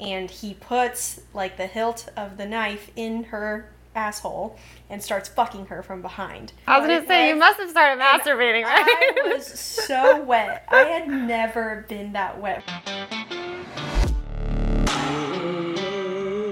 and 0.00 0.30
he 0.30 0.54
puts 0.54 1.20
like 1.34 1.56
the 1.56 1.66
hilt 1.66 2.08
of 2.16 2.38
the 2.38 2.46
knife 2.46 2.90
in 2.96 3.24
her 3.24 3.70
asshole 3.94 4.56
and 4.88 5.02
starts 5.02 5.28
fucking 5.28 5.66
her 5.66 5.82
from 5.82 6.00
behind. 6.00 6.52
I 6.66 6.78
was 6.78 6.88
gonna 6.88 7.06
say 7.06 7.28
you 7.28 7.36
must 7.36 7.60
have 7.60 7.70
started 7.70 8.02
masturbating, 8.02 8.64
right? 8.64 8.84
I 9.24 9.32
was 9.34 9.46
so 9.60 10.22
wet. 10.22 10.64
I 10.68 10.84
had 10.84 11.08
never 11.08 11.84
been 11.88 12.12
that 12.12 12.40
wet. 12.40 12.64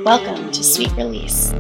Welcome 0.04 0.52
to 0.52 0.62
Sweet 0.62 0.92
Release. 0.92 1.52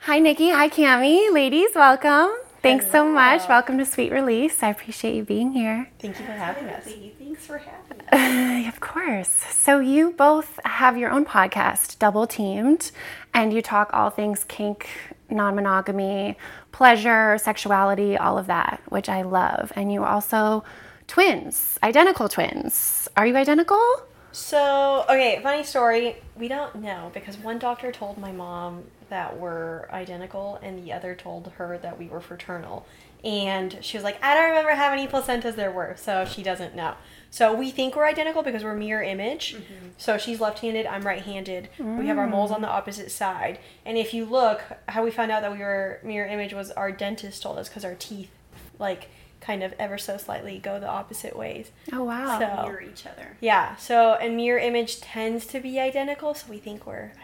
Hi, 0.00 0.20
Niki. 0.20 0.52
Hi, 0.52 0.68
Cami. 0.68 1.32
Ladies, 1.32 1.70
welcome. 1.74 2.43
Thanks 2.64 2.90
so 2.90 3.06
much. 3.06 3.46
Welcome 3.46 3.76
to 3.76 3.84
Sweet 3.84 4.10
Release. 4.10 4.62
I 4.62 4.70
appreciate 4.70 5.14
you 5.14 5.22
being 5.22 5.52
here. 5.52 5.90
Thank 5.98 6.18
you 6.18 6.24
for 6.24 6.32
having 6.32 6.64
us. 6.68 6.84
Thanks 6.84 7.44
for 7.44 7.58
having 7.58 8.00
us. 8.66 8.74
of 8.74 8.80
course. 8.80 9.28
So, 9.28 9.80
you 9.80 10.12
both 10.12 10.58
have 10.64 10.96
your 10.96 11.10
own 11.10 11.26
podcast, 11.26 11.98
Double 11.98 12.26
Teamed, 12.26 12.90
and 13.34 13.52
you 13.52 13.60
talk 13.60 13.90
all 13.92 14.08
things 14.08 14.44
kink, 14.44 14.88
non 15.28 15.54
monogamy, 15.54 16.38
pleasure, 16.72 17.36
sexuality, 17.36 18.16
all 18.16 18.38
of 18.38 18.46
that, 18.46 18.80
which 18.88 19.10
I 19.10 19.20
love. 19.20 19.70
And 19.76 19.92
you 19.92 20.02
also 20.02 20.64
twins, 21.06 21.78
identical 21.82 22.30
twins. 22.30 23.10
Are 23.14 23.26
you 23.26 23.36
identical? 23.36 23.84
So, 24.32 25.04
okay, 25.10 25.38
funny 25.42 25.64
story. 25.64 26.16
We 26.34 26.48
don't 26.48 26.76
know 26.76 27.10
because 27.12 27.36
one 27.36 27.58
doctor 27.58 27.92
told 27.92 28.16
my 28.16 28.32
mom 28.32 28.84
that 29.08 29.38
we're 29.38 29.88
identical 29.90 30.58
and 30.62 30.84
the 30.84 30.92
other 30.92 31.14
told 31.14 31.52
her 31.56 31.78
that 31.78 31.98
we 31.98 32.08
were 32.08 32.20
fraternal. 32.20 32.86
And 33.22 33.78
she 33.80 33.96
was 33.96 34.04
like, 34.04 34.22
I 34.22 34.34
don't 34.34 34.50
remember 34.50 34.72
how 34.72 34.90
many 34.90 35.06
placentas 35.06 35.56
there 35.56 35.72
were, 35.72 35.94
so 35.96 36.26
she 36.26 36.42
doesn't 36.42 36.74
know. 36.74 36.94
So 37.30 37.54
we 37.54 37.70
think 37.70 37.96
we're 37.96 38.06
identical 38.06 38.42
because 38.42 38.62
we're 38.62 38.74
mirror 38.74 39.02
image. 39.02 39.54
Mm-hmm. 39.54 39.88
So 39.96 40.18
she's 40.18 40.40
left 40.40 40.58
handed, 40.58 40.84
I'm 40.86 41.02
right 41.02 41.22
handed. 41.22 41.70
Mm. 41.78 41.98
We 41.98 42.06
have 42.08 42.18
our 42.18 42.26
moles 42.26 42.50
on 42.50 42.60
the 42.60 42.68
opposite 42.68 43.10
side. 43.10 43.58
And 43.86 43.96
if 43.96 44.12
you 44.12 44.26
look, 44.26 44.62
how 44.88 45.02
we 45.02 45.10
found 45.10 45.32
out 45.32 45.40
that 45.40 45.52
we 45.52 45.58
were 45.58 46.00
mirror 46.02 46.28
image 46.28 46.52
was 46.52 46.70
our 46.72 46.92
dentist 46.92 47.42
told 47.42 47.58
us 47.58 47.68
because 47.68 47.84
our 47.84 47.94
teeth, 47.94 48.30
like, 48.78 49.08
kind 49.44 49.62
of 49.62 49.74
ever 49.78 49.98
so 49.98 50.16
slightly 50.16 50.58
go 50.58 50.80
the 50.80 50.88
opposite 50.88 51.36
ways. 51.36 51.70
Oh 51.92 52.04
wow. 52.04 52.38
So, 52.38 52.66
mirror 52.66 52.80
each 52.80 53.06
other. 53.06 53.36
Yeah. 53.40 53.76
So 53.76 54.14
and 54.14 54.36
mirror 54.36 54.58
image 54.58 55.00
tends 55.00 55.46
to 55.46 55.60
be 55.60 55.78
identical, 55.78 56.34
so 56.34 56.46
we 56.48 56.58
think 56.58 56.86
we're 56.86 57.12
identical. 57.12 57.23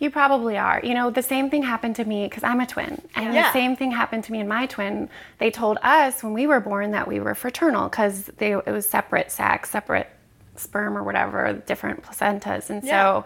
You 0.00 0.10
probably 0.10 0.56
are. 0.56 0.80
You 0.82 0.94
know, 0.94 1.10
the 1.10 1.22
same 1.22 1.50
thing 1.50 1.62
happened 1.62 1.94
to 1.96 2.04
me 2.04 2.24
because 2.24 2.42
I'm 2.42 2.58
a 2.58 2.66
twin. 2.66 3.00
And 3.14 3.34
yeah. 3.34 3.42
the 3.46 3.52
same 3.52 3.76
thing 3.76 3.92
happened 3.92 4.24
to 4.24 4.32
me 4.32 4.40
and 4.40 4.48
my 4.48 4.66
twin. 4.66 5.10
They 5.38 5.50
told 5.50 5.78
us 5.82 6.24
when 6.24 6.32
we 6.32 6.46
were 6.46 6.58
born 6.58 6.90
that 6.92 7.06
we 7.06 7.20
were 7.20 7.34
fraternal 7.34 7.88
because 7.88 8.30
it 8.40 8.66
was 8.66 8.88
separate 8.88 9.30
sex, 9.30 9.70
separate 9.70 10.08
sperm 10.56 10.96
or 10.96 11.04
whatever, 11.04 11.52
different 11.66 12.02
placentas. 12.02 12.70
And 12.70 12.82
yeah. 12.82 13.02
so 13.02 13.24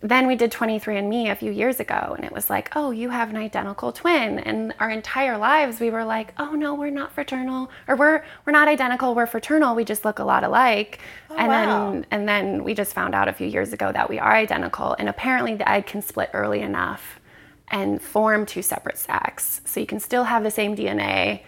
then 0.00 0.28
we 0.28 0.36
did 0.36 0.52
23andMe 0.52 1.30
a 1.30 1.34
few 1.34 1.50
years 1.50 1.80
ago, 1.80 2.14
and 2.16 2.24
it 2.24 2.30
was 2.30 2.48
like, 2.48 2.70
oh, 2.76 2.92
you 2.92 3.10
have 3.10 3.30
an 3.30 3.36
identical 3.36 3.90
twin. 3.90 4.38
And 4.38 4.72
our 4.78 4.90
entire 4.90 5.36
lives, 5.36 5.80
we 5.80 5.90
were 5.90 6.04
like, 6.04 6.34
oh 6.38 6.52
no, 6.52 6.74
we're 6.74 6.90
not 6.90 7.10
fraternal, 7.12 7.68
or 7.88 7.96
we're 7.96 8.22
we're 8.46 8.52
not 8.52 8.68
identical, 8.68 9.16
we're 9.16 9.26
fraternal. 9.26 9.74
We 9.74 9.84
just 9.84 10.04
look 10.04 10.20
a 10.20 10.24
lot 10.24 10.44
alike. 10.44 11.00
Oh, 11.30 11.36
and 11.36 11.48
wow. 11.48 11.90
then 11.90 12.06
and 12.12 12.28
then 12.28 12.64
we 12.64 12.74
just 12.74 12.94
found 12.94 13.14
out 13.14 13.26
a 13.26 13.32
few 13.32 13.48
years 13.48 13.72
ago 13.72 13.90
that 13.90 14.08
we 14.08 14.20
are 14.20 14.32
identical. 14.32 14.94
And 14.98 15.08
apparently, 15.08 15.56
the 15.56 15.68
egg 15.68 15.86
can 15.86 16.00
split 16.00 16.30
early 16.32 16.60
enough 16.60 17.18
and 17.66 18.00
form 18.00 18.46
two 18.46 18.62
separate 18.62 18.98
sacs, 18.98 19.62
so 19.64 19.80
you 19.80 19.86
can 19.86 19.98
still 19.98 20.24
have 20.24 20.44
the 20.44 20.50
same 20.50 20.76
DNA 20.76 21.42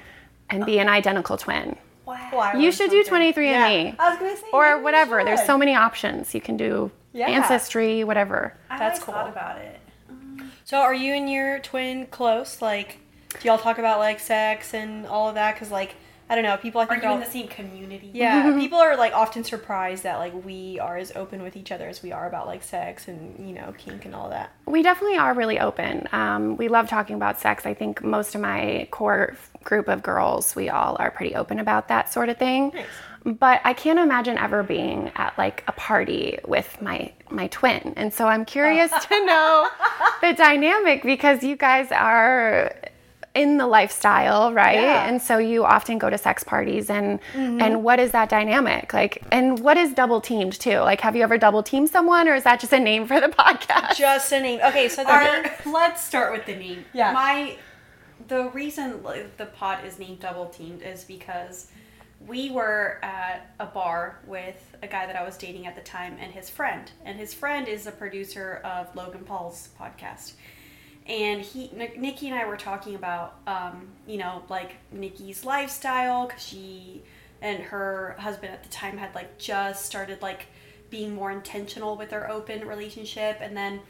and 0.51 0.67
be 0.67 0.79
oh. 0.79 0.83
an 0.83 0.89
identical 0.89 1.37
twin. 1.37 1.77
Wow. 2.05 2.55
You 2.59 2.73
should 2.73 2.91
do 2.91 3.05
23andMe. 3.05 3.45
Yeah. 3.45 3.95
I 4.01 4.11
was 4.11 4.19
gonna 4.19 4.37
say, 4.37 4.47
or 4.53 4.83
whatever. 4.83 5.23
There's 5.23 5.47
so 5.47 5.57
many 5.57 5.77
options. 5.77 6.35
You 6.35 6.41
can 6.41 6.57
do 6.57 6.91
yeah. 7.13 7.29
ancestry, 7.29 8.05
whatever. 8.05 8.55
I 8.69 8.79
That's 8.79 9.01
cool. 9.01 9.15
Thought 9.15 9.29
about 9.29 9.59
it. 9.59 9.81
So, 10.65 10.79
are 10.79 10.95
you 10.95 11.15
and 11.15 11.31
your 11.31 11.59
twin 11.59 12.07
close? 12.07 12.63
Like, 12.63 12.99
do 13.41 13.49
y'all 13.49 13.59
talk 13.59 13.79
about 13.79 13.99
like 13.99 14.21
sex 14.21 14.75
and 14.75 15.07
all 15.07 15.29
of 15.29 15.35
that? 15.35 15.55
Because 15.55 15.71
like, 15.71 15.95
I 16.29 16.37
don't 16.37 16.45
know, 16.45 16.57
people 16.57 16.81
I 16.81 16.87
think 16.87 17.03
are 17.03 17.09
you 17.09 17.15
in 17.15 17.21
the 17.21 17.27
same 17.27 17.49
community. 17.49 18.11
Yeah, 18.15 18.57
people 18.59 18.79
are 18.79 18.97
like 18.97 19.13
often 19.13 19.43
surprised 19.43 20.05
that 20.05 20.19
like 20.19 20.45
we 20.45 20.79
are 20.79 20.97
as 20.97 21.11
open 21.17 21.43
with 21.43 21.57
each 21.57 21.73
other 21.73 21.89
as 21.89 22.03
we 22.03 22.13
are 22.13 22.29
about 22.29 22.47
like 22.47 22.63
sex 22.63 23.09
and 23.09 23.49
you 23.49 23.55
know 23.55 23.75
kink 23.77 24.05
and 24.05 24.15
all 24.15 24.31
that. 24.31 24.53
We 24.67 24.83
definitely 24.83 25.19
are 25.19 25.35
really 25.35 25.59
open. 25.59 26.07
Um, 26.13 26.57
we 26.57 26.69
love 26.69 26.89
talking 26.89 27.17
about 27.17 27.41
sex. 27.41 27.67
I 27.67 27.75
think 27.75 28.05
most 28.05 28.37
of 28.37 28.41
my 28.41 28.87
core 28.93 29.37
group 29.65 29.89
of 29.89 30.05
girls, 30.05 30.55
we 30.55 30.69
all 30.69 30.97
are 31.01 31.11
pretty 31.11 31.35
open 31.35 31.59
about 31.59 31.89
that 31.89 32.13
sort 32.13 32.29
of 32.29 32.39
thing. 32.39 32.71
Nice 32.75 32.87
but 33.25 33.61
I 33.65 33.73
can't 33.75 33.99
imagine 33.99 34.39
ever 34.39 34.63
being 34.63 35.11
at 35.17 35.37
like 35.37 35.65
a 35.67 35.73
party 35.73 36.39
with 36.47 36.81
my 36.81 37.13
my 37.31 37.49
twin. 37.49 37.93
And 37.97 38.13
so 38.13 38.27
I'm 38.27 38.45
curious 38.45 38.91
to 38.91 39.25
know 39.27 39.69
the 40.21 40.33
dynamic 40.33 41.03
because 41.03 41.43
you 41.43 41.57
guys 41.57 41.93
are 41.93 42.75
in 43.35 43.59
the 43.59 43.67
lifestyle, 43.67 44.53
right? 44.53 44.75
Yeah. 44.75 45.07
And 45.07 45.23
so 45.23 45.39
you 45.39 45.65
often 45.65 45.99
go 45.99 46.11
to 46.11 46.19
sex 46.19 46.43
parties 46.43 46.91
and 46.91 47.21
mm-hmm. 47.33 47.61
and 47.61 47.85
what 47.85 48.01
is 48.01 48.13
that 48.13 48.29
dynamic? 48.29 48.93
Like 48.93 49.23
and 49.31 49.59
what 49.61 49.77
is 49.77 49.93
double 49.93 50.21
teamed 50.21 50.55
too? 50.55 50.79
Like 50.79 51.01
have 51.03 51.15
you 51.15 51.23
ever 51.23 51.39
double 51.39 51.63
teamed 51.63 51.91
someone 51.91 52.27
or 52.27 52.35
is 52.35 52.45
that 52.45 52.61
just 52.61 52.73
a 52.73 52.81
name 52.81 53.07
for 53.07 53.21
the 53.21 53.29
podcast? 53.39 53.97
Just 53.97 54.33
a 54.33 54.41
name. 54.41 54.61
Okay, 54.65 54.89
so 54.89 55.05
Our, 55.07 55.45
let's 55.67 56.03
start 56.03 56.33
with 56.33 56.47
the 56.47 56.57
name. 56.57 56.85
Yeah. 56.93 57.13
My 57.13 57.57
the 58.29 58.49
reason 58.51 59.03
the 59.37 59.47
pod 59.47 59.85
is 59.85 59.99
named 59.99 60.21
double 60.21 60.47
teamed 60.47 60.83
is 60.83 61.05
because 61.05 61.71
we 62.27 62.51
were 62.51 62.99
at 63.03 63.55
a 63.59 63.67
bar 63.67 64.21
with 64.27 64.77
a 64.83 64.87
guy 64.87 65.07
that 65.07 65.17
I 65.17 65.25
was 65.25 65.37
dating 65.37 65.67
at 65.67 65.75
the 65.75 65.81
time 65.81 66.17
and 66.21 66.33
his 66.33 66.51
friend. 66.51 66.91
And 67.05 67.19
his 67.19 67.33
friend 67.33 67.67
is 67.67 67.87
a 67.87 67.93
producer 67.93 68.61
of 68.65 68.95
Logan 68.95 69.25
Paul's 69.25 69.71
podcast. 69.79 70.33
And 71.07 71.41
he, 71.41 71.69
Niki 71.69 72.25
and 72.25 72.35
I 72.35 72.47
were 72.47 72.57
talking 72.57 72.95
about, 72.95 73.37
um, 73.47 73.89
you 74.07 74.19
know, 74.19 74.43
like 74.49 74.77
Niki's 74.95 75.45
lifestyle 75.45 76.27
because 76.27 76.43
she 76.43 77.03
and 77.41 77.63
her 77.63 78.17
husband 78.19 78.53
at 78.53 78.63
the 78.63 78.69
time 78.69 78.99
had 78.99 79.15
like 79.15 79.39
just 79.39 79.87
started 79.87 80.21
like 80.21 80.47
being 80.91 81.15
more 81.15 81.31
intentional 81.31 81.97
with 81.97 82.11
their 82.11 82.31
open 82.31 82.67
relationship. 82.69 83.39
And 83.41 83.57
then, 83.57 83.81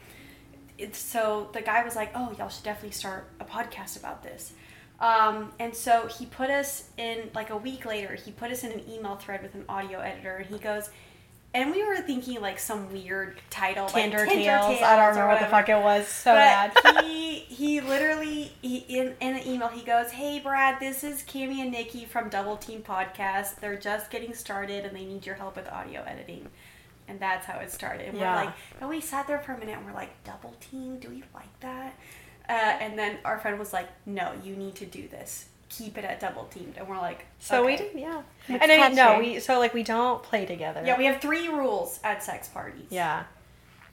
it's, 0.77 0.97
so 0.97 1.49
the 1.53 1.61
guy 1.61 1.83
was 1.83 1.95
like, 1.95 2.11
"Oh, 2.15 2.33
y'all 2.39 2.49
should 2.49 2.63
definitely 2.63 2.91
start 2.91 3.29
a 3.39 3.45
podcast 3.45 3.99
about 3.99 4.23
this." 4.23 4.53
Um, 5.01 5.51
and 5.59 5.75
so 5.75 6.07
he 6.07 6.27
put 6.27 6.51
us 6.51 6.89
in, 6.95 7.31
like 7.33 7.49
a 7.49 7.57
week 7.57 7.85
later, 7.85 8.13
he 8.13 8.31
put 8.31 8.51
us 8.51 8.63
in 8.63 8.71
an 8.71 8.83
email 8.87 9.15
thread 9.15 9.41
with 9.41 9.55
an 9.55 9.65
audio 9.67 9.99
editor, 9.99 10.37
and 10.37 10.45
he 10.45 10.59
goes, 10.59 10.91
and 11.53 11.71
we 11.71 11.83
were 11.83 11.97
thinking 11.97 12.39
like 12.39 12.59
some 12.59 12.91
weird 12.93 13.41
title, 13.49 13.87
Kinder, 13.89 14.19
like 14.19 14.29
Kinder 14.29 14.43
Tales. 14.43 14.65
Tales. 14.67 14.81
I 14.81 14.95
don't 14.95 15.09
remember 15.09 15.33
what 15.33 15.41
the 15.41 15.47
fuck 15.47 15.67
it 15.67 15.83
was. 15.83 16.07
So 16.07 16.31
but 16.31 16.81
bad. 16.83 17.03
he 17.03 17.39
he 17.39 17.81
literally 17.81 18.53
he, 18.61 18.77
in 18.77 19.15
in 19.19 19.35
an 19.35 19.45
email 19.45 19.67
he 19.67 19.81
goes, 19.81 20.11
"Hey 20.11 20.39
Brad, 20.39 20.79
this 20.79 21.03
is 21.03 21.23
Cami 21.23 21.59
and 21.59 21.73
Niki 21.73 22.07
from 22.07 22.29
Double 22.29 22.55
Team 22.55 22.81
Podcast. 22.81 23.59
They're 23.59 23.77
just 23.77 24.09
getting 24.09 24.33
started 24.33 24.85
and 24.85 24.95
they 24.95 25.03
need 25.03 25.25
your 25.25 25.35
help 25.35 25.57
with 25.57 25.67
audio 25.67 26.03
editing." 26.03 26.47
And 27.09 27.19
that's 27.19 27.45
how 27.45 27.59
it 27.59 27.71
started. 27.71 28.07
And 28.07 28.17
yeah. 28.17 28.33
we're 28.33 28.45
like, 28.45 28.55
and 28.79 28.89
we 28.89 29.01
sat 29.01 29.27
there 29.27 29.39
for 29.39 29.51
a 29.51 29.59
minute 29.59 29.75
and 29.77 29.85
we're 29.85 29.93
like, 29.93 30.23
"Double 30.23 30.55
Team? 30.61 30.99
Do 30.99 31.09
we 31.09 31.23
like 31.33 31.59
that?" 31.59 31.95
Uh, 32.51 32.77
and 32.81 32.99
then 32.99 33.17
our 33.23 33.39
friend 33.39 33.57
was 33.57 33.71
like, 33.71 33.87
"No, 34.05 34.33
you 34.43 34.57
need 34.57 34.75
to 34.75 34.85
do 34.85 35.07
this. 35.07 35.45
Keep 35.69 35.97
it 35.97 36.03
at 36.03 36.19
double 36.19 36.43
teamed." 36.45 36.73
And 36.77 36.85
we're 36.85 36.97
like, 36.97 37.25
"So 37.39 37.63
okay. 37.63 37.65
we 37.65 37.77
did, 37.77 37.97
yeah." 37.97 38.23
It's 38.49 38.61
and 38.61 38.69
I 38.69 38.87
mean, 38.87 38.95
no, 38.95 39.19
we 39.19 39.39
so 39.39 39.57
like 39.57 39.73
we 39.73 39.83
don't 39.83 40.21
play 40.21 40.45
together. 40.45 40.83
Yeah, 40.85 40.97
we 40.97 41.05
have 41.05 41.21
three 41.21 41.47
rules 41.47 42.01
at 42.03 42.21
sex 42.21 42.49
parties. 42.49 42.87
Yeah, 42.89 43.23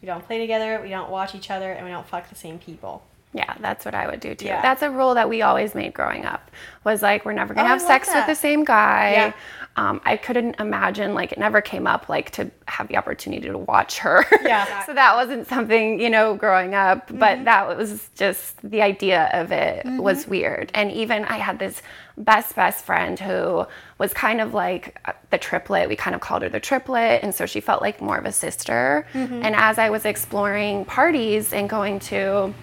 we 0.03 0.07
don't 0.07 0.27
play 0.27 0.39
together. 0.39 0.81
We 0.83 0.89
don't 0.89 1.09
watch 1.09 1.37
each 1.37 1.53
other, 1.53 1.71
and 1.71 1.87
we 1.87 1.93
don't 1.93 2.07
fuck 2.07 2.29
the 2.29 2.35
same 2.35 2.59
people. 2.59 3.05
Yeah, 3.35 3.55
that's 3.61 3.85
what 3.85 3.95
I 3.95 4.09
would 4.09 4.21
do 4.21 4.35
too. 4.35 4.47
Yeah. 4.47 4.63
That's 4.63 4.83
a 4.83 4.91
rule 4.91 5.15
that 5.15 5.29
we 5.29 5.43
always 5.43 5.75
made 5.75 5.93
growing 5.93 6.25
up. 6.25 6.51
Was 6.85 7.03
like 7.03 7.27
we're 7.27 7.35
never 7.35 7.53
gonna 7.53 7.67
oh, 7.67 7.73
have 7.73 7.83
sex 7.83 8.09
that. 8.09 8.27
with 8.27 8.37
the 8.37 8.41
same 8.41 8.65
guy. 8.65 9.13
Yeah. 9.13 9.33
Um, 9.77 10.01
I 10.05 10.17
couldn't 10.17 10.59
imagine 10.59 11.15
like 11.15 11.31
it 11.33 11.39
never 11.39 11.61
came 11.61 11.87
up 11.87 12.09
like 12.09 12.31
to 12.33 12.51
have 12.67 12.89
the 12.89 12.97
opportunity 12.97 13.47
to 13.49 13.59
watch 13.59 13.99
her. 13.99 14.25
Yeah. 14.43 14.87
so 14.87 14.95
that 14.95 15.15
wasn't 15.15 15.47
something 15.47 16.01
you 16.01 16.09
know 16.09 16.35
growing 16.35 16.75
up, 16.75 17.09
mm-hmm. 17.09 17.19
but 17.19 17.45
that 17.45 17.77
was 17.77 18.09
just 18.15 18.57
the 18.69 18.81
idea 18.81 19.29
of 19.35 19.53
it 19.53 19.85
mm-hmm. 19.85 19.99
was 19.99 20.27
weird. 20.27 20.71
And 20.75 20.91
even 20.91 21.25
I 21.27 21.37
had 21.37 21.59
this 21.59 21.83
best 22.17 22.57
best 22.57 22.85
friend 22.85 23.21
who 23.21 23.67
was 23.99 24.15
kind 24.15 24.41
of 24.41 24.55
like 24.55 24.99
the 25.29 25.39
triplet. 25.39 25.89
We 25.91 25.97
kind 25.97 26.15
of 26.15 26.23
called 26.23 26.43
her 26.43 26.49
the 26.49 26.61
triplet, 26.61 27.23
and 27.23 27.35
so 27.35 27.45
she 27.45 27.61
felt 27.61 27.83
like 27.83 28.01
more 28.01 28.17
of 28.17 28.25
a 28.25 28.33
sister. 28.33 29.07
Mm-hmm. 29.13 29.43
And 29.43 29.55
as 29.55 29.79
I 29.79 29.91
was 29.91 30.07
exploring 30.07 30.87
parties 30.87 31.53
and 31.53 31.69
going 31.69 31.99
to 32.01 32.55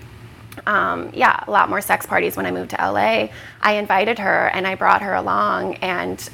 um, 0.66 1.12
yeah, 1.14 1.44
a 1.48 1.52
lot 1.52 1.70
more 1.70 1.82
sex 1.82 2.06
parties 2.06 2.38
when 2.38 2.46
I 2.46 2.52
moved 2.52 2.72
to 2.72 2.78
LA. 2.78 3.30
I 3.62 3.74
invited 3.74 4.20
her 4.20 4.48
and 4.54 4.66
I 4.68 4.76
brought 4.76 5.02
her 5.02 5.14
along, 5.14 5.76
and 5.76 6.30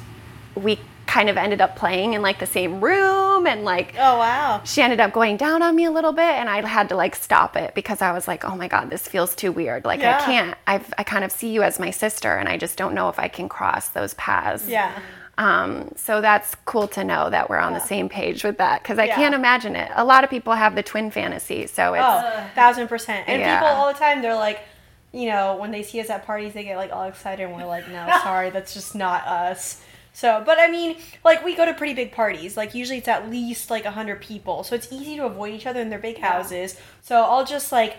we 0.54 0.78
kind 1.06 1.28
of 1.28 1.36
ended 1.36 1.60
up 1.60 1.76
playing 1.76 2.14
in 2.14 2.22
like 2.22 2.38
the 2.38 2.46
same 2.46 2.82
room 2.82 3.46
and 3.46 3.64
like 3.64 3.94
oh 3.98 4.16
wow 4.18 4.62
she 4.64 4.80
ended 4.80 5.00
up 5.00 5.12
going 5.12 5.36
down 5.36 5.60
on 5.60 5.76
me 5.76 5.84
a 5.84 5.90
little 5.90 6.12
bit 6.12 6.22
and 6.22 6.48
i 6.48 6.66
had 6.66 6.88
to 6.88 6.94
like 6.94 7.14
stop 7.14 7.54
it 7.56 7.74
because 7.74 8.00
i 8.00 8.12
was 8.12 8.26
like 8.26 8.44
oh 8.44 8.56
my 8.56 8.66
god 8.68 8.88
this 8.88 9.06
feels 9.06 9.34
too 9.34 9.52
weird 9.52 9.84
like 9.84 10.00
yeah. 10.00 10.16
i 10.16 10.24
can't 10.24 10.58
I've, 10.66 10.94
i 10.96 11.02
kind 11.02 11.22
of 11.22 11.30
see 11.30 11.50
you 11.50 11.62
as 11.62 11.78
my 11.78 11.90
sister 11.90 12.36
and 12.36 12.48
i 12.48 12.56
just 12.56 12.78
don't 12.78 12.94
know 12.94 13.10
if 13.10 13.18
i 13.18 13.28
can 13.28 13.48
cross 13.48 13.88
those 13.88 14.14
paths 14.14 14.66
yeah 14.66 14.98
um, 15.38 15.90
so 15.96 16.20
that's 16.20 16.54
cool 16.66 16.88
to 16.88 17.04
know 17.04 17.30
that 17.30 17.48
we're 17.48 17.58
on 17.58 17.72
yeah. 17.72 17.78
the 17.78 17.86
same 17.86 18.08
page 18.08 18.44
with 18.44 18.58
that 18.58 18.82
because 18.82 18.98
I 18.98 19.04
yeah. 19.06 19.16
can't 19.16 19.34
imagine 19.34 19.76
it. 19.76 19.90
A 19.94 20.04
lot 20.04 20.24
of 20.24 20.30
people 20.30 20.52
have 20.52 20.74
the 20.74 20.82
twin 20.82 21.10
fantasy, 21.10 21.66
so 21.66 21.94
it's 21.94 22.04
oh, 22.04 22.44
thousand 22.54 22.88
percent. 22.88 23.28
And 23.28 23.40
yeah. 23.40 23.58
people 23.58 23.68
all 23.68 23.92
the 23.92 23.98
time, 23.98 24.20
they're 24.20 24.34
like, 24.34 24.60
you 25.12 25.28
know, 25.28 25.56
when 25.56 25.70
they 25.70 25.82
see 25.82 26.00
us 26.00 26.10
at 26.10 26.26
parties, 26.26 26.52
they 26.52 26.64
get 26.64 26.76
like 26.76 26.92
all 26.92 27.04
excited, 27.04 27.44
and 27.44 27.56
we're 27.56 27.66
like, 27.66 27.88
no, 27.88 28.06
sorry, 28.22 28.50
that's 28.50 28.74
just 28.74 28.94
not 28.94 29.26
us. 29.26 29.82
So, 30.12 30.42
but 30.44 30.58
I 30.58 30.68
mean, 30.68 30.98
like 31.24 31.42
we 31.42 31.56
go 31.56 31.64
to 31.64 31.72
pretty 31.72 31.94
big 31.94 32.12
parties. 32.12 32.54
Like 32.54 32.74
usually 32.74 32.98
it's 32.98 33.08
at 33.08 33.30
least 33.30 33.70
like 33.70 33.86
a 33.86 33.90
hundred 33.90 34.20
people, 34.20 34.64
so 34.64 34.74
it's 34.74 34.92
easy 34.92 35.16
to 35.16 35.24
avoid 35.24 35.54
each 35.54 35.66
other 35.66 35.80
in 35.80 35.88
their 35.88 35.98
big 35.98 36.18
houses. 36.18 36.78
So 37.00 37.22
I'll 37.22 37.46
just 37.46 37.72
like 37.72 37.96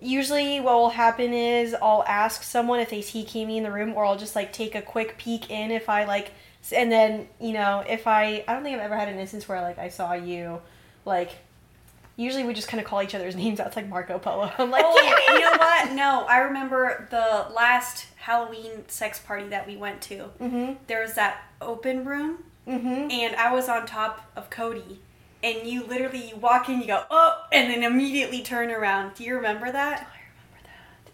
usually 0.00 0.58
what 0.58 0.74
will 0.74 0.90
happen 0.90 1.32
is 1.32 1.76
I'll 1.80 2.04
ask 2.08 2.42
someone 2.42 2.80
if 2.80 2.90
they 2.90 3.02
see 3.02 3.22
Kimi 3.22 3.58
in 3.58 3.62
the 3.62 3.70
room, 3.70 3.94
or 3.94 4.04
I'll 4.04 4.18
just 4.18 4.34
like 4.34 4.52
take 4.52 4.74
a 4.74 4.82
quick 4.82 5.16
peek 5.16 5.48
in 5.48 5.70
if 5.70 5.88
I 5.88 6.04
like 6.04 6.32
and 6.70 6.92
then 6.92 7.26
you 7.40 7.52
know 7.52 7.82
if 7.88 8.06
I 8.06 8.44
I 8.46 8.54
don't 8.54 8.62
think 8.62 8.76
I've 8.76 8.84
ever 8.84 8.96
had 8.96 9.08
an 9.08 9.18
instance 9.18 9.48
where 9.48 9.60
like 9.60 9.78
I 9.78 9.88
saw 9.88 10.12
you 10.12 10.60
like 11.04 11.32
usually 12.16 12.44
we 12.44 12.54
just 12.54 12.68
kind 12.68 12.80
of 12.80 12.86
call 12.86 13.02
each 13.02 13.14
other's 13.14 13.36
names 13.42 13.58
That's 13.58 13.76
like 13.76 13.88
Marco 13.88 14.18
Polo. 14.18 14.50
I'm 14.58 14.70
like, 14.70 14.84
oh, 14.86 15.24
you 15.28 15.40
know 15.40 15.56
what? 15.56 15.92
No, 15.92 16.24
I 16.28 16.38
remember 16.38 17.08
the 17.10 17.52
last 17.54 18.06
Halloween 18.16 18.84
sex 18.88 19.18
party 19.18 19.48
that 19.48 19.66
we 19.66 19.76
went 19.76 20.00
to. 20.02 20.30
Mm-hmm. 20.40 20.74
There 20.86 21.02
was 21.02 21.14
that 21.14 21.42
open 21.60 22.04
room, 22.04 22.38
mm-hmm. 22.66 23.10
and 23.10 23.36
I 23.36 23.52
was 23.52 23.68
on 23.68 23.86
top 23.86 24.30
of 24.36 24.50
Cody. 24.50 25.00
And 25.44 25.66
you 25.66 25.84
literally 25.84 26.28
you 26.28 26.36
walk 26.36 26.68
in, 26.68 26.80
you 26.80 26.86
go 26.86 27.02
oh, 27.10 27.46
and 27.50 27.68
then 27.68 27.82
immediately 27.82 28.42
turn 28.42 28.70
around. 28.70 29.14
Do 29.14 29.24
you 29.24 29.34
remember 29.34 29.72
that? 29.72 30.08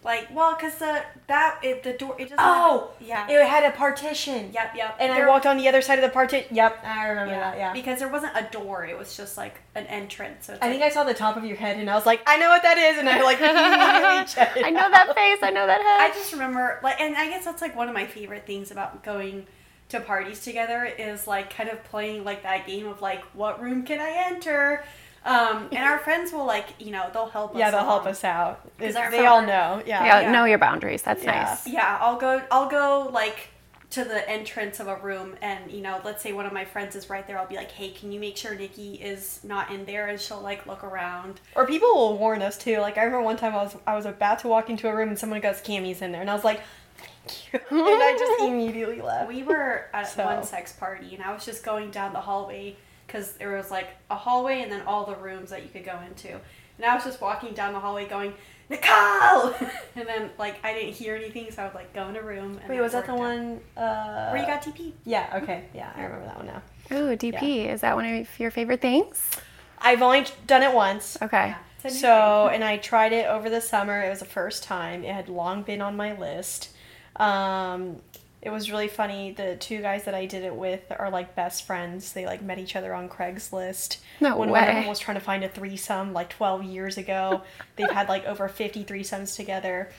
Like, 0.01 0.33
well, 0.33 0.55
cause 0.55 0.75
the 0.75 1.03
that 1.27 1.59
it, 1.61 1.83
the 1.83 1.91
door 1.91 2.15
it 2.17 2.29
just 2.29 2.39
oh 2.39 2.91
yeah 3.01 3.27
it 3.29 3.45
had 3.45 3.65
a 3.65 3.75
partition. 3.75 4.49
Yep, 4.53 4.73
yep. 4.75 4.95
And 4.97 5.11
there, 5.11 5.25
I 5.25 5.29
walked 5.29 5.45
on 5.45 5.57
the 5.57 5.67
other 5.67 5.81
side 5.81 5.99
of 5.99 6.03
the 6.03 6.09
partition. 6.09 6.55
Yep, 6.55 6.85
I 6.85 7.07
remember 7.09 7.33
yeah, 7.33 7.51
that. 7.51 7.57
Yeah, 7.57 7.73
because 7.73 7.99
there 7.99 8.07
wasn't 8.07 8.31
a 8.33 8.47
door; 8.49 8.85
it 8.85 8.97
was 8.97 9.17
just 9.17 9.35
like 9.35 9.59
an 9.75 9.85
entrance. 9.87 10.45
So 10.45 10.53
I 10.53 10.67
like, 10.67 10.71
think 10.71 10.83
I 10.83 10.89
saw 10.89 11.03
the 11.03 11.13
top 11.13 11.35
of 11.35 11.43
your 11.43 11.57
head, 11.57 11.77
and 11.77 11.89
I 11.89 11.95
was 11.95 12.05
like, 12.05 12.21
I 12.25 12.37
know 12.37 12.47
what 12.47 12.63
that 12.63 12.77
is, 12.77 12.97
and 12.97 13.09
I 13.09 13.21
like 13.21 13.41
I 13.41 14.69
know 14.69 14.89
that 14.89 15.13
face. 15.15 15.39
I 15.41 15.49
know 15.49 15.67
that 15.67 15.81
head. 15.81 16.11
I 16.11 16.13
just 16.13 16.31
remember 16.31 16.79
like, 16.81 17.01
and 17.01 17.17
I 17.17 17.27
guess 17.27 17.43
that's 17.43 17.61
like 17.61 17.75
one 17.75 17.89
of 17.89 17.93
my 17.93 18.05
favorite 18.05 18.45
things 18.45 18.71
about 18.71 19.03
going 19.03 19.47
to 19.89 19.99
parties 19.99 20.39
together 20.39 20.85
is 20.85 21.27
like 21.27 21.53
kind 21.53 21.67
of 21.67 21.83
playing 21.83 22.23
like 22.23 22.43
that 22.43 22.65
game 22.65 22.87
of 22.87 23.01
like 23.01 23.23
what 23.33 23.61
room 23.61 23.83
can 23.83 23.99
I 23.99 24.27
enter 24.29 24.83
um, 25.29 25.67
and 25.71 25.83
our 25.83 25.99
friends 25.99 26.33
will 26.33 26.45
like, 26.45 26.69
you 26.79 26.89
know, 26.89 27.07
they'll 27.13 27.29
help 27.29 27.51
us. 27.51 27.55
Out. 27.55 27.59
Yeah, 27.59 27.71
they'll 27.71 27.85
help 27.85 28.05
us 28.07 28.23
out. 28.23 28.77
They 28.79 29.25
all 29.27 29.41
know. 29.41 29.83
Yeah. 29.85 30.03
yeah. 30.03 30.21
yeah. 30.21 30.31
Know 30.31 30.45
your 30.45 30.57
boundaries. 30.57 31.03
That's 31.03 31.23
yeah. 31.23 31.43
nice. 31.43 31.67
Yeah. 31.67 31.99
I'll 32.01 32.17
go, 32.17 32.41
I'll 32.49 32.67
go 32.67 33.11
like 33.13 33.49
to 33.91 34.03
the 34.03 34.27
entrance 34.27 34.79
of 34.79 34.87
a 34.87 34.95
room 34.95 35.35
and, 35.43 35.71
you 35.71 35.81
know, 35.81 36.01
let's 36.03 36.23
say 36.23 36.33
one 36.33 36.47
of 36.47 36.53
my 36.53 36.65
friends 36.65 36.95
is 36.95 37.11
right 37.11 37.27
there. 37.27 37.37
I'll 37.37 37.47
be 37.47 37.57
like, 37.57 37.71
hey, 37.71 37.91
can 37.91 38.11
you 38.11 38.19
make 38.19 38.37
sure 38.37 38.55
Niki 38.55 38.99
is 38.99 39.39
not 39.43 39.71
in 39.71 39.85
there? 39.85 40.07
And 40.07 40.19
she'll 40.19 40.41
like 40.41 40.65
look 40.65 40.83
around. 40.83 41.41
Or 41.55 41.67
people 41.67 41.93
will 41.93 42.17
warn 42.17 42.41
us 42.41 42.57
too. 42.57 42.79
Like 42.79 42.97
I 42.97 43.03
remember 43.03 43.23
one 43.23 43.37
time 43.37 43.53
I 43.53 43.63
was, 43.63 43.77
I 43.85 43.95
was 43.95 44.07
about 44.07 44.39
to 44.39 44.47
walk 44.47 44.71
into 44.71 44.89
a 44.89 44.95
room 44.95 45.09
and 45.09 45.19
someone 45.19 45.41
goes, 45.41 45.61
Cami's 45.61 46.01
in 46.01 46.11
there. 46.11 46.21
And 46.21 46.29
I 46.29 46.33
was 46.33 46.43
like, 46.43 46.61
thank 46.97 47.53
you 47.53 47.59
and 47.69 48.01
I 48.01 48.15
just 48.17 48.41
immediately 48.49 49.01
left. 49.01 49.27
We 49.27 49.43
were 49.43 49.85
at 49.93 50.09
so. 50.09 50.25
one 50.25 50.43
sex 50.43 50.73
party 50.73 51.13
and 51.13 51.23
I 51.23 51.31
was 51.31 51.45
just 51.45 51.63
going 51.63 51.91
down 51.91 52.13
the 52.13 52.21
hallway 52.21 52.77
because 53.09 53.33
there 53.33 53.55
was 53.55 53.71
like 53.71 53.89
a 54.09 54.15
hallway 54.15 54.61
and 54.61 54.71
then 54.71 54.81
all 54.85 55.05
the 55.05 55.15
rooms 55.15 55.49
that 55.49 55.63
you 55.63 55.69
could 55.69 55.83
go 55.83 55.99
into. 56.07 56.29
And 56.29 56.85
I 56.85 56.95
was 56.95 57.03
just 57.03 57.19
walking 57.19 57.53
down 57.53 57.73
the 57.73 57.79
hallway 57.79 58.07
going, 58.07 58.33
Nicole! 58.69 59.53
and 59.95 60.07
then 60.07 60.29
like 60.37 60.63
I 60.63 60.73
didn't 60.73 60.93
hear 60.93 61.15
anything, 61.15 61.51
so 61.51 61.63
I 61.63 61.65
would 61.65 61.75
like 61.75 61.93
go 61.93 62.07
in 62.07 62.15
a 62.15 62.21
room. 62.21 62.59
Wait, 62.69 62.79
was 62.79 62.91
that 62.91 63.07
the 63.07 63.15
one 63.15 63.59
uh, 63.75 64.29
where 64.29 64.37
you 64.37 64.47
got 64.47 64.61
DP? 64.61 64.93
Yeah. 65.05 65.39
Okay. 65.41 65.65
Yeah, 65.73 65.91
I 65.95 66.03
remember 66.03 66.25
that 66.25 66.37
one 66.37 66.45
now. 66.45 66.61
Ooh, 66.91 67.15
DP 67.15 67.65
yeah. 67.65 67.73
is 67.73 67.81
that 67.81 67.95
one 67.95 68.05
of 68.05 68.39
your 68.39 68.51
favorite 68.51 68.81
things? 68.81 69.31
I've 69.79 70.01
only 70.01 70.25
done 70.45 70.61
it 70.61 70.73
once. 70.73 71.17
Okay. 71.21 71.55
Yeah, 71.83 71.89
so 71.89 72.49
and 72.51 72.63
I 72.63 72.77
tried 72.77 73.11
it 73.11 73.25
over 73.25 73.49
the 73.49 73.61
summer. 73.61 74.03
It 74.03 74.09
was 74.09 74.19
the 74.19 74.25
first 74.25 74.63
time. 74.63 75.03
It 75.03 75.13
had 75.13 75.29
long 75.29 75.63
been 75.63 75.81
on 75.81 75.95
my 75.95 76.17
list. 76.17 76.69
Um, 77.15 77.97
it 78.41 78.49
was 78.51 78.71
really 78.71 78.87
funny. 78.87 79.31
The 79.31 79.57
two 79.57 79.81
guys 79.81 80.05
that 80.05 80.13
I 80.13 80.25
did 80.25 80.43
it 80.43 80.55
with 80.55 80.81
are 80.97 81.09
like 81.09 81.35
best 81.35 81.65
friends. 81.65 82.13
They 82.13 82.25
like 82.25 82.41
met 82.41 82.57
each 82.57 82.75
other 82.75 82.93
on 82.93 83.09
Craigslist. 83.09 83.97
No 84.21 84.37
when 84.37 84.49
way. 84.49 84.61
one 84.61 84.69
of 84.69 84.75
them 84.75 84.87
was 84.87 84.99
trying 84.99 85.17
to 85.17 85.23
find 85.23 85.43
a 85.43 85.49
threesome 85.49 86.13
like 86.13 86.29
12 86.29 86.63
years 86.63 86.97
ago. 86.97 87.41
They've 87.75 87.91
had 87.91 88.07
like 88.07 88.25
over 88.25 88.47
50 88.47 88.85
threesomes 88.85 89.35
together. 89.35 89.89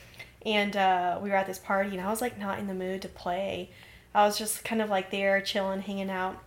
And 0.43 0.75
uh, 0.75 1.19
we 1.21 1.29
were 1.29 1.35
at 1.35 1.45
this 1.45 1.59
party 1.59 1.91
and 1.91 2.01
I 2.01 2.09
was 2.09 2.19
like 2.19 2.39
not 2.39 2.57
in 2.57 2.65
the 2.65 2.73
mood 2.73 3.03
to 3.03 3.07
play. 3.07 3.69
I 4.15 4.25
was 4.25 4.39
just 4.39 4.63
kind 4.63 4.81
of 4.81 4.89
like 4.89 5.11
there 5.11 5.39
chilling, 5.41 5.81
hanging 5.81 6.09
out. 6.09 6.41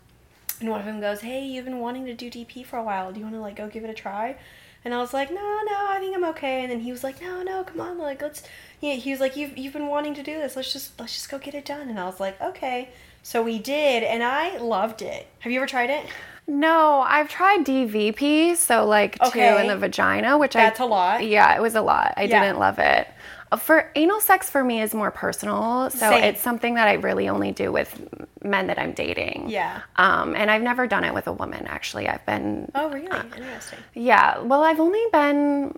And 0.61 0.71
one 0.71 0.81
of 0.81 0.87
them 0.87 1.01
goes, 1.01 1.21
Hey, 1.21 1.45
you've 1.45 1.65
been 1.65 1.79
wanting 1.79 2.07
to 2.07 2.15
do 2.15 2.29
DP 2.29 2.67
for 2.67 2.77
a 2.77 2.83
while. 2.83 3.13
Do 3.13 3.21
you 3.21 3.25
want 3.25 3.37
to 3.37 3.41
like 3.41 3.57
go 3.57 3.69
give 3.69 3.85
it 3.85 3.91
a 3.91 3.95
try? 3.95 4.37
And 4.85 4.93
I 4.93 4.99
was 4.99 5.15
like, 5.15 5.31
no, 5.31 5.37
no, 5.37 5.87
I 5.89 5.99
think 5.99 6.15
I'm 6.15 6.25
okay. 6.25 6.63
And 6.63 6.71
then 6.71 6.81
he 6.81 6.93
was 6.93 7.03
like, 7.03 7.23
no, 7.23 7.43
no, 7.43 7.65
come 7.65 7.81
on, 7.81 7.99
like 7.99 8.21
let's. 8.21 8.43
Yeah, 8.81 8.95
he 8.95 9.11
was 9.11 9.21
like, 9.21 9.37
you've 9.37 9.57
you've 9.57 9.73
been 9.73 9.89
wanting 9.89 10.15
to 10.15 10.23
do 10.23 10.35
this. 10.35 10.57
Let's 10.57 10.73
just 10.73 10.99
let's 11.01 11.15
just 11.15 11.31
go 11.31 11.39
get 11.39 11.55
it 11.55 11.65
done. 11.65 11.89
And 11.89 11.99
I 11.99 12.05
was 12.05 12.21
like, 12.21 12.41
okay. 12.41 12.91
So 13.23 13.43
we 13.43 13.59
did, 13.59 14.03
and 14.03 14.23
I 14.23 14.59
loved 14.59 15.01
it. 15.01 15.27
Have 15.39 15.51
you 15.51 15.59
ever 15.59 15.67
tried 15.67 15.89
it? 15.89 16.07
No, 16.47 17.01
I've 17.01 17.31
tried 17.31 17.65
DVP, 17.65 18.57
so 18.57 18.85
like 18.85 19.21
okay. 19.23 19.51
two 19.51 19.63
in 19.63 19.69
the 19.69 19.79
vagina, 19.79 20.37
which 20.37 20.55
I 20.55 20.65
that's 20.65 20.81
a 20.81 20.85
lot. 20.85 21.25
Yeah, 21.27 21.57
it 21.57 21.63
was 21.63 21.75
a 21.75 21.81
lot. 21.81 22.13
I 22.19 22.25
yeah. 22.25 22.43
didn't 22.43 22.59
love 22.59 22.79
it. 22.79 23.09
For 23.57 23.91
anal 23.95 24.21
sex 24.21 24.49
for 24.51 24.63
me 24.65 24.81
is 24.81 24.95
more 24.95 25.11
personal, 25.11 25.91
so 25.91 25.99
Same. 26.11 26.25
it's 26.25 26.41
something 26.41 26.75
that 26.75 26.89
I 26.89 26.95
really 26.95 27.29
only 27.29 27.53
do 27.53 27.71
with 27.73 28.09
men 28.43 28.67
that 28.69 28.79
I'm 28.79 28.93
dating. 28.93 29.49
Yeah. 29.49 29.81
Um, 29.97 30.35
and 30.37 30.51
I've 30.51 30.63
never 30.63 30.87
done 30.87 31.05
it 31.05 31.13
with 31.15 31.27
a 31.27 31.33
woman. 31.33 31.67
Actually, 31.67 32.09
I've 32.09 32.25
been. 32.27 32.71
Oh, 32.75 32.89
really? 32.91 33.09
Uh, 33.09 33.23
Interesting. 33.37 33.79
Yeah. 33.95 34.39
Well, 34.41 34.63
I've 34.63 34.81
only 34.81 35.03
been. 35.13 35.77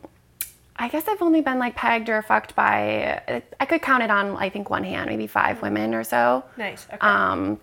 I 0.78 0.88
guess 0.88 1.08
I've 1.08 1.22
only 1.22 1.40
been 1.40 1.58
like 1.58 1.74
pegged 1.74 2.08
or 2.10 2.20
fucked 2.22 2.54
by. 2.54 3.42
I 3.58 3.64
could 3.66 3.80
count 3.80 4.02
it 4.02 4.10
on 4.10 4.36
I 4.36 4.50
think 4.50 4.68
one 4.68 4.84
hand, 4.84 5.08
maybe 5.08 5.26
five 5.26 5.62
women 5.62 5.94
or 5.94 6.04
so. 6.04 6.44
Nice. 6.56 6.86
Okay. 6.92 6.98
Um. 7.00 7.58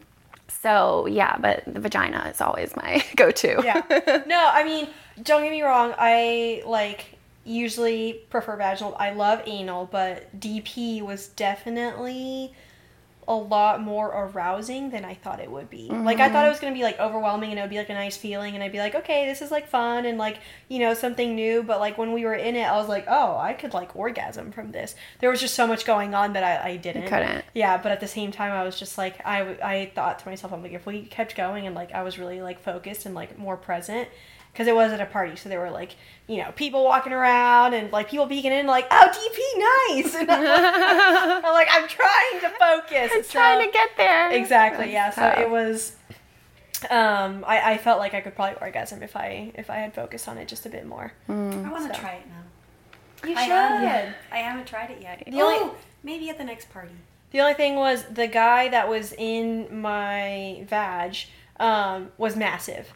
So 0.61 1.05
yeah, 1.07 1.37
but 1.39 1.63
the 1.67 1.79
vagina 1.79 2.27
is 2.31 2.41
always 2.41 2.75
my 2.75 3.03
go-to. 3.15 3.61
yeah. 3.63 4.23
No, 4.25 4.49
I 4.51 4.63
mean, 4.63 4.87
don't 5.21 5.43
get 5.43 5.51
me 5.51 5.61
wrong. 5.61 5.93
I 5.97 6.63
like 6.65 7.12
usually 7.45 8.25
prefer 8.29 8.55
vaginal. 8.55 8.95
I 8.99 9.11
love 9.11 9.41
anal, 9.45 9.85
but 9.85 10.39
DP 10.39 11.01
was 11.01 11.27
definitely 11.29 12.53
a 13.27 13.35
lot 13.35 13.81
more 13.81 14.07
arousing 14.07 14.89
than 14.89 15.05
I 15.05 15.13
thought 15.13 15.39
it 15.39 15.49
would 15.49 15.69
be. 15.69 15.89
Mm-hmm. 15.89 16.03
Like 16.03 16.19
I 16.19 16.29
thought 16.29 16.45
it 16.45 16.49
was 16.49 16.59
gonna 16.59 16.73
be 16.73 16.83
like 16.83 16.99
overwhelming 16.99 17.51
and 17.51 17.59
it 17.59 17.61
would 17.61 17.69
be 17.69 17.77
like 17.77 17.89
a 17.89 17.93
nice 17.93 18.17
feeling 18.17 18.53
and 18.53 18.63
I'd 18.63 18.71
be 18.71 18.79
like, 18.79 18.95
okay, 18.95 19.27
this 19.27 19.41
is 19.41 19.51
like 19.51 19.67
fun 19.67 20.05
and 20.05 20.17
like 20.17 20.39
you 20.67 20.79
know 20.79 20.93
something 20.93 21.35
new. 21.35 21.63
But 21.63 21.79
like 21.79 21.97
when 21.97 22.13
we 22.13 22.25
were 22.25 22.33
in 22.33 22.55
it, 22.55 22.63
I 22.63 22.75
was 22.77 22.87
like, 22.87 23.05
oh, 23.07 23.37
I 23.37 23.53
could 23.53 23.73
like 23.73 23.95
orgasm 23.95 24.51
from 24.51 24.71
this. 24.71 24.95
There 25.19 25.29
was 25.29 25.39
just 25.39 25.55
so 25.55 25.67
much 25.67 25.85
going 25.85 26.13
on 26.13 26.33
that 26.33 26.43
I, 26.43 26.71
I 26.71 26.75
didn't. 26.77 27.03
You 27.03 27.09
couldn't. 27.09 27.45
Yeah, 27.53 27.77
but 27.77 27.91
at 27.91 27.99
the 27.99 28.07
same 28.07 28.31
time, 28.31 28.51
I 28.51 28.63
was 28.63 28.77
just 28.77 28.97
like, 28.97 29.25
I 29.25 29.41
I 29.63 29.91
thought 29.95 30.19
to 30.19 30.29
myself, 30.29 30.53
I'm 30.53 30.61
like, 30.61 30.73
if 30.73 30.85
we 30.85 31.03
kept 31.03 31.35
going 31.35 31.65
and 31.65 31.75
like 31.75 31.91
I 31.93 32.03
was 32.03 32.19
really 32.19 32.41
like 32.41 32.61
focused 32.61 33.05
and 33.05 33.15
like 33.15 33.37
more 33.37 33.57
present, 33.57 34.09
because 34.53 34.67
it 34.67 34.75
was 34.75 34.93
at 34.93 35.01
a 35.01 35.05
party, 35.05 35.35
so 35.35 35.49
there 35.49 35.59
were 35.59 35.71
like 35.71 35.95
you 36.27 36.37
know 36.37 36.51
people 36.55 36.83
walking 36.83 37.11
around 37.11 37.73
and 37.73 37.91
like 37.91 38.09
people 38.09 38.27
peeking 38.27 38.51
in 38.51 38.67
like 38.67 38.87
oh 38.91 39.07
DP 39.07 40.03
nice, 40.03 40.15
and 40.19 40.31
I'm 40.31 40.43
like, 40.43 41.43
I'm, 41.43 41.53
like, 41.53 41.67
I'm 41.71 41.87
trying 41.87 42.39
to 42.41 42.49
focus, 42.59 43.11
I'm 43.13 43.23
so, 43.23 43.31
trying 43.31 43.65
to 43.65 43.71
get 43.71 43.89
there. 43.97 44.31
Exactly, 44.31 44.91
yeah. 44.91 45.09
So 45.09 45.27
it 45.41 45.49
was. 45.49 45.95
Um, 46.89 47.45
I, 47.47 47.73
I 47.73 47.77
felt 47.77 47.97
like 47.97 48.13
I 48.13 48.19
could 48.19 48.35
probably 48.35 48.59
orgasm 48.59 49.03
if 49.03 49.15
I 49.15 49.53
if 49.55 49.69
I 49.69 49.77
had 49.77 49.93
focused 49.93 50.27
on 50.27 50.37
it 50.37 50.49
just 50.49 50.65
a 50.65 50.69
bit 50.69 50.85
more. 50.85 51.13
Mm. 51.29 51.65
I 51.65 51.71
want 51.71 51.87
to 51.87 51.95
so. 51.95 52.01
try 52.01 52.15
it 52.15 52.27
now. 52.27 53.29
You 53.29 53.35
I 53.37 53.43
should. 53.43 53.51
Have, 53.51 54.15
I 54.31 54.37
haven't 54.39 54.67
tried 54.67 54.91
it 54.91 55.01
yet. 55.01 55.23
The 55.25 55.41
oh, 55.41 55.61
only, 55.61 55.75
maybe 56.03 56.29
at 56.29 56.37
the 56.37 56.43
next 56.43 56.69
party. 56.71 56.93
The 57.31 57.39
only 57.39 57.53
thing 57.53 57.75
was 57.75 58.03
the 58.03 58.27
guy 58.27 58.67
that 58.67 58.89
was 58.89 59.13
in 59.17 59.81
my 59.81 60.65
vag 60.67 61.15
um, 61.59 62.11
was 62.17 62.35
massive. 62.35 62.93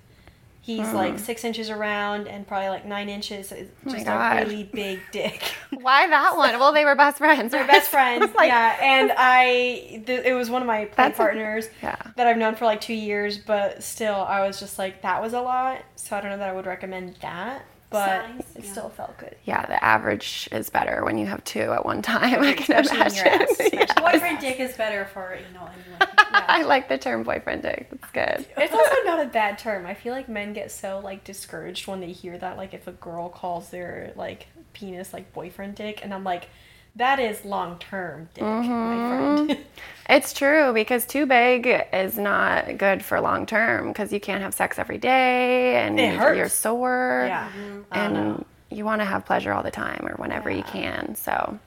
He's 0.68 0.88
mm. 0.88 0.96
like 0.96 1.18
six 1.18 1.46
inches 1.46 1.70
around 1.70 2.28
and 2.28 2.46
probably 2.46 2.68
like 2.68 2.86
nine 2.86 3.08
inches. 3.08 3.54
Oh 3.54 3.90
just 3.90 4.06
oh 4.06 4.12
a 4.12 4.36
really 4.44 4.66
big 4.66 5.00
dick. 5.14 5.42
Why 5.72 6.10
that 6.10 6.36
one? 6.36 6.60
Well, 6.60 6.74
they 6.74 6.84
were 6.84 6.94
best 6.94 7.20
friends. 7.20 7.54
They're 7.54 7.66
best 7.66 7.90
friends. 7.90 8.30
like, 8.36 8.50
yeah, 8.50 8.78
and 8.82 9.14
I 9.18 10.04
th- 10.06 10.26
it 10.26 10.34
was 10.34 10.50
one 10.50 10.62
of 10.62 10.68
my 10.68 10.84
play 10.84 11.14
partners 11.14 11.68
a, 11.68 11.70
yeah. 11.84 11.96
that 12.18 12.28
I've 12.28 12.36
known 12.36 12.56
for 12.56 12.66
like 12.66 12.82
two 12.82 12.94
years, 12.94 13.38
but 13.38 13.82
still, 13.82 14.16
I 14.16 14.46
was 14.46 14.60
just 14.60 14.78
like 14.78 15.04
that 15.04 15.22
was 15.22 15.32
a 15.32 15.40
lot. 15.40 15.86
So 15.96 16.18
I 16.18 16.20
don't 16.20 16.32
know 16.32 16.38
that 16.38 16.50
I 16.50 16.54
would 16.54 16.66
recommend 16.66 17.16
that. 17.22 17.64
But 17.90 18.26
Size, 18.26 18.56
it 18.56 18.66
yeah. 18.66 18.72
still 18.72 18.90
felt 18.90 19.18
good. 19.18 19.36
Yeah, 19.46 19.66
the 19.66 19.82
average 19.84 20.50
is 20.52 20.70
better 20.70 21.06
when 21.06 21.18
you 21.18 21.26
have 21.28 21.44
two 21.46 21.72
at 21.72 21.86
one 21.86 22.02
time. 22.02 22.42
I 22.44 22.54
can 22.54 22.86
imagine. 22.86 23.48
yeah. 23.74 23.94
Boyfriend 24.00 24.40
dick 24.40 24.60
is 24.60 24.76
better 24.76 25.06
for 25.06 25.36
you 25.36 25.54
know 25.54 25.68
anyone. 25.68 26.10
Yeah. 26.30 26.44
I 26.50 26.64
like 26.64 26.90
the 26.90 26.98
term 26.98 27.24
boyfriend 27.24 27.62
dick. 27.62 27.88
It's 27.90 28.12
good. 28.12 28.46
It's 28.58 28.74
also 28.74 28.96
not 29.06 29.22
a 29.26 29.28
bad 29.30 29.58
term. 29.58 29.86
I 29.86 29.94
feel 29.94 30.14
like 30.14 30.28
men 30.28 30.52
get 30.52 30.72
so 30.72 31.00
like 31.02 31.24
discouraged 31.24 31.88
when 31.88 32.02
they 32.02 32.12
hear 32.12 32.38
that. 32.38 32.58
Like 32.58 32.74
if 32.74 32.86
a 32.86 32.92
girl 32.92 33.30
calls 33.30 33.70
their 33.70 34.12
like 34.18 34.48
penis 34.74 35.14
like 35.14 35.32
boyfriend 35.32 35.76
dick, 35.76 36.02
and 36.04 36.14
I'm 36.14 36.26
like 36.26 36.50
that 36.98 37.20
is 37.20 37.46
long 37.46 37.78
term 37.80 38.30
dick, 38.34 38.44
mm-hmm. 38.44 38.70
my 38.70 39.46
friend. 39.46 39.66
it's 40.10 40.34
true 40.34 40.74
because 40.74 41.06
too 41.06 41.26
big 41.26 41.68
is 41.94 42.18
not 42.18 42.78
good 42.78 43.04
for 43.04 43.22
long 43.22 43.46
term 43.46 43.90
because 43.90 44.12
you 44.12 44.20
can't 44.20 44.42
have 44.42 44.54
sex 44.54 44.80
every 44.80 44.98
day 44.98 45.76
and 45.78 45.98
you're 45.98 46.50
sore. 46.50 47.26
Yeah. 47.28 47.50
Mm-hmm. 47.50 47.82
And 47.92 48.46
you 48.70 48.84
want 48.84 49.02
to 49.02 49.06
have 49.06 49.26
pleasure 49.26 49.54
all 49.54 49.64
the 49.64 49.72
time 49.72 50.08
or 50.08 50.16
whenever 50.16 50.50
yeah. 50.50 50.58
you 50.58 50.64
can. 50.64 51.16
So 51.16 51.60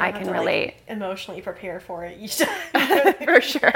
I 0.00 0.10
can 0.12 0.26
to, 0.26 0.32
relate. 0.32 0.66
Like, 0.66 0.96
emotionally 0.96 1.40
prepare 1.40 1.80
for 1.80 2.04
it 2.04 2.18
each 2.20 2.36
for 3.24 3.40
sure. 3.40 3.72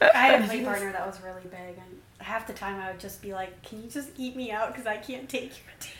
I 0.00 0.26
had 0.26 0.42
a 0.42 0.46
play 0.46 0.64
partner 0.64 0.92
that 0.92 1.06
was 1.06 1.20
really 1.22 1.42
big, 1.44 1.76
and 1.76 2.00
half 2.18 2.46
the 2.46 2.52
time 2.52 2.80
I 2.80 2.90
would 2.90 3.00
just 3.00 3.22
be 3.22 3.32
like, 3.32 3.62
"Can 3.62 3.82
you 3.82 3.90
just 3.90 4.10
eat 4.16 4.36
me 4.36 4.50
out 4.50 4.72
because 4.72 4.86
I 4.86 4.96
can't 4.96 5.28
take 5.28 5.52
your 5.56 5.74
dick." 5.80 5.90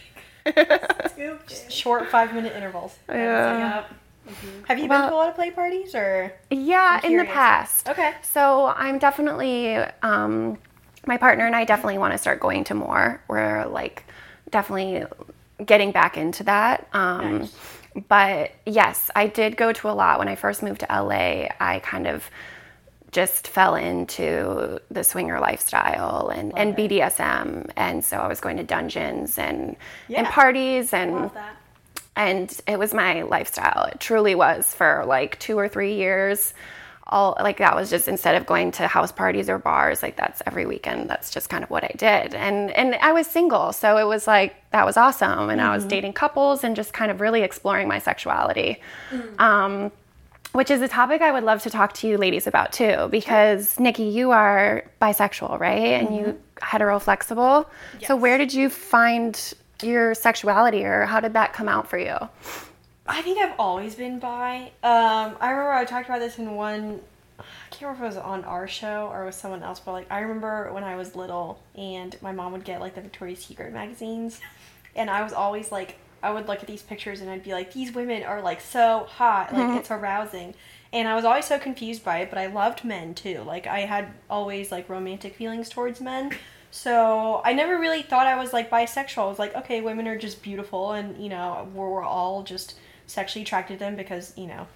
Short 1.70 2.08
five 2.08 2.34
minute 2.34 2.54
intervals. 2.54 2.96
Yeah. 3.08 3.84
Mm-hmm. 4.28 4.64
Have 4.64 4.78
you 4.78 4.88
well, 4.88 5.02
been 5.02 5.10
to 5.10 5.14
a 5.14 5.18
lot 5.18 5.28
of 5.28 5.34
play 5.34 5.50
parties 5.50 5.94
or? 5.94 6.32
Yeah, 6.50 7.04
in 7.04 7.16
the 7.16 7.24
past. 7.24 7.88
Okay. 7.88 8.14
So 8.22 8.66
I'm 8.66 8.98
definitely, 8.98 9.76
um, 10.02 10.58
my 11.06 11.16
partner 11.16 11.46
and 11.46 11.54
I 11.54 11.64
definitely 11.64 11.98
want 11.98 12.12
to 12.12 12.18
start 12.18 12.40
going 12.40 12.64
to 12.64 12.74
more. 12.74 13.22
We're 13.28 13.66
like 13.66 14.04
definitely 14.50 15.04
getting 15.64 15.92
back 15.92 16.16
into 16.16 16.44
that. 16.44 16.88
Um, 16.92 17.38
nice. 17.40 17.54
But 18.08 18.52
yes, 18.66 19.10
I 19.14 19.28
did 19.28 19.56
go 19.56 19.72
to 19.72 19.88
a 19.88 19.92
lot 19.92 20.18
when 20.18 20.28
I 20.28 20.34
first 20.34 20.62
moved 20.62 20.80
to 20.80 20.86
LA. 20.90 21.48
I 21.60 21.80
kind 21.84 22.06
of 22.06 22.28
just 23.12 23.46
fell 23.46 23.76
into 23.76 24.80
the 24.90 25.04
swinger 25.04 25.38
lifestyle 25.38 26.30
and, 26.30 26.52
and 26.58 26.76
BDSM. 26.76 27.70
And 27.76 28.04
so 28.04 28.16
I 28.16 28.26
was 28.26 28.40
going 28.40 28.56
to 28.56 28.64
dungeons 28.64 29.38
and, 29.38 29.76
yeah. 30.08 30.18
and 30.18 30.26
parties 30.26 30.92
and 30.92 31.30
and 32.16 32.60
it 32.66 32.78
was 32.78 32.94
my 32.94 33.22
lifestyle. 33.22 33.84
It 33.84 34.00
truly 34.00 34.34
was 34.34 34.74
for 34.74 35.04
like 35.06 35.38
two 35.38 35.58
or 35.58 35.68
three 35.68 35.94
years. 35.94 36.54
All 37.06 37.36
like 37.38 37.58
that 37.58 37.76
was 37.76 37.90
just 37.90 38.08
instead 38.08 38.34
of 38.34 38.46
going 38.46 38.72
to 38.72 38.88
house 38.88 39.12
parties 39.12 39.50
or 39.50 39.58
bars, 39.58 40.02
like 40.02 40.16
that's 40.16 40.42
every 40.46 40.64
weekend. 40.64 41.10
That's 41.10 41.30
just 41.30 41.50
kind 41.50 41.62
of 41.62 41.68
what 41.68 41.84
I 41.84 41.92
did. 41.96 42.34
And 42.34 42.70
and 42.70 42.94
I 42.94 43.12
was 43.12 43.26
single, 43.26 43.72
so 43.72 43.98
it 43.98 44.04
was 44.04 44.26
like 44.26 44.54
that 44.70 44.86
was 44.86 44.96
awesome. 44.96 45.50
And 45.50 45.60
mm-hmm. 45.60 45.70
I 45.70 45.74
was 45.74 45.82
mm-hmm. 45.82 45.90
dating 45.90 46.12
couples 46.14 46.64
and 46.64 46.74
just 46.74 46.94
kind 46.94 47.10
of 47.10 47.20
really 47.20 47.42
exploring 47.42 47.88
my 47.88 47.98
sexuality. 47.98 48.80
Mm-hmm. 49.10 49.40
Um, 49.40 49.92
which 50.52 50.70
is 50.70 50.80
a 50.82 50.88
topic 50.88 51.20
I 51.20 51.32
would 51.32 51.42
love 51.42 51.62
to 51.64 51.70
talk 51.70 51.94
to 51.94 52.06
you 52.06 52.16
ladies 52.16 52.46
about 52.46 52.72
too, 52.72 53.08
because 53.10 53.74
Niki, 53.76 54.10
you 54.12 54.30
are 54.30 54.84
bisexual, 55.02 55.58
right? 55.58 55.88
And 55.88 56.08
mm-hmm. 56.08 56.16
you 56.16 56.40
hetero 56.62 57.00
flexible. 57.00 57.68
Yes. 57.98 58.06
So 58.06 58.16
where 58.16 58.38
did 58.38 58.54
you 58.54 58.70
find 58.70 59.52
your 59.84 60.14
sexuality 60.14 60.84
or 60.84 61.06
how 61.06 61.20
did 61.20 61.34
that 61.34 61.52
come 61.52 61.68
out 61.68 61.88
for 61.88 61.98
you? 61.98 62.16
I 63.06 63.20
think 63.22 63.38
I've 63.38 63.54
always 63.58 63.94
been 63.94 64.18
bi. 64.18 64.72
Um, 64.82 65.36
I 65.40 65.50
remember 65.50 65.72
I 65.72 65.84
talked 65.84 66.08
about 66.08 66.20
this 66.20 66.38
in 66.38 66.54
one. 66.54 67.00
I 67.38 67.42
can't 67.70 67.82
remember 67.82 68.06
if 68.06 68.12
it 68.12 68.16
was 68.16 68.24
on 68.24 68.44
our 68.44 68.66
show 68.66 69.10
or 69.12 69.26
with 69.26 69.34
someone 69.34 69.62
else, 69.62 69.80
but 69.80 69.92
like 69.92 70.10
I 70.10 70.20
remember 70.20 70.72
when 70.72 70.84
I 70.84 70.96
was 70.96 71.14
little 71.14 71.60
and 71.74 72.16
my 72.22 72.32
mom 72.32 72.52
would 72.52 72.64
get 72.64 72.80
like 72.80 72.94
the 72.94 73.00
Victoria's 73.00 73.44
Secret 73.44 73.72
magazines, 73.72 74.40
and 74.94 75.10
I 75.10 75.22
was 75.22 75.32
always 75.32 75.70
like, 75.72 75.96
I 76.22 76.30
would 76.30 76.48
look 76.48 76.60
at 76.60 76.66
these 76.66 76.82
pictures 76.82 77.20
and 77.20 77.28
I'd 77.28 77.42
be 77.42 77.52
like, 77.52 77.74
these 77.74 77.92
women 77.92 78.22
are 78.22 78.40
like 78.40 78.60
so 78.60 79.06
hot, 79.10 79.52
like 79.52 79.62
mm-hmm. 79.62 79.76
it's 79.78 79.90
arousing, 79.90 80.54
and 80.92 81.08
I 81.08 81.14
was 81.14 81.24
always 81.24 81.44
so 81.44 81.58
confused 81.58 82.04
by 82.04 82.20
it. 82.20 82.30
But 82.30 82.38
I 82.38 82.46
loved 82.46 82.84
men 82.84 83.14
too. 83.14 83.42
Like 83.42 83.66
I 83.66 83.80
had 83.80 84.12
always 84.30 84.72
like 84.72 84.88
romantic 84.88 85.34
feelings 85.34 85.68
towards 85.68 86.00
men, 86.00 86.30
so 86.74 87.40
I 87.44 87.52
never 87.52 87.78
really 87.78 88.02
thought 88.02 88.26
I 88.26 88.34
was 88.34 88.52
like 88.52 88.68
bisexual. 88.68 89.22
I 89.22 89.26
was 89.26 89.38
like, 89.38 89.54
okay, 89.54 89.80
women 89.80 90.08
are 90.08 90.18
just 90.18 90.42
beautiful, 90.42 90.90
and 90.90 91.16
you 91.22 91.28
know, 91.28 91.68
we're, 91.72 91.88
we're 91.88 92.02
all 92.02 92.42
just 92.42 92.74
sexually 93.06 93.44
attracted 93.44 93.74
to 93.74 93.78
them 93.78 93.94
because 93.94 94.36
you 94.36 94.48
know, 94.48 94.66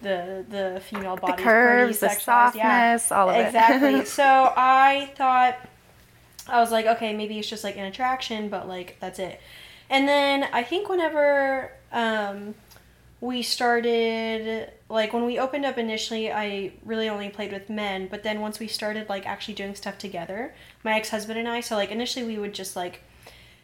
the 0.00 0.46
the 0.48 0.80
female 0.88 1.14
body, 1.18 1.36
the 1.36 1.42
curves, 1.42 2.00
the 2.00 2.08
softness, 2.08 2.56
yeah, 2.56 2.98
all 3.10 3.28
of 3.28 3.36
exactly. 3.36 3.96
it. 3.96 4.00
Exactly. 4.00 4.04
so 4.06 4.24
I 4.56 5.12
thought 5.14 5.58
I 6.48 6.58
was 6.58 6.72
like, 6.72 6.86
okay, 6.86 7.14
maybe 7.14 7.38
it's 7.38 7.50
just 7.50 7.64
like 7.64 7.76
an 7.76 7.84
attraction, 7.84 8.48
but 8.48 8.66
like 8.66 8.96
that's 8.98 9.18
it. 9.18 9.38
And 9.90 10.08
then 10.08 10.48
I 10.54 10.62
think 10.62 10.88
whenever 10.88 11.70
um, 11.92 12.54
we 13.20 13.42
started 13.42 14.70
like 14.88 15.12
when 15.12 15.24
we 15.24 15.38
opened 15.38 15.64
up 15.64 15.78
initially 15.78 16.30
i 16.30 16.70
really 16.84 17.08
only 17.08 17.30
played 17.30 17.50
with 17.50 17.70
men 17.70 18.06
but 18.08 18.22
then 18.22 18.40
once 18.40 18.58
we 18.58 18.66
started 18.66 19.08
like 19.08 19.26
actually 19.26 19.54
doing 19.54 19.74
stuff 19.74 19.96
together 19.96 20.54
my 20.86 20.96
ex-husband 20.96 21.38
and 21.38 21.48
i 21.48 21.60
so 21.60 21.76
like 21.76 21.90
initially 21.90 22.24
we 22.24 22.38
would 22.38 22.54
just 22.54 22.74
like 22.76 23.02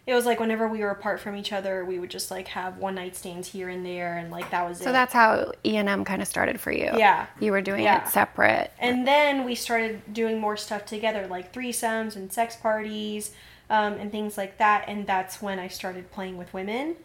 it 0.04 0.14
was 0.14 0.26
like 0.26 0.40
whenever 0.40 0.66
we 0.66 0.80
were 0.80 0.90
apart 0.90 1.20
from 1.20 1.34
each 1.36 1.52
other 1.52 1.84
we 1.84 1.98
would 1.98 2.10
just 2.10 2.30
like 2.30 2.48
have 2.48 2.76
one 2.76 2.94
night 2.94 3.16
stands 3.16 3.48
here 3.48 3.70
and 3.70 3.86
there 3.86 4.18
and 4.18 4.30
like 4.30 4.50
that 4.50 4.68
was 4.68 4.78
so 4.78 4.82
it. 4.82 4.86
So 4.86 4.92
that's 4.92 5.14
how 5.14 5.52
ENM 5.64 6.04
kind 6.04 6.20
of 6.20 6.28
started 6.28 6.60
for 6.60 6.70
you 6.72 6.90
yeah 6.96 7.26
you 7.40 7.52
were 7.52 7.62
doing 7.62 7.84
yeah. 7.84 8.04
it 8.04 8.08
separate 8.08 8.70
and 8.78 9.06
then 9.06 9.44
we 9.44 9.54
started 9.54 10.02
doing 10.12 10.38
more 10.38 10.58
stuff 10.58 10.84
together 10.84 11.26
like 11.26 11.52
threesomes 11.52 12.16
and 12.16 12.30
sex 12.30 12.56
parties 12.56 13.30
um, 13.70 13.94
and 13.94 14.10
things 14.10 14.36
like 14.36 14.58
that 14.58 14.84
and 14.88 15.06
that's 15.06 15.40
when 15.40 15.58
i 15.58 15.68
started 15.68 16.10
playing 16.10 16.36
with 16.36 16.52
women 16.52 16.96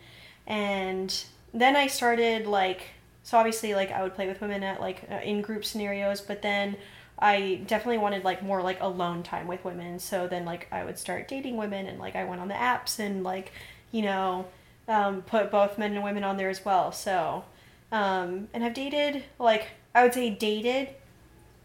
and 0.47 1.25
then 1.53 1.75
I 1.75 1.87
started 1.87 2.47
like 2.47 2.81
so 3.23 3.37
obviously 3.37 3.75
like 3.75 3.91
I 3.91 4.01
would 4.03 4.15
play 4.15 4.27
with 4.27 4.39
women 4.41 4.63
at 4.63 4.79
like 4.79 5.03
uh, 5.11 5.15
in 5.15 5.41
group 5.41 5.65
scenarios, 5.65 6.21
but 6.21 6.41
then 6.41 6.77
I 7.19 7.61
definitely 7.67 7.97
wanted 7.97 8.23
like 8.23 8.43
more 8.43 8.61
like 8.61 8.81
alone 8.81 9.23
time 9.23 9.47
with 9.47 9.63
women. 9.65 9.99
So 9.99 10.27
then 10.27 10.45
like 10.45 10.67
I 10.71 10.83
would 10.83 10.99
start 10.99 11.27
dating 11.27 11.57
women 11.57 11.87
and 11.87 11.99
like 11.99 12.15
I 12.15 12.23
went 12.23 12.41
on 12.41 12.47
the 12.47 12.53
apps 12.53 12.99
and 12.99 13.23
like 13.23 13.51
you 13.91 14.03
know 14.03 14.45
um, 14.87 15.21
put 15.23 15.51
both 15.51 15.77
men 15.77 15.93
and 15.93 16.03
women 16.03 16.23
on 16.23 16.37
there 16.37 16.49
as 16.49 16.63
well. 16.63 16.91
So 16.91 17.45
um, 17.91 18.47
and 18.53 18.63
I've 18.63 18.73
dated 18.73 19.23
like 19.39 19.69
I 19.95 20.03
would 20.03 20.13
say 20.13 20.29
dated 20.29 20.89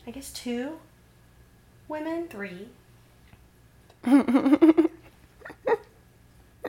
I 0.06 0.10
guess 0.10 0.32
two 0.32 0.78
women, 1.88 2.26
three. 2.28 2.68
oh 4.06 4.88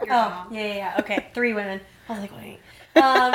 yeah, 0.07 0.45
yeah, 0.51 0.75
yeah. 0.75 0.95
Okay, 0.99 1.27
three 1.33 1.53
women. 1.53 1.79
I 2.09 2.11
was 2.11 2.21
like, 2.21 2.35
wait. 2.35 2.59
Um, 2.95 3.33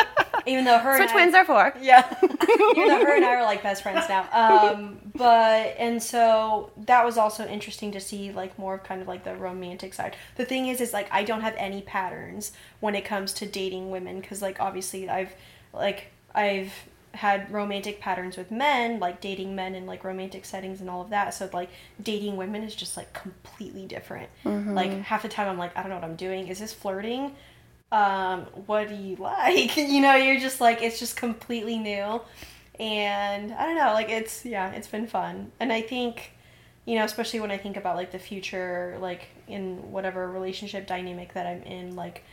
even 0.48 0.64
though 0.64 0.78
her 0.78 0.98
That's 0.98 1.12
what 1.12 1.20
twins 1.20 1.34
I, 1.34 1.40
are 1.40 1.44
for. 1.44 1.74
Yeah. 1.80 2.16
even 2.22 2.88
though 2.88 3.04
her 3.04 3.16
and 3.16 3.24
I 3.24 3.34
are 3.34 3.42
like 3.42 3.62
best 3.62 3.82
friends 3.82 4.08
now. 4.08 4.26
Um, 4.32 4.98
but 5.14 5.74
and 5.78 6.02
so 6.02 6.72
that 6.86 7.04
was 7.04 7.18
also 7.18 7.46
interesting 7.46 7.92
to 7.92 8.00
see 8.00 8.32
like 8.32 8.58
more 8.58 8.74
of 8.74 8.84
kind 8.84 9.02
of 9.02 9.08
like 9.08 9.24
the 9.24 9.36
romantic 9.36 9.94
side. 9.94 10.16
The 10.36 10.44
thing 10.44 10.66
is, 10.68 10.80
is 10.80 10.92
like 10.92 11.08
I 11.10 11.24
don't 11.24 11.42
have 11.42 11.54
any 11.56 11.82
patterns 11.82 12.52
when 12.80 12.94
it 12.94 13.04
comes 13.04 13.32
to 13.34 13.46
dating 13.46 13.90
women 13.90 14.20
because 14.20 14.42
like 14.42 14.60
obviously 14.60 15.08
I've 15.08 15.34
like 15.72 16.12
I've 16.34 16.72
had 17.14 17.50
romantic 17.50 18.00
patterns 18.00 18.36
with 18.36 18.50
men, 18.50 19.00
like 19.00 19.20
dating 19.20 19.54
men 19.54 19.74
in 19.74 19.86
like 19.86 20.04
romantic 20.04 20.44
settings 20.44 20.80
and 20.80 20.88
all 20.88 21.00
of 21.00 21.10
that. 21.10 21.34
So 21.34 21.50
like 21.52 21.70
dating 22.02 22.36
women 22.36 22.62
is 22.62 22.74
just 22.74 22.96
like 22.96 23.12
completely 23.12 23.86
different. 23.86 24.28
Mm-hmm. 24.44 24.74
Like 24.74 24.92
half 25.02 25.22
the 25.22 25.28
time 25.28 25.48
I'm 25.48 25.58
like, 25.58 25.76
I 25.76 25.82
don't 25.82 25.90
know 25.90 25.96
what 25.96 26.04
I'm 26.04 26.16
doing. 26.16 26.48
Is 26.48 26.60
this 26.60 26.72
flirting? 26.72 27.34
Um, 27.90 28.42
what 28.66 28.88
do 28.88 28.94
you 28.94 29.16
like? 29.20 29.76
you 29.76 30.00
know, 30.00 30.14
you're 30.14 30.40
just 30.40 30.60
like, 30.60 30.82
it's 30.82 30.98
just 30.98 31.16
completely 31.16 31.78
new. 31.78 32.20
And 32.78 33.52
I 33.52 33.66
don't 33.66 33.76
know, 33.76 33.92
like, 33.92 34.08
it's, 34.08 34.44
yeah, 34.44 34.70
it's 34.70 34.86
been 34.88 35.06
fun. 35.06 35.50
And 35.58 35.72
I 35.72 35.82
think, 35.82 36.32
you 36.84 36.96
know, 36.96 37.04
especially 37.04 37.40
when 37.40 37.50
I 37.50 37.58
think 37.58 37.76
about 37.76 37.96
like 37.96 38.12
the 38.12 38.18
future, 38.18 38.96
like 39.00 39.28
in 39.48 39.90
whatever 39.90 40.30
relationship 40.30 40.86
dynamic 40.86 41.34
that 41.34 41.46
I'm 41.46 41.62
in, 41.62 41.96
like, 41.96 42.24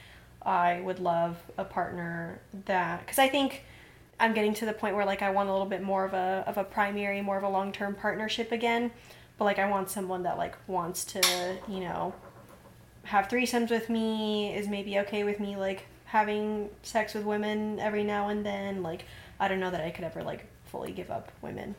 I 0.44 0.82
would 0.82 1.00
love 1.00 1.38
a 1.58 1.66
partner 1.66 2.40
that, 2.66 3.00
because 3.00 3.18
I 3.18 3.28
think 3.28 3.64
I'm 4.20 4.34
getting 4.34 4.54
to 4.56 4.66
the 4.66 4.74
point 4.74 4.96
where 4.96 5.06
like 5.06 5.24
I 5.24 5.32
want 5.32 5.50
a 5.50 5.52
little 5.52 5.68
bit 5.68 5.82
more 5.82 6.06
of 6.06 6.14
a, 6.14 6.44
of 6.46 6.58
a 6.58 6.64
primary, 6.64 7.22
more 7.22 7.38
of 7.38 7.44
a 7.44 7.50
long 7.50 7.72
term 7.72 7.96
partnership 7.96 8.52
again. 8.52 8.92
But 9.38 9.46
like, 9.46 9.60
I 9.60 9.70
want 9.70 9.90
someone 9.90 10.24
that 10.24 10.38
like 10.38 10.56
wants 10.68 11.04
to, 11.06 11.58
you 11.68 11.80
know, 11.80 12.14
have 13.06 13.28
threesomes 13.28 13.70
with 13.70 13.90
me, 13.90 14.54
is 14.54 14.68
maybe 14.68 15.00
okay 15.00 15.24
with 15.24 15.40
me 15.40 15.56
like 15.56 15.86
having 16.06 16.70
sex 16.84 17.14
with 17.14 17.24
women 17.24 17.80
every 17.80 18.04
now 18.04 18.30
and 18.30 18.46
then. 18.46 18.84
Like 18.84 19.06
I 19.40 19.48
don't 19.48 19.60
know 19.60 19.72
that 19.72 19.82
I 19.82 19.92
could 19.92 20.04
ever 20.04 20.24
like 20.24 20.46
fully 20.66 20.92
give 20.92 21.12
up 21.12 21.32
women. 21.42 21.76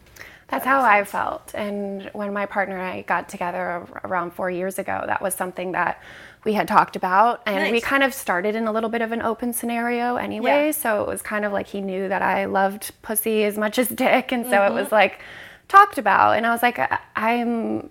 That's 0.49 0.65
that 0.65 0.71
how 0.71 0.83
I 0.83 1.05
felt. 1.05 1.53
And 1.55 2.09
when 2.13 2.33
my 2.33 2.47
partner 2.47 2.79
and 2.79 2.87
I 2.87 3.03
got 3.03 3.29
together 3.29 3.87
around 4.05 4.33
four 4.33 4.51
years 4.51 4.79
ago, 4.79 5.03
that 5.07 5.21
was 5.21 5.35
something 5.35 5.73
that 5.73 6.01
we 6.45 6.53
had 6.53 6.69
talked 6.69 6.95
about. 6.95 7.43
And 7.47 7.57
nice. 7.57 7.73
we 7.73 7.81
kind 7.81 8.05
of 8.05 8.15
started 8.15 8.55
in 8.55 8.69
a 8.69 8.73
little 8.73 8.89
bit 8.89 9.03
of 9.03 9.11
an 9.11 9.23
open 9.23 9.53
scenario 9.53 10.17
anyway. 10.17 10.67
Yeah. 10.67 10.71
So 10.71 11.03
it 11.03 11.09
was 11.09 11.21
kind 11.21 11.45
of 11.45 11.53
like 11.53 11.67
he 11.67 11.81
knew 11.81 12.09
that 12.09 12.23
I 12.23 12.45
loved 12.45 12.93
pussy 13.03 13.43
as 13.43 13.59
much 13.59 13.79
as 13.79 13.89
dick. 14.05 14.31
And 14.31 14.45
so 14.45 14.53
mm-hmm. 14.53 14.77
it 14.77 14.81
was 14.81 14.93
like 14.93 15.21
talked 15.67 15.99
about. 15.99 16.37
And 16.37 16.47
I 16.47 16.53
was 16.53 16.63
like, 16.63 16.79
I'm 17.17 17.91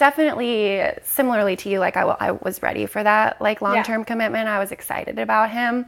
definitely 0.00 0.82
similarly 1.04 1.56
to 1.56 1.68
you 1.68 1.78
like 1.78 1.96
I, 1.96 2.02
I 2.02 2.30
was 2.32 2.62
ready 2.62 2.86
for 2.86 3.02
that 3.02 3.40
like 3.40 3.60
long-term 3.60 4.00
yeah. 4.00 4.04
commitment 4.04 4.48
i 4.48 4.58
was 4.58 4.72
excited 4.72 5.18
about 5.18 5.50
him 5.50 5.84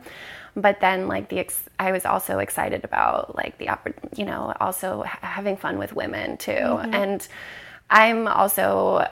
but 0.54 0.80
then 0.80 1.08
like 1.08 1.30
the 1.30 1.38
ex- 1.38 1.70
i 1.78 1.92
was 1.92 2.04
also 2.04 2.38
excited 2.38 2.84
about 2.84 3.34
like 3.34 3.56
the 3.56 3.70
you 4.14 4.26
know 4.26 4.52
also 4.60 5.02
having 5.02 5.56
fun 5.56 5.78
with 5.78 5.94
women 5.96 6.36
too 6.36 6.52
mm-hmm. 6.52 6.94
and 6.94 7.26
i'm 7.88 8.28
also 8.28 9.08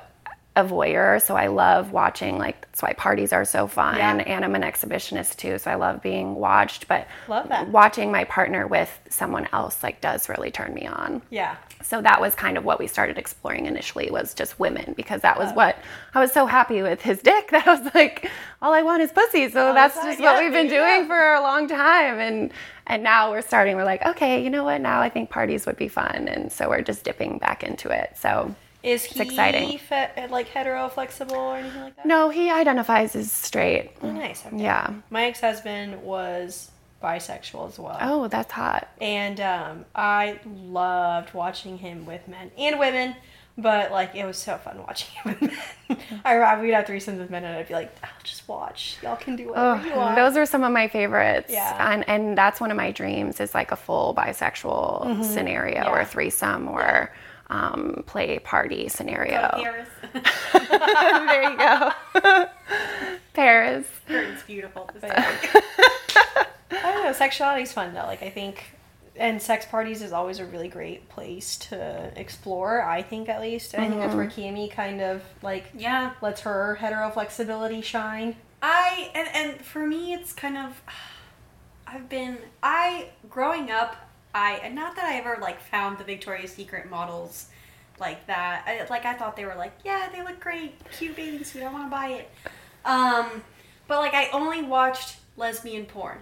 a 0.61 0.65
voyeur, 0.65 1.21
so 1.21 1.37
I 1.37 1.49
love 1.49 1.93
watching. 1.93 2.39
Like 2.39 2.61
that's 2.61 2.83
why 2.83 2.93
parties 2.93 3.33
are 3.33 3.45
so 3.45 3.67
fun, 3.67 3.97
yeah. 3.97 4.17
and 4.17 4.45
I'm 4.45 4.55
an 4.55 4.63
exhibitionist 4.63 5.37
too, 5.37 5.59
so 5.59 5.71
I 5.71 5.75
love 5.75 6.03
being 6.03 6.35
watched. 6.35 6.87
But 6.87 7.09
love 7.29 7.49
that. 7.49 7.69
watching 7.69 8.13
my 8.13 8.25
partner 8.25 8.67
with 8.67 8.91
someone 9.09 9.49
else 9.53 9.83
like 9.83 10.01
does 10.01 10.29
really 10.29 10.51
turn 10.51 10.75
me 10.75 10.87
on. 10.87 11.23
Yeah. 11.31 11.57
So 11.83 12.03
that 12.03 12.21
was 12.21 12.35
kind 12.35 12.59
of 12.59 12.65
what 12.65 12.79
we 12.79 12.87
started 12.87 13.17
exploring 13.19 13.67
initially 13.67 14.11
was 14.11 14.35
just 14.35 14.61
women 14.61 14.93
because 14.97 15.23
that 15.23 15.39
was 15.39 15.51
oh. 15.51 15.55
what 15.55 15.79
I 16.15 16.21
was 16.21 16.31
so 16.31 16.47
happy 16.47 16.83
with 16.83 17.01
his 17.01 17.21
dick 17.23 17.49
that 17.51 17.67
I 17.67 17.75
was 17.81 17.95
like, 17.95 18.31
all 18.61 18.73
I 18.75 18.83
want 18.83 19.03
is 19.03 19.11
pussy. 19.11 19.49
So 19.51 19.71
oh, 19.71 19.75
that's 19.75 19.95
just 19.97 20.21
yeah, 20.21 20.33
what 20.33 20.43
we've 20.43 20.53
been 20.53 20.69
doing 20.81 21.07
for 21.07 21.33
a 21.35 21.41
long 21.41 21.67
time, 21.69 22.19
and 22.19 22.53
and 22.87 23.03
now 23.03 23.31
we're 23.31 23.43
starting. 23.43 23.77
We're 23.77 23.85
like, 23.85 24.05
okay, 24.05 24.43
you 24.43 24.51
know 24.51 24.65
what? 24.65 24.81
Now 24.81 25.01
I 25.01 25.09
think 25.09 25.31
parties 25.31 25.67
would 25.67 25.77
be 25.77 25.89
fun, 25.89 26.29
and 26.29 26.53
so 26.53 26.69
we're 26.69 26.83
just 26.83 27.05
dipping 27.05 27.39
back 27.39 27.63
into 27.63 27.91
it. 27.91 28.17
So 28.17 28.55
is 28.83 29.05
he 29.05 29.21
exciting. 29.21 29.79
Fe- 29.79 30.29
like 30.31 30.49
hetero 30.49 30.89
flexible 30.89 31.37
or 31.37 31.57
anything 31.57 31.83
like 31.83 31.97
that? 31.97 32.07
No, 32.07 32.31
he 32.31 32.51
identifies 32.51 33.15
as 33.15 33.31
straight. 33.31 33.93
Oh, 34.03 34.11
nice. 34.11 34.45
Okay. 34.47 34.63
Yeah. 34.63 34.95
My 35.11 35.25
ex 35.25 35.41
husband 35.41 36.03
was 36.03 36.71
bisexual 37.03 37.69
as 37.69 37.79
well. 37.79 37.99
Oh, 38.01 38.29
that's 38.29 38.53
hot. 38.53 38.89
And 39.01 39.41
um, 39.41 39.85
I 39.95 40.39
loved 40.47 41.35
watching 41.35 41.79
him 41.79 42.07
with 42.07 42.27
men 42.27 42.51
and 42.57 42.79
women, 42.79 43.17
but 43.59 43.91
like 43.91 44.15
it 44.15 44.25
was 44.25 44.39
so 44.39 44.57
fun 44.57 44.79
watching 44.79 45.11
him 45.11 45.37
with 45.41 45.51
men. 45.89 45.99
I 46.25 46.61
we'd 46.61 46.73
have 46.73 46.87
threesomes 46.87 47.19
with 47.19 47.31
men, 47.31 47.45
and 47.45 47.57
I'd 47.57 47.69
be 47.69 47.75
like, 47.75 47.95
I'll 48.03 48.11
just 48.23 48.49
watch. 48.49 48.97
Y'all 49.03 49.17
can 49.17 49.37
do 49.37 49.49
whatever 49.49 49.83
oh, 49.83 49.85
you 49.85 49.95
want. 49.95 50.17
Those 50.17 50.37
are 50.37 50.47
some 50.47 50.63
of 50.63 50.73
my 50.73 50.89
favorites. 50.89 51.53
Yeah. 51.53 51.93
And 51.93 52.09
and 52.09 52.39
that's 52.39 52.61
one 52.61 52.71
of 52.71 52.79
my 52.79 52.93
dreams 52.93 53.41
is 53.41 53.55
like 53.55 53.73
a 53.73 53.77
full 53.77 54.15
bisexual 54.15 55.05
mm-hmm. 55.05 55.23
scenario 55.23 55.83
yeah. 55.83 55.91
or 55.91 56.05
threesome 56.05 56.69
or. 56.69 57.11
Yeah 57.13 57.17
um, 57.51 58.05
play 58.07 58.39
party 58.39 58.89
scenario. 58.89 59.51
Paris. 59.63 59.89
there 60.53 61.51
you 61.51 61.59
go. 61.59 61.91
Paris. 63.35 63.87
Paris 64.07 64.43
beautiful. 64.47 64.89
I 65.03 66.43
don't 66.71 67.05
know. 67.05 67.13
Sexuality 67.13 67.63
is 67.63 67.73
fun 67.73 67.93
though. 67.93 68.05
Like 68.05 68.23
I 68.23 68.31
think, 68.31 68.77
and 69.17 69.43
sex 69.43 69.67
parties 69.67 70.01
is 70.01 70.13
always 70.13 70.39
a 70.39 70.47
really 70.47 70.69
great 70.69 71.09
place 71.09 71.57
to 71.57 72.13
explore. 72.15 72.83
I 72.83 73.03
think 73.03 73.29
at 73.29 73.41
least. 73.41 73.73
Mm-hmm. 73.73 73.83
I 73.83 73.89
think 73.89 74.01
that's 74.01 74.15
where 74.15 74.27
mm-hmm. 74.27 74.57
Cami 74.57 74.71
kind 74.71 75.01
of 75.01 75.23
like 75.43 75.65
yeah 75.75 76.13
lets 76.23 76.43
her 76.43 76.77
hetero 76.77 77.11
flexibility 77.11 77.83
shine. 77.83 78.37
I 78.63 79.11
and 79.13 79.29
and 79.35 79.65
for 79.65 79.85
me 79.85 80.15
it's 80.15 80.33
kind 80.33 80.57
of 80.57 80.81
I've 81.87 82.09
been 82.09 82.39
I 82.63 83.09
growing 83.29 83.73
up 83.73 83.97
I 84.35 84.61
and 84.63 84.75
not 84.75 84.97
that 84.97 85.05
I 85.05 85.17
ever 85.17 85.39
like 85.41 85.61
found 85.61 85.99
the 85.99 86.05
Victoria's 86.05 86.53
Secret 86.53 86.89
models 86.89 87.47
like 87.99 88.27
that. 88.27 88.65
I, 88.67 88.87
like 88.89 89.05
I 89.05 89.15
thought 89.15 89.37
they 89.37 89.45
were 89.45 89.55
like, 89.55 89.73
yeah, 89.85 90.09
they 90.13 90.23
look 90.23 90.41
great, 90.41 90.75
cute 90.93 91.17
bathing 91.17 91.45
suit. 91.45 91.63
I 91.63 91.65
don't 91.65 91.75
want 91.75 91.87
to 91.87 91.91
buy 91.91 92.09
it. 92.09 92.31
Um, 92.85 93.43
but 93.89 93.99
like 93.99 94.15
I 94.15 94.31
only 94.31 94.63
watched 94.63 95.17
lesbian 95.37 95.87
porn 95.87 96.19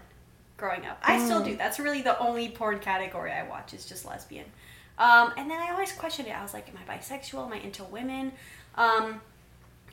growing 0.56 0.84
up. 0.84 0.98
I 1.02 1.18
mm. 1.18 1.24
still 1.24 1.44
do. 1.44 1.54
Mm. 1.54 1.58
That's 1.58 1.78
really 1.78 2.02
the 2.02 2.18
only 2.18 2.48
porn 2.48 2.80
category 2.80 3.30
I 3.30 3.48
watch 3.48 3.72
is 3.74 3.84
just 3.84 4.04
lesbian. 4.04 4.46
Um, 4.98 5.32
and 5.36 5.48
then 5.48 5.60
I 5.60 5.70
always 5.70 5.92
questioned 5.92 6.28
it. 6.28 6.32
I 6.32 6.42
was 6.42 6.52
like, 6.52 6.68
am 6.68 6.74
I 6.76 6.96
bisexual? 6.96 7.46
Am 7.46 7.52
I 7.52 7.58
into 7.58 7.84
women? 7.84 8.32
Um, 8.74 9.20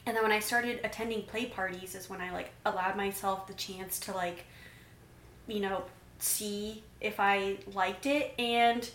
and 0.06 0.16
then 0.16 0.24
when 0.24 0.32
I 0.32 0.40
started 0.40 0.80
attending 0.84 1.24
play 1.24 1.46
parties 1.46 1.96
is 1.96 2.10
when 2.10 2.22
I 2.22 2.32
like 2.32 2.52
allowed 2.66 2.96
myself 2.96 3.48
the 3.48 3.54
chance 3.54 4.00
to 4.02 4.14
like, 4.14 4.46
you 5.48 5.60
know, 5.60 5.84
see 6.20 6.84
if 7.02 7.20
I 7.20 7.58
liked 7.74 8.06
it. 8.06 8.34
And 8.40 8.90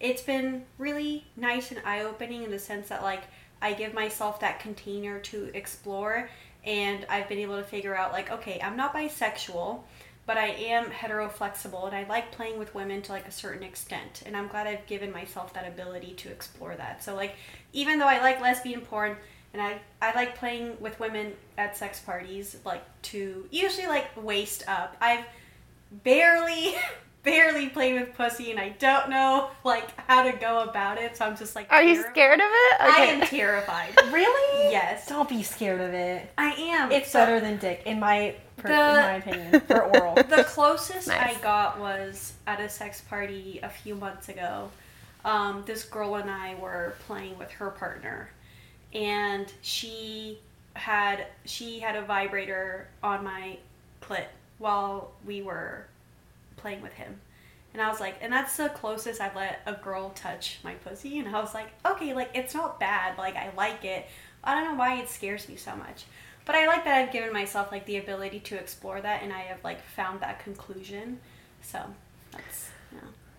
it's 0.00 0.22
been 0.22 0.64
really 0.78 1.24
nice 1.36 1.70
and 1.70 1.80
eye 1.84 2.02
opening 2.02 2.42
in 2.42 2.50
the 2.50 2.58
sense 2.58 2.88
that, 2.88 3.02
like, 3.02 3.24
I 3.62 3.72
give 3.72 3.94
myself 3.94 4.40
that 4.40 4.60
container 4.60 5.18
to 5.20 5.50
explore. 5.54 6.28
And 6.64 7.06
I've 7.08 7.28
been 7.28 7.38
able 7.38 7.56
to 7.56 7.64
figure 7.64 7.96
out, 7.96 8.12
like, 8.12 8.30
okay, 8.30 8.60
I'm 8.62 8.76
not 8.76 8.94
bisexual, 8.94 9.80
but 10.26 10.36
I 10.36 10.48
am 10.48 10.90
hetero 10.90 11.28
flexible 11.28 11.86
and 11.86 11.94
I 11.94 12.04
like 12.08 12.32
playing 12.32 12.58
with 12.58 12.74
women 12.74 13.00
to 13.02 13.12
like 13.12 13.28
a 13.28 13.30
certain 13.30 13.62
extent. 13.62 14.24
And 14.26 14.36
I'm 14.36 14.48
glad 14.48 14.66
I've 14.66 14.84
given 14.86 15.12
myself 15.12 15.54
that 15.54 15.68
ability 15.68 16.14
to 16.14 16.28
explore 16.28 16.74
that. 16.74 17.04
So, 17.04 17.14
like, 17.14 17.36
even 17.72 17.98
though 18.00 18.08
I 18.08 18.20
like 18.20 18.40
lesbian 18.40 18.80
porn, 18.80 19.16
and 19.52 19.62
I, 19.62 19.80
I 20.02 20.14
like 20.14 20.36
playing 20.36 20.76
with 20.80 21.00
women 21.00 21.32
at 21.56 21.76
sex 21.76 22.00
parties 22.00 22.58
like 22.66 22.84
to 23.02 23.46
usually 23.50 23.86
like 23.86 24.06
waist 24.22 24.64
up 24.68 24.96
i've 25.00 25.24
barely 26.02 26.74
barely 27.22 27.68
played 27.68 28.00
with 28.00 28.14
pussy 28.14 28.52
and 28.52 28.60
I 28.60 28.68
don't 28.78 29.10
know 29.10 29.50
like 29.64 29.88
how 30.08 30.22
to 30.22 30.36
go 30.38 30.60
about 30.60 30.98
it. 30.98 31.16
So 31.16 31.26
I'm 31.26 31.36
just 31.36 31.56
like 31.56 31.66
Are 31.72 31.82
terrified. 31.82 31.96
you 31.96 32.10
scared 32.10 32.38
of 32.38 32.46
it? 32.46 32.74
Okay. 32.74 33.02
I 33.02 33.04
am 33.06 33.20
terrified. 33.22 34.00
really? 34.12 34.70
Yes. 34.70 35.08
Don't 35.08 35.28
be 35.28 35.42
scared 35.42 35.80
of 35.80 35.92
it. 35.92 36.30
I 36.38 36.52
am. 36.52 36.92
It's 36.92 37.10
so, 37.10 37.18
better 37.18 37.40
than 37.40 37.58
dick 37.58 37.82
in 37.84 37.98
my 37.98 38.36
per, 38.58 38.68
the, 38.68 38.74
in 38.74 38.96
my 38.96 39.14
opinion 39.14 39.60
for 39.62 39.82
oral. 39.82 40.14
The 40.28 40.44
closest 40.44 41.08
nice. 41.08 41.36
I 41.36 41.40
got 41.40 41.80
was 41.80 42.34
at 42.46 42.60
a 42.60 42.68
sex 42.68 43.00
party 43.00 43.58
a 43.62 43.68
few 43.68 43.96
months 43.96 44.28
ago. 44.28 44.70
Um, 45.24 45.64
this 45.66 45.82
girl 45.82 46.14
and 46.14 46.30
I 46.30 46.54
were 46.54 46.94
playing 47.06 47.36
with 47.38 47.50
her 47.50 47.70
partner 47.70 48.30
and 48.94 49.52
she 49.62 50.38
had 50.74 51.26
she 51.44 51.80
had 51.80 51.96
a 51.96 52.02
vibrator 52.02 52.86
on 53.02 53.24
my 53.24 53.58
clit 54.02 54.26
while 54.58 55.12
we 55.24 55.42
were 55.42 55.86
playing 56.56 56.82
with 56.82 56.92
him. 56.94 57.20
And 57.72 57.82
I 57.82 57.90
was 57.90 58.00
like, 58.00 58.16
and 58.22 58.32
that's 58.32 58.56
the 58.56 58.70
closest 58.70 59.20
I've 59.20 59.36
let 59.36 59.60
a 59.66 59.74
girl 59.74 60.10
touch 60.10 60.58
my 60.64 60.74
pussy. 60.74 61.18
And 61.18 61.28
I 61.34 61.40
was 61.40 61.52
like, 61.52 61.68
okay, 61.84 62.14
like 62.14 62.30
it's 62.34 62.54
not 62.54 62.80
bad. 62.80 63.18
Like 63.18 63.36
I 63.36 63.50
like 63.56 63.84
it. 63.84 64.06
I 64.42 64.54
don't 64.54 64.72
know 64.72 64.78
why 64.78 64.96
it 65.00 65.08
scares 65.08 65.48
me 65.48 65.56
so 65.56 65.76
much. 65.76 66.04
But 66.46 66.54
I 66.54 66.66
like 66.66 66.84
that 66.84 66.96
I've 66.96 67.12
given 67.12 67.32
myself 67.32 67.70
like 67.72 67.84
the 67.86 67.98
ability 67.98 68.40
to 68.40 68.56
explore 68.56 69.00
that 69.00 69.22
and 69.22 69.32
I 69.32 69.40
have 69.40 69.62
like 69.64 69.84
found 69.84 70.20
that 70.20 70.42
conclusion. 70.42 71.20
So 71.60 71.82
that's 72.30 72.70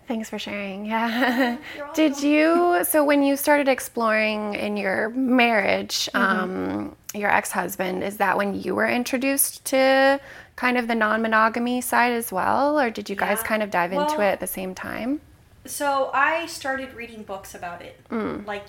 Thanks 0.08 0.30
for 0.30 0.38
sharing. 0.38 0.86
Yeah. 0.88 1.58
Did 1.94 2.22
you, 2.22 2.82
so 2.84 3.04
when 3.04 3.22
you 3.22 3.36
started 3.36 3.68
exploring 3.68 4.54
in 4.54 4.78
your 4.78 5.10
marriage, 5.10 6.08
mm-hmm. 6.14 6.40
um, 6.40 6.96
your 7.14 7.30
ex 7.30 7.50
husband, 7.52 8.02
is 8.02 8.18
that 8.18 8.36
when 8.36 8.60
you 8.60 8.74
were 8.74 8.88
introduced 8.88 9.64
to 9.66 10.20
kind 10.56 10.76
of 10.76 10.88
the 10.88 10.94
non 10.94 11.22
monogamy 11.22 11.80
side 11.80 12.12
as 12.12 12.32
well? 12.32 12.78
Or 12.78 12.90
did 12.90 13.08
you 13.08 13.16
guys 13.16 13.42
kind 13.42 13.62
of 13.62 13.70
dive 13.70 13.92
well, 13.92 14.02
into 14.02 14.20
it 14.20 14.26
at 14.26 14.40
the 14.40 14.46
same 14.46 14.74
time? 14.74 15.20
So 15.64 16.10
I 16.14 16.46
started 16.46 16.94
reading 16.94 17.22
books 17.22 17.54
about 17.54 17.82
it. 17.82 18.00
Mm. 18.10 18.46
Like, 18.46 18.64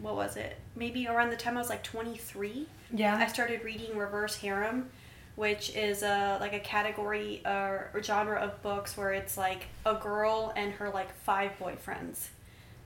what 0.00 0.16
was 0.16 0.36
it? 0.36 0.58
Maybe 0.74 1.06
around 1.06 1.30
the 1.30 1.36
time 1.36 1.56
I 1.56 1.60
was 1.60 1.68
like 1.68 1.82
23. 1.82 2.66
Yeah. 2.92 3.16
I 3.16 3.26
started 3.26 3.64
reading 3.64 3.96
Reverse 3.96 4.36
Harem 4.36 4.90
which 5.34 5.74
is 5.74 6.02
a 6.02 6.36
like 6.40 6.52
a 6.52 6.60
category 6.60 7.40
uh, 7.44 7.88
or 7.92 8.02
genre 8.02 8.38
of 8.38 8.60
books 8.62 8.96
where 8.96 9.12
it's 9.12 9.36
like 9.36 9.66
a 9.86 9.94
girl 9.94 10.52
and 10.56 10.72
her 10.74 10.90
like 10.90 11.14
five 11.24 11.52
boyfriends, 11.58 12.28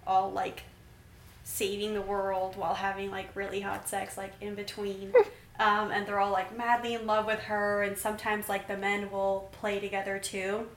all 0.07 0.31
like 0.31 0.63
saving 1.47 1.95
the 1.95 2.03
world 2.03 2.57
while 2.57 2.75
having 2.75 3.09
like 3.09 3.29
really 3.37 3.61
hot 3.61 3.89
sex 3.89 4.19
like 4.19 4.33
in 4.41 4.55
between. 4.55 5.13
Um, 5.59 5.91
and 5.91 6.07
they're 6.07 6.19
all 6.19 6.33
like 6.33 6.55
madly 6.55 6.93
in 6.93 7.07
love 7.07 7.25
with 7.25 7.39
her, 7.39 7.83
and 7.83 7.97
sometimes 7.97 8.47
like 8.47 8.69
the 8.69 8.77
men 8.77 9.11
will 9.11 9.49
play 9.53 9.81
together 9.81 10.19
too. 10.19 10.69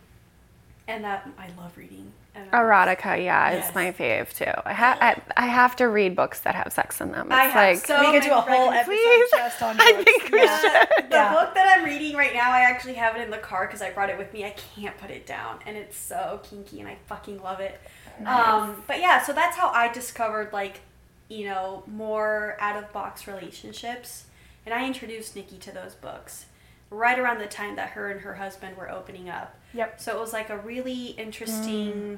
And 0.87 1.03
that 1.03 1.29
I 1.37 1.49
love 1.61 1.77
reading 1.77 2.13
Erotica, 2.51 3.23
yeah, 3.23 3.51
yes. 3.51 3.65
it's 3.65 3.75
my 3.75 3.91
fave 3.91 4.33
too. 4.33 4.51
I, 4.65 4.73
ha- 4.73 4.97
I, 5.01 5.21
I 5.35 5.47
have 5.47 5.75
to 5.77 5.87
read 5.87 6.15
books 6.15 6.41
that 6.41 6.55
have 6.55 6.71
sex 6.71 7.01
in 7.01 7.11
them. 7.11 7.27
It's 7.27 7.35
I 7.35 7.43
have 7.45 7.75
like 7.75 7.85
so 7.85 7.99
we 7.99 8.17
could 8.17 8.23
do 8.23 8.33
a 8.33 8.41
whole 8.41 8.71
episode 8.71 8.91
please? 8.91 9.31
just 9.35 9.61
on 9.61 9.77
books. 9.77 9.89
I 9.89 10.03
think 10.03 10.31
we 10.31 10.41
yeah. 10.43 10.59
should. 10.59 11.09
The 11.09 11.15
yeah. 11.15 11.33
book 11.33 11.53
that 11.53 11.77
I'm 11.77 11.85
reading 11.85 12.15
right 12.15 12.33
now, 12.33 12.51
I 12.51 12.61
actually 12.61 12.93
have 12.93 13.15
it 13.15 13.21
in 13.21 13.29
the 13.29 13.37
car 13.37 13.67
because 13.67 13.81
I 13.81 13.91
brought 13.91 14.09
it 14.09 14.17
with 14.17 14.33
me. 14.33 14.45
I 14.45 14.51
can't 14.51 14.97
put 14.97 15.09
it 15.09 15.25
down, 15.25 15.59
and 15.65 15.75
it's 15.77 15.97
so 15.97 16.39
kinky, 16.43 16.79
and 16.79 16.87
I 16.87 16.97
fucking 17.07 17.41
love 17.41 17.59
it. 17.59 17.79
Nice. 18.21 18.49
Um, 18.49 18.83
but 18.87 18.99
yeah, 18.99 19.21
so 19.21 19.33
that's 19.33 19.57
how 19.57 19.69
I 19.69 19.91
discovered 19.91 20.51
like, 20.53 20.81
you 21.27 21.45
know, 21.45 21.83
more 21.87 22.57
out 22.59 22.81
of 22.81 22.91
box 22.91 23.27
relationships, 23.27 24.25
and 24.65 24.73
I 24.73 24.85
introduced 24.85 25.35
Niki 25.35 25.59
to 25.59 25.71
those 25.71 25.95
books 25.95 26.45
right 26.91 27.19
around 27.19 27.39
the 27.39 27.47
time 27.47 27.75
that 27.75 27.91
her 27.91 28.09
and 28.09 28.21
her 28.21 28.35
husband 28.35 28.75
were 28.77 28.89
opening 28.89 29.29
up. 29.29 29.55
Yep. 29.73 30.01
So 30.01 30.15
it 30.15 30.19
was 30.19 30.33
like 30.33 30.49
a 30.49 30.57
really 30.57 31.07
interesting, 31.07 31.91
mm. 31.93 32.17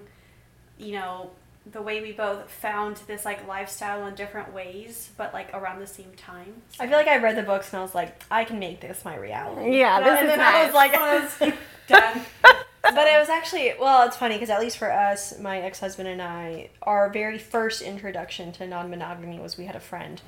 you 0.77 0.93
know, 0.93 1.31
the 1.69 1.81
way 1.81 2.01
we 2.01 2.11
both 2.11 2.49
found 2.49 2.97
this 3.07 3.23
like 3.25 3.47
lifestyle 3.47 4.07
in 4.07 4.15
different 4.15 4.53
ways, 4.53 5.11
but 5.17 5.33
like 5.33 5.53
around 5.53 5.79
the 5.79 5.87
same 5.87 6.11
time. 6.15 6.61
So. 6.69 6.83
I 6.83 6.87
feel 6.87 6.97
like 6.97 7.07
I 7.07 7.17
read 7.17 7.35
the 7.35 7.43
books 7.43 7.71
and 7.71 7.79
I 7.79 7.83
was 7.83 7.93
like, 7.93 8.23
I 8.31 8.45
can 8.45 8.59
make 8.59 8.81
this 8.81 9.05
my 9.05 9.15
reality. 9.15 9.77
Yeah, 9.77 9.99
this 9.99 10.09
and 10.09 10.27
is 10.27 10.31
then 10.31 10.39
nice. 10.39 10.55
I 10.55 10.65
was 10.65 10.73
like, 10.73 10.91
oh, 10.95 11.53
done. 11.87 12.21
but 12.95 13.07
it 13.07 13.19
was 13.19 13.29
actually 13.29 13.73
well, 13.79 14.07
it's 14.07 14.17
funny 14.17 14.35
because 14.35 14.49
at 14.49 14.59
least 14.59 14.77
for 14.77 14.91
us, 14.91 15.37
my 15.39 15.59
ex 15.59 15.79
husband 15.79 16.07
and 16.09 16.21
I, 16.21 16.69
our 16.81 17.09
very 17.09 17.37
first 17.37 17.81
introduction 17.81 18.51
to 18.53 18.67
non 18.67 18.89
monogamy 18.89 19.39
was 19.39 19.57
we 19.57 19.65
had 19.65 19.75
a 19.75 19.79
friend 19.79 20.21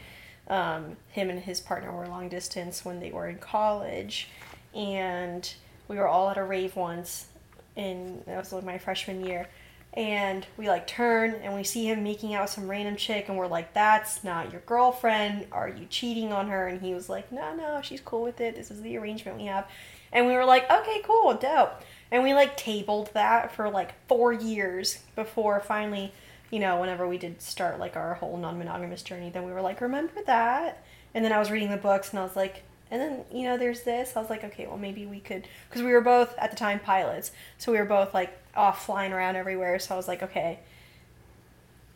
um, 0.47 0.97
him 1.09 1.29
and 1.29 1.39
his 1.39 1.61
partner 1.61 1.91
were 1.91 2.07
long 2.07 2.29
distance 2.29 2.83
when 2.83 2.99
they 2.99 3.11
were 3.11 3.27
in 3.27 3.37
college, 3.37 4.29
and 4.73 5.53
we 5.87 5.97
were 5.97 6.07
all 6.07 6.29
at 6.29 6.37
a 6.37 6.43
rave 6.43 6.75
once, 6.75 7.27
in 7.75 8.21
that 8.25 8.37
was 8.37 8.51
like 8.51 8.63
my 8.63 8.77
freshman 8.77 9.25
year, 9.25 9.47
and 9.93 10.45
we 10.57 10.67
like 10.67 10.85
turn 10.85 11.35
and 11.35 11.53
we 11.53 11.63
see 11.63 11.89
him 11.89 12.03
making 12.03 12.33
out 12.33 12.43
with 12.43 12.51
some 12.51 12.69
random 12.69 12.95
chick, 12.95 13.29
and 13.29 13.37
we're 13.37 13.47
like, 13.47 13.73
"That's 13.73 14.23
not 14.23 14.51
your 14.51 14.61
girlfriend. 14.61 15.47
Are 15.51 15.69
you 15.69 15.85
cheating 15.89 16.33
on 16.33 16.47
her?" 16.49 16.67
And 16.67 16.81
he 16.81 16.93
was 16.93 17.09
like, 17.09 17.31
"No, 17.31 17.55
no, 17.55 17.81
she's 17.81 18.01
cool 18.01 18.23
with 18.23 18.41
it. 18.41 18.55
This 18.55 18.69
is 18.69 18.81
the 18.81 18.97
arrangement 18.97 19.37
we 19.37 19.45
have," 19.45 19.67
and 20.11 20.27
we 20.27 20.33
were 20.33 20.45
like, 20.45 20.69
"Okay, 20.69 21.01
cool, 21.05 21.33
dope." 21.35 21.81
And 22.13 22.23
we 22.23 22.33
like 22.33 22.55
tabled 22.55 23.09
that 23.13 23.53
for 23.53 23.69
like 23.69 23.93
four 24.07 24.31
years 24.31 24.99
before 25.15 25.59
finally 25.59 26.13
you 26.53 26.59
know, 26.59 26.79
whenever 26.79 27.07
we 27.07 27.17
did 27.17 27.41
start 27.41 27.79
like 27.79 27.95
our 27.95 28.13
whole 28.13 28.37
non 28.37 28.59
monogamous 28.59 29.01
journey, 29.01 29.31
then 29.31 29.43
we 29.43 29.51
were 29.51 29.61
like, 29.61 29.81
remember 29.81 30.21
that? 30.27 30.85
And 31.15 31.25
then 31.25 31.31
I 31.31 31.39
was 31.39 31.49
reading 31.49 31.71
the 31.71 31.77
books 31.77 32.11
and 32.11 32.19
I 32.19 32.23
was 32.23 32.35
like, 32.35 32.61
and 32.91 33.01
then, 33.01 33.25
you 33.33 33.45
know, 33.45 33.57
there's 33.57 33.81
this. 33.81 34.15
I 34.15 34.21
was 34.21 34.29
like, 34.29 34.43
okay, 34.43 34.67
well, 34.67 34.77
maybe 34.77 35.07
we 35.07 35.19
could, 35.19 35.47
because 35.67 35.81
we 35.81 35.91
were 35.91 36.01
both 36.01 36.37
at 36.37 36.51
the 36.51 36.55
time 36.55 36.79
pilots. 36.79 37.31
So 37.57 37.71
we 37.71 37.79
were 37.79 37.85
both 37.85 38.13
like 38.13 38.37
off 38.55 38.85
flying 38.85 39.13
around 39.13 39.35
everywhere. 39.35 39.79
So 39.79 39.95
I 39.95 39.97
was 39.97 40.07
like, 40.07 40.21
okay, 40.21 40.59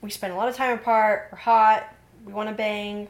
we 0.02 0.10
spend 0.10 0.34
a 0.34 0.36
lot 0.36 0.48
of 0.48 0.56
time 0.56 0.74
apart. 0.74 1.30
We're 1.32 1.38
hot. 1.38 1.94
We 2.26 2.34
want 2.34 2.50
to 2.50 2.56
bang 2.56 3.10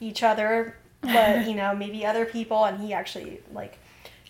each 0.00 0.22
other, 0.22 0.78
but, 1.02 1.46
you 1.46 1.56
know, 1.56 1.74
maybe 1.74 2.06
other 2.06 2.24
people. 2.24 2.64
And 2.64 2.80
he 2.80 2.94
actually 2.94 3.42
like 3.52 3.78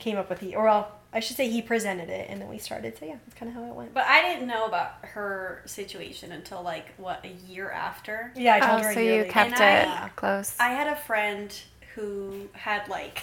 came 0.01 0.17
up 0.17 0.29
with 0.31 0.41
the, 0.41 0.57
or 0.57 0.65
well, 0.65 0.91
I 1.15 1.21
should 1.21 1.37
say 1.37 1.49
he 1.49 1.63
presented 1.63 2.11
it, 2.11 2.29
and 2.29 2.43
then 2.43 2.49
we 2.49 2.59
started. 2.59 2.99
So 2.99 3.07
yeah, 3.07 3.15
that's 3.25 3.39
kind 3.39 3.49
of 3.49 3.55
how 3.55 3.71
it 3.71 3.75
went. 3.75 3.95
But 3.95 4.07
I 4.07 4.21
didn't 4.23 4.49
know 4.49 4.67
about 4.67 4.97
her 5.03 5.63
situation 5.65 6.33
until 6.33 6.61
like 6.61 6.93
what 6.97 7.25
a 7.25 7.29
year 7.49 7.71
after. 7.71 8.33
Yeah, 8.35 8.57
I 8.57 8.61
told 8.61 8.81
oh, 8.81 8.85
her. 8.85 8.95
So 8.95 9.01
you 9.01 9.25
kept 9.27 9.61
and 9.61 9.89
it 9.89 9.89
I, 9.89 10.09
close. 10.17 10.57
I 10.59 10.71
had 10.71 10.89
a 10.89 10.97
friend 10.97 11.57
who 11.95 12.49
had 12.53 12.89
like 12.89 13.23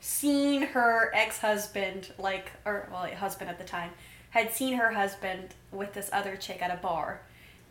seen 0.00 0.62
her 0.62 1.12
ex-husband, 1.14 2.12
like 2.18 2.50
or 2.64 2.88
well, 2.90 3.06
husband 3.14 3.48
at 3.48 3.58
the 3.58 3.64
time, 3.64 3.92
had 4.30 4.52
seen 4.52 4.74
her 4.74 4.90
husband 4.90 5.54
with 5.70 5.94
this 5.94 6.10
other 6.12 6.34
chick 6.34 6.60
at 6.60 6.72
a 6.72 6.82
bar, 6.82 7.20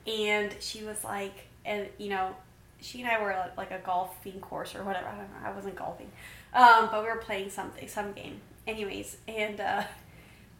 and 0.08 0.56
she 0.62 0.86
was 0.86 1.04
like, 1.04 1.48
and 1.66 1.90
you 1.98 2.08
know, 2.08 2.34
she 2.80 3.02
and 3.02 3.10
I 3.10 3.22
were 3.22 3.34
at 3.34 3.58
like 3.58 3.72
a 3.72 3.80
golfing 3.80 4.40
course 4.40 4.74
or 4.74 4.86
whatever. 4.86 5.10
I 5.10 5.18
don't 5.18 5.30
know. 5.32 5.50
I 5.50 5.52
wasn't 5.52 5.76
golfing, 5.76 6.12
um, 6.54 6.88
but 6.90 7.04
we 7.04 7.10
were 7.10 7.18
playing 7.18 7.50
something, 7.50 7.90
some 7.90 8.14
game 8.14 8.40
anyways, 8.68 9.18
and 9.28 9.60
uh, 9.60 9.84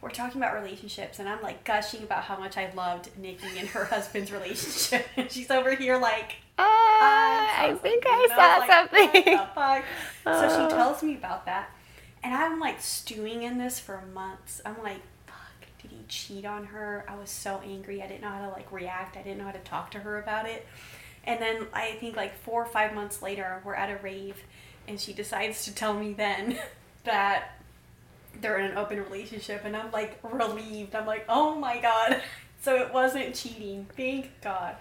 we're 0.02 0.10
talking 0.10 0.42
about 0.42 0.56
relationships, 0.56 1.20
and 1.20 1.28
I'm 1.28 1.42
like 1.42 1.64
gushing 1.64 2.04
about 2.04 2.24
how 2.24 2.38
much 2.38 2.58
I 2.58 2.72
loved 2.74 3.10
Niki 3.22 3.60
and 3.60 3.68
her 3.70 3.86
husband's 3.92 4.32
relationship, 4.32 5.06
and 5.18 5.32
she's 5.32 5.52
over 5.52 5.76
here 5.76 5.98
like, 5.98 6.38
uh, 6.58 6.64
I 6.64 7.78
think 7.82 8.04
I 8.08 8.28
saw 8.30 8.58
like, 8.60 8.72
something. 8.72 9.40
So 10.26 10.50
she 10.50 10.66
uh. 10.66 10.70
tells 10.70 11.04
me 11.04 11.16
about 11.16 11.46
that, 11.46 11.70
and 12.24 12.34
I'm 12.34 12.60
like 12.60 12.82
stewing 12.82 13.44
in 13.44 13.58
this 13.58 13.80
for 13.80 14.02
months. 14.14 14.62
I'm 14.66 14.82
like, 14.82 15.02
fuck, 15.26 15.68
did 15.82 15.92
he 15.92 16.04
cheat 16.08 16.46
on 16.46 16.66
her? 16.66 17.06
I 17.08 17.16
was 17.16 17.30
so 17.30 17.62
angry. 17.66 18.02
I 18.02 18.08
didn't 18.08 18.22
know 18.22 18.30
how 18.30 18.46
to 18.46 18.52
like 18.52 18.72
react. 18.72 19.18
I 19.18 19.22
didn't 19.22 19.38
know 19.38 19.46
how 19.46 19.52
to 19.52 19.60
talk 19.60 19.92
to 19.92 20.00
her 20.00 20.20
about 20.20 20.48
it. 20.48 20.66
And 21.24 21.42
then 21.42 21.68
I 21.74 21.98
think 22.00 22.16
like 22.16 22.38
four 22.40 22.64
or 22.64 22.66
five 22.66 22.94
months 22.94 23.22
later, 23.22 23.62
we're 23.66 23.76
at 23.76 23.90
a 23.90 24.02
rave, 24.02 24.38
and 24.88 25.00
she 25.00 25.14
decides 25.14 25.66
to 25.66 25.76
tell 25.76 25.94
me 25.94 26.14
then 26.14 26.58
that 27.04 27.57
they're 28.42 28.60
in 28.60 28.72
an 28.72 28.78
open 28.78 29.00
relationship 29.00 29.64
and 29.66 29.76
I'm 29.76 29.92
like 29.92 30.20
relieved. 30.24 30.96
I'm 30.96 31.06
like, 31.06 31.26
oh 31.30 31.56
my 31.56 31.80
god. 31.80 32.22
So 32.60 32.76
it 32.76 32.92
wasn't 32.92 33.36
cheating. 33.36 33.86
Thank 33.96 34.42
God. 34.42 34.76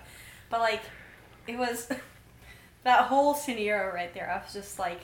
But 0.49 0.61
like 0.61 0.81
it 1.47 1.59
was 1.59 1.88
that 2.85 3.03
whole 3.03 3.35
scenario 3.35 3.92
right 3.92 4.12
there, 4.14 4.31
I 4.31 4.42
was 4.42 4.55
just 4.55 4.79
like 4.79 5.03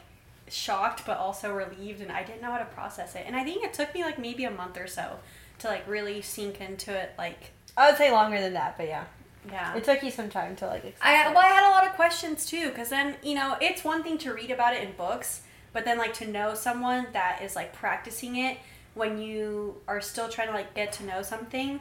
shocked 0.48 1.04
but 1.06 1.18
also 1.18 1.52
relieved 1.52 2.00
and 2.00 2.10
I 2.10 2.24
didn't 2.24 2.40
know 2.40 2.50
how 2.50 2.58
to 2.58 2.64
process 2.64 3.14
it. 3.14 3.24
And 3.26 3.36
I 3.36 3.44
think 3.44 3.62
it 3.62 3.74
took 3.74 3.94
me 3.94 4.02
like 4.02 4.18
maybe 4.18 4.44
a 4.44 4.50
month 4.50 4.78
or 4.78 4.86
so 4.86 5.18
to 5.58 5.68
like 5.68 5.86
really 5.86 6.22
sink 6.22 6.62
into 6.62 6.92
it 6.92 7.12
like 7.18 7.50
I 7.76 7.90
would 7.90 7.98
say 7.98 8.10
longer 8.10 8.40
than 8.40 8.54
that, 8.54 8.78
but 8.78 8.88
yeah. 8.88 9.04
Yeah. 9.50 9.76
It 9.76 9.84
took 9.84 10.02
you 10.02 10.10
some 10.10 10.30
time 10.30 10.56
to 10.56 10.66
like 10.66 10.96
I 11.02 11.28
well 11.28 11.38
I 11.38 11.46
had 11.48 11.68
a 11.68 11.72
lot 11.72 11.86
of 11.86 11.92
questions 11.92 12.46
too 12.46 12.70
cuz 12.70 12.88
then, 12.88 13.16
you 13.22 13.34
know, 13.34 13.58
it's 13.60 13.84
one 13.84 14.02
thing 14.02 14.16
to 14.18 14.32
read 14.32 14.50
about 14.50 14.74
it 14.74 14.82
in 14.82 14.92
books 14.92 15.41
but 15.72 15.84
then 15.84 15.98
like 15.98 16.14
to 16.14 16.26
know 16.26 16.54
someone 16.54 17.06
that 17.12 17.40
is 17.42 17.56
like 17.56 17.72
practicing 17.72 18.36
it 18.36 18.58
when 18.94 19.18
you 19.20 19.76
are 19.88 20.00
still 20.00 20.28
trying 20.28 20.48
to 20.48 20.54
like 20.54 20.74
get 20.74 20.92
to 20.94 21.04
know 21.04 21.22
something. 21.22 21.80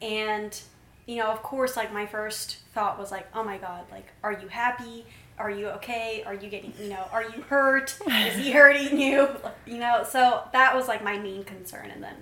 And 0.00 0.58
you 1.06 1.16
know 1.16 1.26
of 1.26 1.42
course 1.42 1.76
like 1.76 1.92
my 1.92 2.06
first 2.06 2.58
thought 2.74 2.96
was 2.98 3.10
like 3.10 3.26
oh 3.34 3.42
my 3.42 3.58
god 3.58 3.84
like 3.90 4.06
are 4.22 4.32
you 4.32 4.48
happy? 4.48 5.04
Are 5.38 5.50
you 5.50 5.68
okay? 5.70 6.22
Are 6.26 6.34
you 6.34 6.48
getting 6.48 6.72
you 6.80 6.90
know 6.90 7.04
are 7.12 7.24
you 7.24 7.42
hurt? 7.48 7.98
Is 8.06 8.36
he 8.36 8.52
hurting 8.52 9.00
you? 9.00 9.28
You 9.66 9.78
know 9.78 10.04
so 10.08 10.42
that 10.52 10.74
was 10.74 10.88
like 10.88 11.02
my 11.02 11.18
main 11.18 11.44
concern. 11.44 11.90
And 11.90 12.02
then 12.02 12.14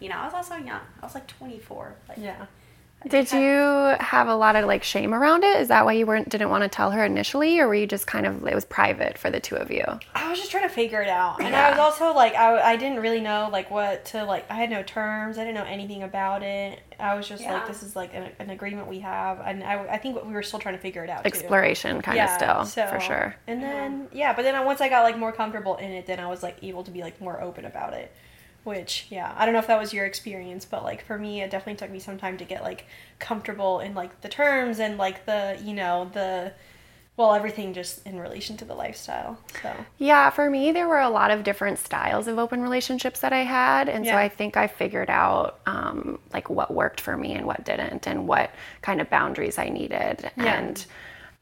you 0.00 0.08
know 0.08 0.16
i 0.16 0.24
was 0.24 0.34
also 0.34 0.56
young. 0.56 0.80
I 1.00 1.06
was 1.06 1.14
like 1.14 1.26
24 1.26 1.94
like 2.08 2.18
yeah 2.18 2.46
did 3.06 3.30
you 3.30 3.94
have 4.00 4.26
a 4.26 4.34
lot 4.34 4.56
of 4.56 4.66
like 4.66 4.82
shame 4.82 5.14
around 5.14 5.44
it? 5.44 5.60
Is 5.60 5.68
that 5.68 5.84
why 5.84 5.92
you 5.92 6.04
weren't 6.04 6.28
didn't 6.28 6.50
want 6.50 6.64
to 6.64 6.68
tell 6.68 6.90
her 6.90 7.04
initially, 7.04 7.60
or 7.60 7.68
were 7.68 7.74
you 7.74 7.86
just 7.86 8.08
kind 8.08 8.26
of 8.26 8.44
it 8.44 8.54
was 8.54 8.64
private 8.64 9.16
for 9.16 9.30
the 9.30 9.38
two 9.38 9.54
of 9.54 9.70
you? 9.70 9.84
I 10.16 10.28
was 10.28 10.40
just 10.40 10.50
trying 10.50 10.64
to 10.64 10.68
figure 10.68 11.00
it 11.00 11.08
out, 11.08 11.40
and 11.40 11.50
yeah. 11.50 11.68
I 11.68 11.70
was 11.70 11.78
also 11.78 12.12
like 12.12 12.34
I, 12.34 12.72
I 12.72 12.76
didn't 12.76 13.00
really 13.00 13.20
know 13.20 13.50
like 13.52 13.70
what 13.70 14.04
to 14.06 14.24
like. 14.24 14.50
I 14.50 14.54
had 14.54 14.68
no 14.68 14.82
terms. 14.82 15.38
I 15.38 15.44
didn't 15.44 15.54
know 15.54 15.70
anything 15.70 16.02
about 16.02 16.42
it. 16.42 16.80
I 16.98 17.14
was 17.14 17.28
just 17.28 17.44
yeah. 17.44 17.54
like 17.54 17.68
this 17.68 17.84
is 17.84 17.94
like 17.94 18.12
an, 18.14 18.32
an, 18.40 18.50
agreement 18.50 18.88
we 18.88 18.98
have, 18.98 19.40
and 19.44 19.62
I, 19.62 19.84
I 19.84 19.98
think 19.98 20.20
we 20.24 20.32
were 20.32 20.42
still 20.42 20.58
trying 20.58 20.74
to 20.74 20.80
figure 20.80 21.04
it 21.04 21.10
out. 21.10 21.24
Exploration, 21.24 22.02
kind 22.02 22.16
yeah, 22.16 22.34
of 22.34 22.66
still 22.66 22.84
so, 22.84 22.90
for 22.92 22.98
sure. 22.98 23.36
And 23.46 23.62
then 23.62 24.08
yeah, 24.12 24.34
but 24.34 24.42
then 24.42 24.64
once 24.64 24.80
I 24.80 24.88
got 24.88 25.04
like 25.04 25.16
more 25.16 25.30
comfortable 25.30 25.76
in 25.76 25.92
it, 25.92 26.06
then 26.06 26.18
I 26.18 26.26
was 26.26 26.42
like 26.42 26.56
able 26.62 26.82
to 26.82 26.90
be 26.90 27.02
like 27.02 27.20
more 27.20 27.40
open 27.40 27.64
about 27.64 27.92
it 27.92 28.12
which 28.64 29.06
yeah 29.10 29.34
i 29.36 29.44
don't 29.44 29.54
know 29.54 29.60
if 29.60 29.66
that 29.66 29.78
was 29.78 29.92
your 29.92 30.04
experience 30.04 30.64
but 30.64 30.82
like 30.82 31.04
for 31.04 31.18
me 31.18 31.42
it 31.42 31.50
definitely 31.50 31.76
took 31.76 31.90
me 31.90 31.98
some 31.98 32.18
time 32.18 32.36
to 32.36 32.44
get 32.44 32.62
like 32.62 32.86
comfortable 33.18 33.80
in 33.80 33.94
like 33.94 34.20
the 34.20 34.28
terms 34.28 34.78
and 34.78 34.98
like 34.98 35.24
the 35.26 35.58
you 35.62 35.72
know 35.72 36.10
the 36.12 36.52
well 37.16 37.34
everything 37.34 37.74
just 37.74 38.06
in 38.06 38.18
relation 38.18 38.56
to 38.56 38.64
the 38.64 38.74
lifestyle 38.74 39.38
so 39.62 39.74
yeah 39.98 40.30
for 40.30 40.48
me 40.48 40.70
there 40.70 40.86
were 40.86 41.00
a 41.00 41.10
lot 41.10 41.30
of 41.30 41.42
different 41.42 41.78
styles 41.78 42.28
of 42.28 42.38
open 42.38 42.62
relationships 42.62 43.20
that 43.20 43.32
i 43.32 43.42
had 43.42 43.88
and 43.88 44.04
yeah. 44.04 44.12
so 44.12 44.16
i 44.16 44.28
think 44.28 44.56
i 44.56 44.66
figured 44.66 45.10
out 45.10 45.60
um, 45.66 46.18
like 46.32 46.48
what 46.48 46.72
worked 46.72 47.00
for 47.00 47.16
me 47.16 47.34
and 47.34 47.44
what 47.44 47.64
didn't 47.64 48.06
and 48.06 48.28
what 48.28 48.50
kind 48.82 49.00
of 49.00 49.10
boundaries 49.10 49.58
i 49.58 49.68
needed 49.68 50.30
yeah. 50.36 50.58
and 50.58 50.86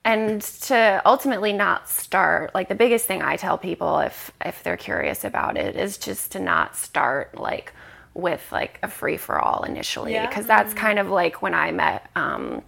and 0.07 0.41
to 0.41 1.03
ultimately 1.05 1.53
not 1.53 1.91
start 1.91 2.55
like 2.55 2.69
the 2.69 2.75
biggest 2.75 3.07
thing 3.07 3.23
i 3.23 3.37
tell 3.37 3.59
people 3.59 3.99
if 3.99 4.31
if 4.45 4.63
they're 4.63 4.77
curious 4.77 5.25
about 5.25 5.59
it 5.59 5.77
is 5.77 5.99
just 5.99 6.33
to 6.33 6.39
not 6.41 6.77
start 6.77 7.39
like 7.39 7.73
with 8.15 8.47
like 8.53 8.79
a 8.83 8.89
free 8.89 9.17
for 9.17 9.39
all 9.39 9.65
initially 9.65 10.19
because 10.19 10.47
yeah. 10.47 10.57
that's 10.57 10.71
mm-hmm. 10.71 10.79
kind 10.79 10.99
of 10.99 11.11
like 11.11 11.43
when 11.43 11.55
i 11.55 11.71
met 11.73 12.09
um, 12.15 12.63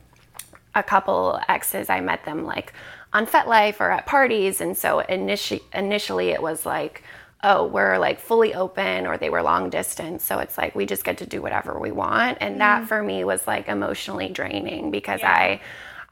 a 0.75 0.83
couple 0.83 1.41
exes 1.49 1.89
i 1.89 2.01
met 2.01 2.25
them 2.25 2.45
like 2.45 2.73
on 3.11 3.27
FetLife 3.27 3.81
or 3.81 3.91
at 3.91 4.05
parties 4.05 4.61
and 4.61 4.77
so 4.77 5.01
initially 5.01 5.63
initially 5.73 6.31
it 6.31 6.43
was 6.43 6.67
like 6.67 7.03
oh 7.45 7.65
we're 7.65 7.99
like 7.99 8.19
fully 8.19 8.53
open 8.53 9.07
or 9.07 9.17
they 9.17 9.31
were 9.31 9.43
long 9.43 9.71
distance 9.71 10.25
so 10.25 10.41
it's 10.41 10.59
like 10.59 10.75
we 10.75 10.85
just 10.85 11.05
get 11.05 11.17
to 11.17 11.25
do 11.25 11.41
whatever 11.41 11.79
we 11.79 11.93
want 11.93 12.37
and 12.41 12.57
mm. 12.57 12.59
that 12.59 12.87
for 12.87 13.03
me 13.03 13.25
was 13.25 13.47
like 13.47 13.69
emotionally 13.69 14.29
draining 14.29 14.91
because 14.91 15.21
yeah. 15.21 15.33
i 15.33 15.61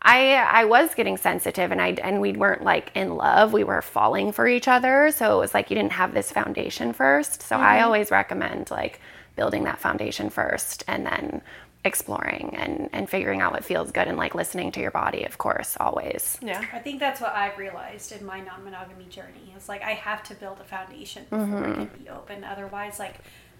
I 0.07 0.35
I 0.35 0.64
was 0.64 0.95
getting 0.95 1.16
sensitive 1.16 1.73
and 1.73 1.83
I 1.83 1.88
and 2.03 2.21
we 2.21 2.33
weren't 2.33 2.62
like 2.62 2.92
in 2.95 3.16
love. 3.16 3.53
We 3.53 3.64
were 3.64 3.83
falling 3.83 4.31
for 4.31 4.47
each 4.47 4.69
other. 4.69 5.11
So 5.11 5.37
it 5.37 5.40
was 5.40 5.53
like 5.53 5.69
you 5.69 5.77
didn't 5.77 5.92
have 5.92 6.14
this 6.14 6.31
foundation 6.31 6.92
first. 6.92 7.42
So 7.42 7.57
mm-hmm. 7.57 7.64
I 7.64 7.83
always 7.83 8.11
recommend 8.12 8.71
like 8.71 9.01
building 9.35 9.64
that 9.64 9.81
foundation 9.81 10.31
first 10.31 10.85
and 10.87 11.05
then 11.05 11.42
exploring 11.85 12.55
and 12.59 12.88
and 12.92 13.09
figuring 13.09 13.40
out 13.40 13.53
what 13.53 13.64
feels 13.64 13.92
good 13.92 14.09
and 14.09 14.16
like 14.16 14.35
listening 14.35 14.73
to 14.73 14.81
your 14.81 14.90
body 14.90 15.23
of 15.23 15.38
course 15.38 15.77
always 15.79 16.37
yeah 16.42 16.64
i 16.73 16.81
think 16.81 16.99
that's 16.99 17.21
what 17.21 17.33
i've 17.33 17.57
realized 17.57 18.11
in 18.11 18.27
my 18.27 18.40
non-monogamy 18.40 19.05
journey 19.05 19.53
it's 19.55 19.69
like 19.69 19.83
i 19.83 19.92
have 19.92 20.21
to 20.25 20.35
build 20.35 20.59
a 20.59 20.64
foundation 20.64 21.23
before 21.31 21.47
mm-hmm. 21.47 21.83
i 21.83 21.87
can 21.87 22.03
be 22.03 22.09
open 22.09 22.42
otherwise 22.42 22.99
like 22.99 23.14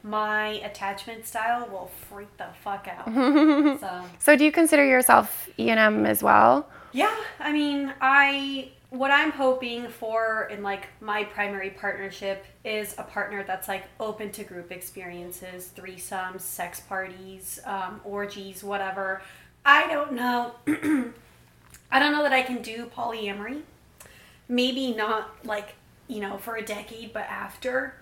my 0.07 0.61
attachment 0.65 1.27
style 1.27 1.69
will 1.71 1.91
freak 2.09 2.35
the 2.37 2.47
fuck 2.63 2.89
out. 2.89 3.07
so. 3.81 4.05
so, 4.19 4.37
do 4.37 4.45
you 4.45 4.53
consider 4.53 4.85
yourself 4.85 5.51
ENM 5.59 6.07
as 6.07 6.23
well? 6.23 6.69
Yeah, 6.93 7.15
I 7.41 7.53
mean, 7.53 7.93
I 8.01 8.71
what 8.91 9.11
I'm 9.11 9.33
hoping 9.33 9.89
for 9.89 10.49
in 10.51 10.63
like 10.63 10.87
my 11.01 11.25
primary 11.25 11.71
partnership 11.71 12.47
is 12.65 12.95
a 12.99 13.03
partner 13.03 13.43
that's 13.45 13.67
like 13.67 13.85
open 13.99 14.31
to 14.33 14.45
group 14.45 14.71
experiences, 14.71 15.73
threesomes, 15.77 16.41
sex 16.41 16.81
parties, 16.81 17.59
um, 17.65 18.01
orgies, 18.05 18.63
whatever. 18.63 19.23
I 19.65 19.89
don't 19.89 20.13
know. 20.13 20.53
I 21.91 21.99
don't 21.99 22.13
know 22.13 22.23
that 22.23 22.33
I 22.33 22.43
can 22.43 22.63
do 22.63 22.87
polyamory. 22.87 23.63
Maybe 24.49 24.93
not 24.93 25.45
like 25.45 25.75
you 26.07 26.21
know 26.21 26.39
for 26.39 26.55
a 26.55 26.63
decade, 26.63 27.13
but 27.13 27.25
after. 27.25 27.95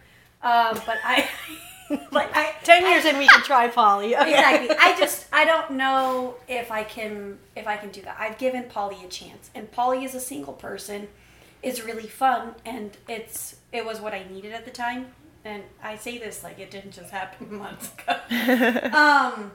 Um, 0.42 0.78
but 0.84 0.98
I. 1.02 1.28
like 2.12 2.34
I, 2.34 2.54
ten 2.62 2.86
years 2.86 3.04
I, 3.04 3.10
in, 3.10 3.18
we 3.18 3.26
can 3.26 3.42
try 3.42 3.68
poly. 3.68 4.14
Okay. 4.24 4.30
Exactly. 4.30 4.76
I 4.78 4.98
just 4.98 5.26
I 5.32 5.44
don't 5.44 5.72
know 5.72 6.36
if 6.48 6.70
I 6.70 6.84
can 6.84 7.38
if 7.56 7.66
I 7.66 7.76
can 7.76 7.90
do 7.90 8.02
that. 8.02 8.16
I've 8.18 8.38
given 8.38 8.64
poly 8.64 8.96
a 9.04 9.08
chance, 9.08 9.50
and 9.54 9.70
poly 9.70 10.04
is 10.04 10.14
a 10.14 10.20
single 10.20 10.54
person 10.54 11.08
is 11.62 11.82
really 11.82 12.06
fun, 12.06 12.54
and 12.64 12.96
it's 13.08 13.56
it 13.72 13.84
was 13.84 14.00
what 14.00 14.12
I 14.14 14.24
needed 14.30 14.52
at 14.52 14.64
the 14.64 14.70
time. 14.70 15.06
And 15.44 15.62
I 15.82 15.96
say 15.96 16.18
this 16.18 16.42
like 16.42 16.58
it 16.58 16.70
didn't 16.70 16.92
just 16.92 17.10
happen 17.10 17.58
months 17.58 17.90
ago. 17.92 18.88
um, 18.96 19.52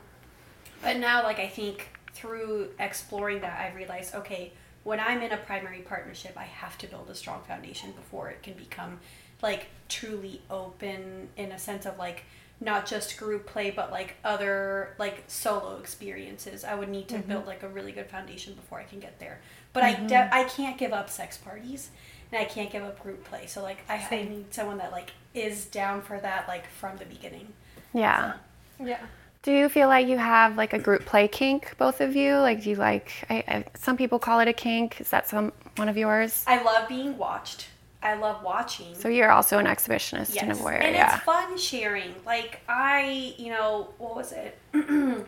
but 0.81 0.97
now, 0.97 1.23
like 1.23 1.39
I 1.39 1.47
think 1.47 1.89
through 2.13 2.69
exploring 2.79 3.41
that, 3.41 3.59
I've 3.59 3.75
realized 3.75 4.13
okay, 4.15 4.53
when 4.83 4.99
I'm 4.99 5.21
in 5.21 5.31
a 5.31 5.37
primary 5.37 5.79
partnership, 5.81 6.33
I 6.37 6.43
have 6.43 6.77
to 6.79 6.87
build 6.87 7.09
a 7.09 7.15
strong 7.15 7.41
foundation 7.47 7.91
before 7.91 8.29
it 8.29 8.43
can 8.43 8.53
become 8.53 8.99
like 9.41 9.67
truly 9.87 10.41
open 10.49 11.29
in 11.37 11.51
a 11.51 11.59
sense 11.59 11.85
of 11.85 11.97
like 11.97 12.23
not 12.61 12.85
just 12.85 13.17
group 13.17 13.45
play 13.45 13.71
but 13.71 13.91
like 13.91 14.15
other 14.23 14.95
like 14.99 15.23
solo 15.27 15.77
experiences 15.77 16.63
i 16.63 16.75
would 16.75 16.89
need 16.89 17.07
to 17.07 17.15
mm-hmm. 17.15 17.29
build 17.29 17.47
like 17.47 17.63
a 17.63 17.69
really 17.69 17.91
good 17.91 18.07
foundation 18.07 18.53
before 18.53 18.79
i 18.79 18.83
can 18.83 18.99
get 18.99 19.17
there 19.19 19.39
but 19.73 19.83
mm-hmm. 19.83 20.05
i 20.05 20.07
de- 20.07 20.35
i 20.35 20.43
can't 20.43 20.77
give 20.77 20.91
up 20.91 21.09
sex 21.09 21.37
parties 21.37 21.89
and 22.31 22.41
i 22.41 22.45
can't 22.45 22.71
give 22.71 22.83
up 22.83 23.01
group 23.01 23.23
play 23.23 23.45
so 23.45 23.61
like 23.63 23.79
I, 23.89 24.05
I 24.11 24.23
need 24.23 24.53
someone 24.53 24.77
that 24.77 24.91
like 24.91 25.11
is 25.33 25.65
down 25.65 26.01
for 26.01 26.19
that 26.19 26.47
like 26.47 26.67
from 26.67 26.97
the 26.97 27.05
beginning 27.05 27.47
yeah 27.93 28.33
so, 28.77 28.85
yeah 28.85 28.99
do 29.41 29.53
you 29.53 29.69
feel 29.69 29.87
like 29.87 30.07
you 30.07 30.17
have 30.17 30.57
like 30.57 30.73
a 30.73 30.79
group 30.79 31.05
play 31.05 31.27
kink, 31.29 31.73
both 31.77 32.01
of 32.01 32.13
you? 32.13 32.35
Like, 32.39 32.61
do 32.61 32.71
you 32.71 32.75
like? 32.75 33.25
I, 33.29 33.35
I, 33.47 33.65
some 33.73 33.95
people 33.95 34.19
call 34.19 34.41
it 34.41 34.49
a 34.49 34.53
kink. 34.53 34.99
Is 34.99 35.09
that 35.11 35.29
some 35.29 35.53
one 35.77 35.87
of 35.87 35.95
yours? 35.95 36.43
I 36.45 36.61
love 36.61 36.89
being 36.89 37.17
watched. 37.17 37.67
I 38.01 38.15
love 38.15 38.43
watching. 38.43 38.95
So 38.95 39.09
you're 39.09 39.31
also 39.31 39.57
an 39.57 39.65
exhibitionist 39.65 40.33
yes. 40.33 40.43
and 40.43 40.51
a 40.51 40.55
voyeur, 40.55 40.81
and 40.81 40.95
yeah. 40.95 41.15
it's 41.15 41.23
fun 41.23 41.57
sharing. 41.57 42.15
Like 42.25 42.61
I, 42.67 43.35
you 43.37 43.49
know, 43.49 43.89
what 43.97 44.15
was 44.15 44.31
it? 44.31 44.57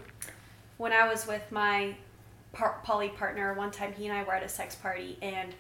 when 0.78 0.94
I 0.94 1.08
was 1.08 1.28
with 1.28 1.44
my 1.52 1.96
par- 2.54 2.80
poly 2.84 3.10
partner, 3.10 3.54
one 3.54 3.72
time 3.72 3.94
he 3.94 4.08
and 4.08 4.18
I 4.18 4.24
were 4.24 4.34
at 4.34 4.44
a 4.44 4.50
sex 4.50 4.76
party, 4.76 5.18
and 5.22 5.54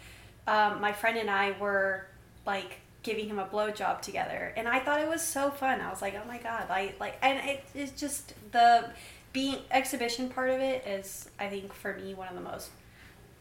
um, 0.48 0.80
my 0.80 0.94
friend 0.94 1.18
and 1.18 1.30
I 1.30 1.52
were 1.60 2.06
like 2.46 2.80
giving 3.04 3.28
him 3.28 3.40
a 3.40 3.46
blowjob 3.46 4.02
together, 4.02 4.54
and 4.56 4.68
I 4.68 4.80
thought 4.80 5.02
it 5.02 5.10
was 5.10 5.22
so 5.22 5.52
fun. 5.52 5.82
I 5.82 5.90
was 5.90 6.02
like, 6.02 6.16
oh 6.16 6.28
my 6.28 6.38
god, 6.38 6.68
I 6.70 6.94
like, 6.98 7.18
and 7.22 7.40
it, 7.50 7.66
it's 7.76 8.00
just 8.00 8.34
the 8.54 8.90
being 9.34 9.58
exhibition 9.70 10.30
part 10.30 10.50
of 10.50 10.60
it 10.60 10.86
is, 10.88 11.30
I 11.40 11.48
think, 11.48 11.74
for 11.74 11.94
me, 11.94 12.14
one 12.14 12.30
of 12.30 12.36
the 12.36 12.42
most 12.42 12.70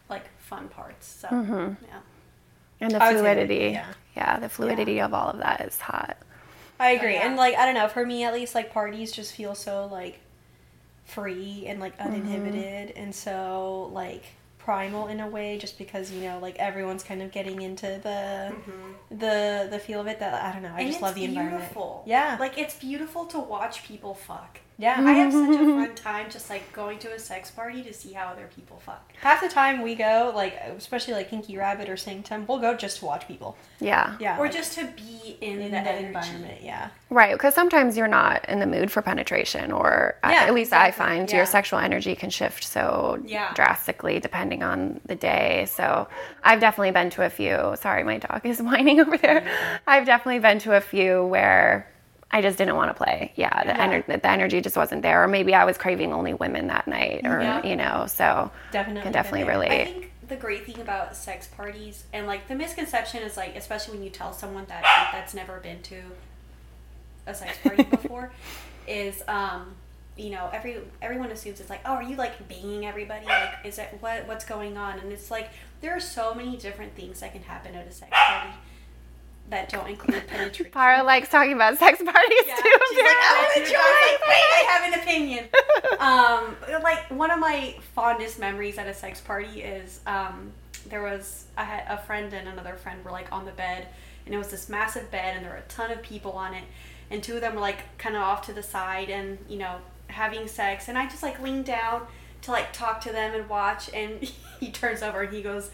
like 0.08 0.24
fun 0.38 0.68
parts. 0.68 1.06
So 1.06 1.28
mm-hmm. 1.28 1.84
yeah. 1.86 2.00
And 2.80 2.92
the 2.92 3.00
fluidity. 3.00 3.70
yeah. 3.72 3.86
yeah, 4.16 4.38
the 4.38 4.48
fluidity 4.48 4.94
yeah. 4.94 5.06
of 5.06 5.14
all 5.14 5.30
of 5.30 5.38
that 5.38 5.60
is 5.60 5.78
hot. 5.78 6.16
I 6.78 6.92
agree. 6.92 7.14
yeah. 7.14 7.26
And 7.26 7.36
like 7.36 7.54
I 7.56 7.66
don't 7.66 7.74
know, 7.74 7.88
for 7.88 8.04
me 8.04 8.24
at 8.24 8.32
least 8.32 8.54
like 8.54 8.72
parties 8.72 9.12
just 9.12 9.34
feel 9.34 9.54
so 9.54 9.86
like 9.86 10.20
free 11.04 11.64
and 11.66 11.80
like 11.80 11.98
mm-hmm. 11.98 12.08
uninhibited 12.08 12.88
mm-hmm. 12.90 13.02
and 13.02 13.14
so 13.14 13.90
like 13.92 14.24
primal 14.58 15.08
in 15.08 15.20
a 15.20 15.26
way 15.26 15.58
just 15.58 15.78
because 15.78 16.12
you 16.12 16.20
know 16.20 16.38
like 16.38 16.56
everyone's 16.58 17.02
kind 17.02 17.22
of 17.22 17.32
getting 17.32 17.62
into 17.62 17.86
the 17.86 18.52
mm-hmm. 18.52 19.18
the 19.18 19.68
the 19.70 19.78
feel 19.78 20.00
of 20.00 20.06
it 20.06 20.20
that 20.20 20.34
I 20.34 20.52
don't 20.52 20.62
know 20.62 20.72
I 20.74 20.82
and 20.82 20.90
just 20.90 21.02
love 21.02 21.14
the 21.14 21.26
beautiful. 21.26 22.04
environment. 22.04 22.06
Yeah. 22.06 22.36
Like 22.38 22.58
it's 22.58 22.76
beautiful 22.76 23.26
to 23.26 23.38
watch 23.38 23.84
people 23.84 24.14
fuck. 24.14 24.60
Yeah. 24.80 24.96
I 24.98 25.12
have 25.12 25.32
such 25.32 25.56
a 25.56 25.58
fun 25.58 25.94
time 25.94 26.30
just 26.30 26.48
like 26.48 26.72
going 26.72 26.98
to 27.00 27.12
a 27.12 27.18
sex 27.18 27.50
party 27.50 27.82
to 27.82 27.92
see 27.92 28.12
how 28.12 28.28
other 28.28 28.48
people 28.56 28.78
fuck. 28.78 29.12
Half 29.20 29.42
the 29.42 29.48
time 29.48 29.82
we 29.82 29.94
go, 29.94 30.32
like 30.34 30.54
especially 30.54 31.12
like 31.12 31.28
Kinky 31.28 31.58
Rabbit 31.58 31.88
or 31.90 31.98
Sanctum, 31.98 32.46
we'll 32.46 32.58
go 32.58 32.74
just 32.74 33.00
to 33.00 33.04
watch 33.04 33.28
people. 33.28 33.58
Yeah. 33.78 34.16
Yeah. 34.18 34.38
Or 34.38 34.44
like, 34.44 34.52
just 34.52 34.72
to 34.78 34.88
be 34.96 35.36
in, 35.42 35.60
in 35.60 35.72
the, 35.72 36.06
environment. 36.06 36.62
Yeah. 36.62 36.88
Right, 37.10 37.32
because 37.32 37.54
sometimes 37.54 37.96
you're 37.96 38.08
not 38.08 38.48
in 38.48 38.60
the 38.60 38.66
mood 38.66 38.90
for 38.90 39.02
penetration, 39.02 39.72
or 39.72 40.14
yeah, 40.24 40.44
at 40.44 40.54
least 40.54 40.68
exactly. 40.68 40.88
I 40.88 41.06
find 41.08 41.30
yeah. 41.30 41.36
your 41.38 41.46
sexual 41.46 41.80
energy 41.80 42.14
can 42.14 42.30
shift 42.30 42.64
so 42.64 43.20
yeah. 43.26 43.52
drastically 43.54 44.20
depending 44.20 44.62
on 44.62 45.00
the 45.06 45.16
day. 45.16 45.66
So 45.68 46.08
I've 46.42 46.60
definitely 46.60 46.92
been 46.92 47.10
to 47.10 47.26
a 47.26 47.30
few. 47.30 47.74
Sorry, 47.80 48.04
my 48.04 48.18
dog 48.18 48.46
is 48.46 48.62
whining 48.62 49.00
over 49.00 49.18
there. 49.18 49.46
I've 49.86 50.06
definitely 50.06 50.38
been 50.38 50.60
to 50.60 50.76
a 50.76 50.80
few 50.80 51.26
where 51.26 51.89
I 52.32 52.42
just 52.42 52.58
didn't 52.58 52.76
want 52.76 52.90
to 52.90 52.94
play. 52.94 53.32
Yeah, 53.34 53.62
the, 53.64 53.70
yeah. 53.70 54.02
Ener- 54.02 54.06
the 54.06 54.30
energy 54.30 54.60
just 54.60 54.76
wasn't 54.76 55.02
there, 55.02 55.24
or 55.24 55.28
maybe 55.28 55.54
I 55.54 55.64
was 55.64 55.76
craving 55.76 56.12
only 56.12 56.34
women 56.34 56.68
that 56.68 56.86
night, 56.86 57.22
or 57.24 57.40
yeah. 57.40 57.66
you 57.66 57.76
know. 57.76 58.06
So 58.06 58.50
definitely 58.70 59.02
can 59.02 59.12
definitely 59.12 59.48
relate. 59.48 59.70
I 59.70 59.84
think 59.84 60.12
the 60.28 60.36
great 60.36 60.64
thing 60.64 60.80
about 60.80 61.16
sex 61.16 61.48
parties 61.48 62.04
and 62.12 62.26
like 62.26 62.46
the 62.46 62.54
misconception 62.54 63.22
is 63.22 63.36
like, 63.36 63.56
especially 63.56 63.94
when 63.94 64.04
you 64.04 64.10
tell 64.10 64.32
someone 64.32 64.64
that 64.68 65.10
that's 65.12 65.34
never 65.34 65.58
been 65.58 65.82
to 65.82 66.00
a 67.26 67.34
sex 67.34 67.58
party 67.62 67.82
before, 67.90 68.30
is 68.86 69.22
um, 69.26 69.74
you 70.16 70.30
know 70.30 70.48
every 70.52 70.78
everyone 71.02 71.30
assumes 71.32 71.60
it's 71.60 71.70
like, 71.70 71.80
oh, 71.84 71.94
are 71.94 72.02
you 72.02 72.14
like 72.14 72.48
banging 72.48 72.86
everybody? 72.86 73.26
Like, 73.26 73.54
is 73.64 73.78
it 73.78 73.88
what 73.98 74.28
what's 74.28 74.44
going 74.44 74.76
on? 74.76 75.00
And 75.00 75.12
it's 75.12 75.32
like 75.32 75.50
there 75.80 75.96
are 75.96 76.00
so 76.00 76.32
many 76.32 76.56
different 76.56 76.94
things 76.94 77.20
that 77.20 77.32
can 77.32 77.42
happen 77.42 77.74
at 77.74 77.88
a 77.88 77.92
sex 77.92 78.12
party 78.12 78.54
that 79.50 79.68
don't 79.68 79.88
include 79.88 80.26
penetration. 80.26 80.72
Para 80.72 81.02
likes 81.02 81.28
talking 81.28 81.52
about 81.52 81.78
sex 81.78 81.98
parties 81.98 82.44
yeah, 82.46 82.54
too. 82.56 82.78
She's 82.88 82.98
like, 82.98 83.06
I 83.06 83.42
want 83.42 83.66
to 83.66 83.72
join. 83.72 83.82
Wait, 84.28 84.46
I 84.52 84.64
have 84.68 84.92
an 84.92 85.00
opinion. 85.00 85.44
um, 86.00 86.82
like 86.82 87.10
one 87.10 87.30
of 87.30 87.38
my 87.38 87.76
fondest 87.94 88.38
memories 88.38 88.78
at 88.78 88.86
a 88.86 88.94
sex 88.94 89.20
party 89.20 89.62
is 89.62 90.00
um, 90.06 90.52
there 90.88 91.02
was 91.02 91.46
I 91.56 91.64
had 91.64 91.84
a 91.88 91.98
friend 91.98 92.32
and 92.32 92.48
another 92.48 92.74
friend 92.74 93.04
were 93.04 93.10
like 93.10 93.30
on 93.32 93.44
the 93.44 93.52
bed, 93.52 93.88
and 94.24 94.34
it 94.34 94.38
was 94.38 94.48
this 94.48 94.68
massive 94.68 95.10
bed, 95.10 95.36
and 95.36 95.44
there 95.44 95.52
were 95.52 95.58
a 95.58 95.68
ton 95.68 95.90
of 95.90 96.02
people 96.02 96.32
on 96.32 96.54
it, 96.54 96.64
and 97.10 97.22
two 97.22 97.34
of 97.34 97.40
them 97.40 97.54
were 97.54 97.60
like 97.60 97.98
kind 97.98 98.16
of 98.16 98.22
off 98.22 98.46
to 98.46 98.52
the 98.52 98.62
side, 98.62 99.10
and 99.10 99.38
you 99.48 99.58
know 99.58 99.78
having 100.08 100.46
sex, 100.46 100.88
and 100.88 100.96
I 100.96 101.06
just 101.08 101.22
like 101.22 101.40
leaned 101.40 101.66
down 101.66 102.06
to 102.42 102.52
like 102.52 102.72
talk 102.72 103.00
to 103.02 103.12
them 103.12 103.34
and 103.34 103.48
watch, 103.48 103.90
and 103.92 104.22
he 104.60 104.70
turns 104.70 105.02
over 105.02 105.22
and 105.22 105.34
he 105.34 105.42
goes, 105.42 105.70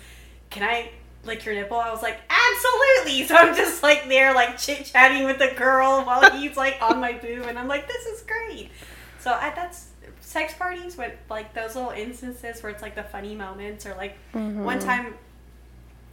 "Can 0.50 0.62
I?" 0.62 0.90
Lick 1.26 1.44
your 1.44 1.54
nipple? 1.54 1.78
I 1.78 1.90
was 1.90 2.02
like, 2.02 2.18
absolutely. 2.30 3.24
So 3.26 3.34
I'm 3.34 3.56
just 3.56 3.82
like 3.82 4.08
there, 4.08 4.34
like 4.34 4.58
chit 4.58 4.84
chatting 4.86 5.24
with 5.24 5.38
the 5.38 5.52
girl 5.56 6.04
while 6.04 6.30
he's 6.30 6.56
like 6.56 6.78
on 6.80 7.00
my 7.00 7.12
boob, 7.12 7.46
and 7.46 7.58
I'm 7.58 7.68
like, 7.68 7.88
this 7.88 8.06
is 8.06 8.22
great. 8.22 8.70
So 9.18 9.32
I, 9.32 9.50
that's 9.54 9.88
sex 10.20 10.54
parties 10.54 10.96
with 10.96 11.12
like 11.28 11.54
those 11.54 11.74
little 11.74 11.90
instances 11.90 12.62
where 12.62 12.70
it's 12.70 12.82
like 12.82 12.94
the 12.94 13.02
funny 13.02 13.34
moments, 13.34 13.84
or 13.86 13.94
like 13.94 14.16
mm-hmm. 14.32 14.62
one 14.62 14.78
time, 14.78 15.14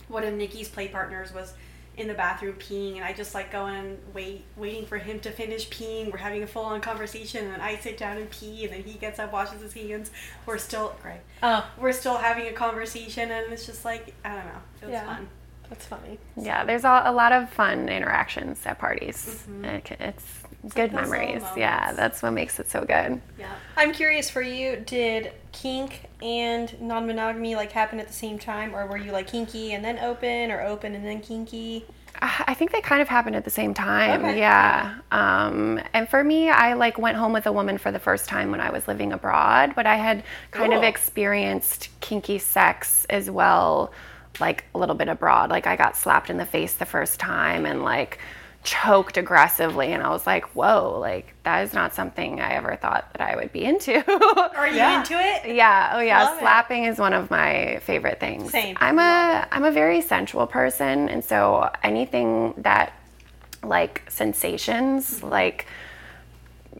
one 0.07 0.23
of 0.23 0.33
Niki's 0.33 0.69
play 0.69 0.87
partners 0.87 1.33
was 1.33 1.53
in 1.95 2.07
the 2.07 2.13
bathroom 2.13 2.55
peeing 2.55 2.95
and 2.95 3.03
I 3.03 3.13
just 3.13 3.35
like 3.35 3.51
go 3.51 3.67
and 3.67 3.99
wait 4.13 4.43
waiting 4.57 4.85
for 4.85 4.97
him 4.97 5.19
to 5.21 5.31
finish 5.31 5.69
peeing. 5.69 6.11
We're 6.11 6.17
having 6.17 6.43
a 6.43 6.47
full 6.47 6.65
on 6.65 6.81
conversation 6.81 7.51
and 7.51 7.61
I 7.61 7.77
sit 7.77 7.97
down 7.97 8.17
and 8.17 8.29
pee 8.29 8.63
and 8.65 8.73
then 8.73 8.83
he 8.83 8.93
gets 8.93 9.19
up, 9.19 9.31
washes 9.31 9.61
his 9.61 9.73
hands. 9.73 10.09
We're 10.45 10.57
still 10.57 10.95
great. 11.01 11.21
Oh. 11.43 11.69
We're 11.77 11.91
still 11.91 12.17
having 12.17 12.47
a 12.47 12.53
conversation 12.53 13.29
and 13.31 13.53
it's 13.53 13.65
just 13.65 13.85
like 13.85 14.13
I 14.25 14.35
don't 14.35 14.45
know. 14.45 14.61
It 14.81 14.85
was 14.85 14.91
yeah. 14.93 15.05
fun. 15.05 15.27
That's 15.69 15.85
funny. 15.85 16.19
Yeah, 16.35 16.65
there's 16.65 16.83
a, 16.83 17.03
a 17.05 17.11
lot 17.11 17.31
of 17.31 17.49
fun 17.49 17.89
interactions 17.89 18.65
at 18.65 18.79
parties. 18.79 19.45
Mm-hmm. 19.49 19.65
It, 19.65 19.97
it's 19.99 20.43
it's 20.63 20.73
good 20.73 20.93
like 20.93 21.03
memories. 21.03 21.43
Yeah, 21.55 21.93
that's 21.93 22.21
what 22.21 22.31
makes 22.31 22.59
it 22.59 22.69
so 22.69 22.81
good. 22.81 23.21
Yeah. 23.37 23.53
I'm 23.75 23.91
curious 23.91 24.29
for 24.29 24.41
you, 24.41 24.77
did 24.77 25.31
kink 25.53 26.09
and 26.21 26.79
non 26.81 27.07
monogamy 27.07 27.55
like 27.55 27.71
happen 27.71 27.99
at 27.99 28.07
the 28.07 28.13
same 28.13 28.37
time 28.37 28.75
or 28.75 28.85
were 28.85 28.97
you 28.97 29.11
like 29.11 29.27
kinky 29.27 29.71
and 29.71 29.85
then 29.85 29.97
open 29.99 30.51
or 30.51 30.61
open 30.61 30.95
and 30.95 31.05
then 31.05 31.21
kinky? 31.21 31.85
I 32.21 32.53
think 32.53 32.71
they 32.71 32.79
kind 32.79 33.01
of 33.01 33.09
happened 33.09 33.35
at 33.35 33.43
the 33.43 33.49
same 33.49 33.73
time. 33.73 34.23
Okay. 34.23 34.39
Yeah. 34.39 34.95
Um, 35.11 35.81
and 35.93 36.07
for 36.07 36.23
me, 36.23 36.49
I 36.49 36.73
like 36.73 36.97
went 36.97 37.17
home 37.17 37.33
with 37.33 37.47
a 37.47 37.51
woman 37.51 37.77
for 37.77 37.91
the 37.91 37.99
first 37.99 38.29
time 38.29 38.49
when 38.51 38.61
I 38.61 38.69
was 38.69 38.87
living 38.87 39.11
abroad, 39.11 39.73
but 39.75 39.85
I 39.85 39.95
had 39.95 40.23
kind 40.51 40.71
cool. 40.71 40.77
of 40.77 40.83
experienced 40.83 41.89
kinky 41.99 42.37
sex 42.37 43.05
as 43.09 43.29
well, 43.29 43.91
like 44.39 44.63
a 44.73 44.79
little 44.79 44.95
bit 44.95 45.09
abroad. 45.09 45.49
Like 45.49 45.67
I 45.67 45.75
got 45.75 45.97
slapped 45.97 46.29
in 46.29 46.37
the 46.37 46.45
face 46.45 46.73
the 46.73 46.85
first 46.85 47.19
time 47.19 47.65
and 47.65 47.83
like 47.83 48.19
choked 48.63 49.17
aggressively 49.17 49.91
and 49.91 50.01
I 50.01 50.09
was 50.09 50.25
like, 50.25 50.45
whoa, 50.55 50.97
like 50.99 51.33
that 51.43 51.63
is 51.63 51.73
not 51.73 51.93
something 51.93 52.39
I 52.39 52.53
ever 52.53 52.75
thought 52.75 53.11
that 53.13 53.21
I 53.21 53.35
would 53.35 53.51
be 53.51 53.65
into. 53.65 53.95
Are 54.57 54.67
you 54.67 54.75
yeah. 54.75 54.99
into 54.99 55.19
it? 55.19 55.55
Yeah. 55.55 55.93
Oh 55.95 55.99
yeah. 55.99 56.23
Love 56.23 56.39
Slapping 56.39 56.85
it. 56.85 56.89
is 56.89 56.99
one 56.99 57.13
of 57.13 57.29
my 57.29 57.79
favorite 57.83 58.19
things. 58.19 58.51
Same. 58.51 58.77
I'm 58.79 58.99
a 58.99 59.47
I'm 59.51 59.65
a 59.65 59.71
very 59.71 60.01
sensual 60.01 60.47
person 60.47 61.09
and 61.09 61.23
so 61.23 61.69
anything 61.83 62.53
that 62.57 62.93
like 63.63 64.03
sensations, 64.09 65.19
mm-hmm. 65.19 65.29
like 65.29 65.67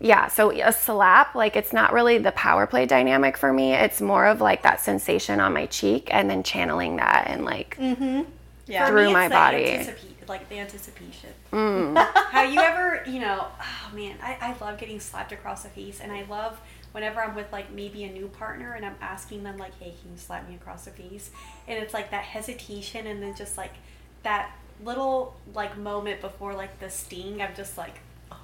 yeah, 0.02 0.28
so 0.28 0.52
a 0.52 0.74
slap, 0.74 1.36
like 1.36 1.56
it's 1.56 1.72
not 1.72 1.94
really 1.94 2.18
the 2.18 2.32
power 2.34 2.66
play 2.68 2.86
dynamic 2.86 3.38
for 3.38 3.54
me. 3.54 3.74
It's 3.74 4.02
more 4.02 4.26
of 4.26 4.42
like 4.42 4.64
that 4.64 4.82
sensation 4.82 5.40
on 5.40 5.54
my 5.54 5.66
cheek 5.68 6.10
and 6.12 6.30
then 6.30 6.44
channeling 6.44 6.98
that 6.98 7.26
and 7.28 7.46
like 7.46 7.78
mm-hmm. 7.80 8.24
yeah. 8.68 8.88
through 8.88 9.12
my 9.12 9.30
body 9.30 9.78
like 9.78 9.98
the 10.28 10.60
anticipation. 10.60 11.30
Mm. 11.52 11.98
How 12.32 12.44
you 12.44 12.60
ever, 12.60 13.04
you 13.08 13.20
know, 13.20 13.48
oh 13.60 13.96
man, 13.96 14.18
I, 14.22 14.38
I 14.42 14.56
love 14.64 14.78
getting 14.78 15.00
slapped 15.00 15.32
across 15.32 15.64
the 15.64 15.70
face, 15.70 16.00
and 16.00 16.12
I 16.12 16.24
love 16.24 16.60
whenever 16.92 17.22
I'm 17.22 17.36
with 17.36 17.52
like 17.52 17.72
maybe 17.72 18.04
a 18.04 18.12
new 18.12 18.28
partner 18.28 18.74
and 18.74 18.86
I'm 18.86 18.96
asking 19.02 19.44
them 19.44 19.58
like, 19.58 19.78
hey, 19.80 19.94
can 20.02 20.12
you 20.12 20.18
slap 20.18 20.48
me 20.48 20.56
across 20.56 20.86
the 20.86 20.92
face? 20.92 21.32
And 21.68 21.82
it's 21.84 21.94
like 21.94 22.12
that 22.12 22.24
hesitation, 22.24 23.08
and 23.08 23.22
then 23.22 23.36
just 23.36 23.58
like 23.58 23.74
that 24.24 24.56
little 24.84 25.36
like 25.54 25.78
moment 25.78 26.22
before 26.22 26.54
like 26.54 26.80
the 26.80 26.90
sting. 26.90 27.42
I'm 27.42 27.56
just 27.56 27.78
like, 27.78 28.00
oh, 28.32 28.38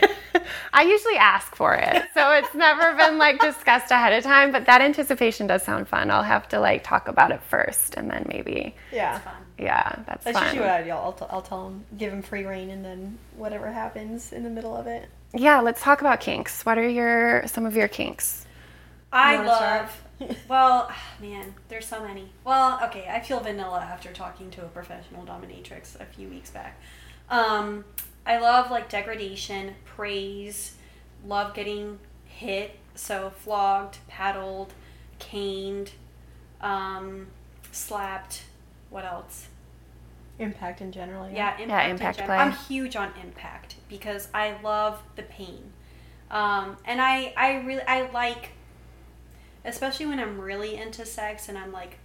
like, 0.00 0.10
I 0.72 0.82
usually 0.82 1.16
ask 1.16 1.54
for 1.54 1.74
it. 1.74 2.02
So 2.14 2.32
it's 2.32 2.54
never 2.54 2.96
been 2.96 3.18
like 3.18 3.38
discussed 3.40 3.90
ahead 3.90 4.12
of 4.12 4.24
time, 4.24 4.52
but 4.52 4.66
that 4.66 4.80
anticipation 4.80 5.46
does 5.46 5.62
sound 5.62 5.88
fun. 5.88 6.10
I'll 6.10 6.22
have 6.22 6.48
to 6.48 6.60
like 6.60 6.84
talk 6.84 7.08
about 7.08 7.30
it 7.30 7.42
first 7.42 7.94
and 7.94 8.10
then 8.10 8.26
maybe. 8.28 8.74
Yeah. 8.92 9.20
Yeah, 9.58 10.02
that's, 10.06 10.24
that's 10.24 10.38
fun. 10.38 10.46
usually 10.46 10.62
what 10.62 10.70
I 10.70 10.82
do. 10.82 10.90
I'll, 10.90 11.12
t- 11.12 11.26
I'll 11.30 11.42
tell 11.42 11.64
them, 11.64 11.84
give 11.96 12.10
them 12.10 12.22
free 12.22 12.44
reign, 12.44 12.70
and 12.70 12.84
then 12.84 13.18
whatever 13.36 13.70
happens 13.70 14.32
in 14.32 14.42
the 14.42 14.50
middle 14.50 14.76
of 14.76 14.86
it. 14.86 15.08
Yeah, 15.32 15.60
let's 15.60 15.80
talk 15.80 16.00
about 16.00 16.20
kinks. 16.20 16.64
What 16.64 16.78
are 16.78 16.88
your 16.88 17.46
some 17.46 17.66
of 17.66 17.76
your 17.76 17.88
kinks? 17.88 18.46
I 19.12 19.42
love. 19.44 20.02
well, 20.48 20.90
man, 21.20 21.54
there's 21.68 21.86
so 21.86 22.02
many. 22.02 22.30
Well, 22.44 22.80
okay, 22.84 23.06
I 23.08 23.20
feel 23.20 23.40
vanilla 23.40 23.80
after 23.80 24.12
talking 24.12 24.50
to 24.52 24.62
a 24.62 24.68
professional 24.68 25.24
dominatrix 25.24 26.00
a 26.00 26.04
few 26.04 26.28
weeks 26.28 26.50
back. 26.50 26.80
Um, 27.30 27.84
I 28.26 28.38
love 28.38 28.70
like 28.70 28.88
degradation, 28.88 29.74
praise, 29.84 30.74
love 31.26 31.54
getting 31.54 31.98
hit, 32.24 32.76
so 32.94 33.32
flogged, 33.38 33.98
paddled, 34.08 34.72
caned, 35.18 35.92
um, 36.60 37.28
slapped. 37.72 38.44
What 38.94 39.04
else? 39.04 39.48
Impact 40.38 40.80
in 40.80 40.92
general. 40.92 41.28
Yeah, 41.28 41.34
yeah 41.34 41.50
impact. 41.50 41.68
Yeah, 41.68 41.90
impact 41.90 42.20
in 42.20 42.26
play. 42.26 42.36
I'm 42.36 42.52
huge 42.52 42.94
on 42.94 43.10
impact 43.20 43.74
because 43.88 44.28
I 44.32 44.56
love 44.62 45.02
the 45.16 45.24
pain, 45.24 45.72
um, 46.30 46.76
and 46.84 47.00
I 47.00 47.34
I 47.36 47.54
really 47.62 47.82
I 47.82 48.08
like, 48.12 48.50
especially 49.64 50.06
when 50.06 50.20
I'm 50.20 50.40
really 50.40 50.76
into 50.76 51.04
sex 51.04 51.48
and 51.48 51.58
I'm 51.58 51.72
like 51.72 51.98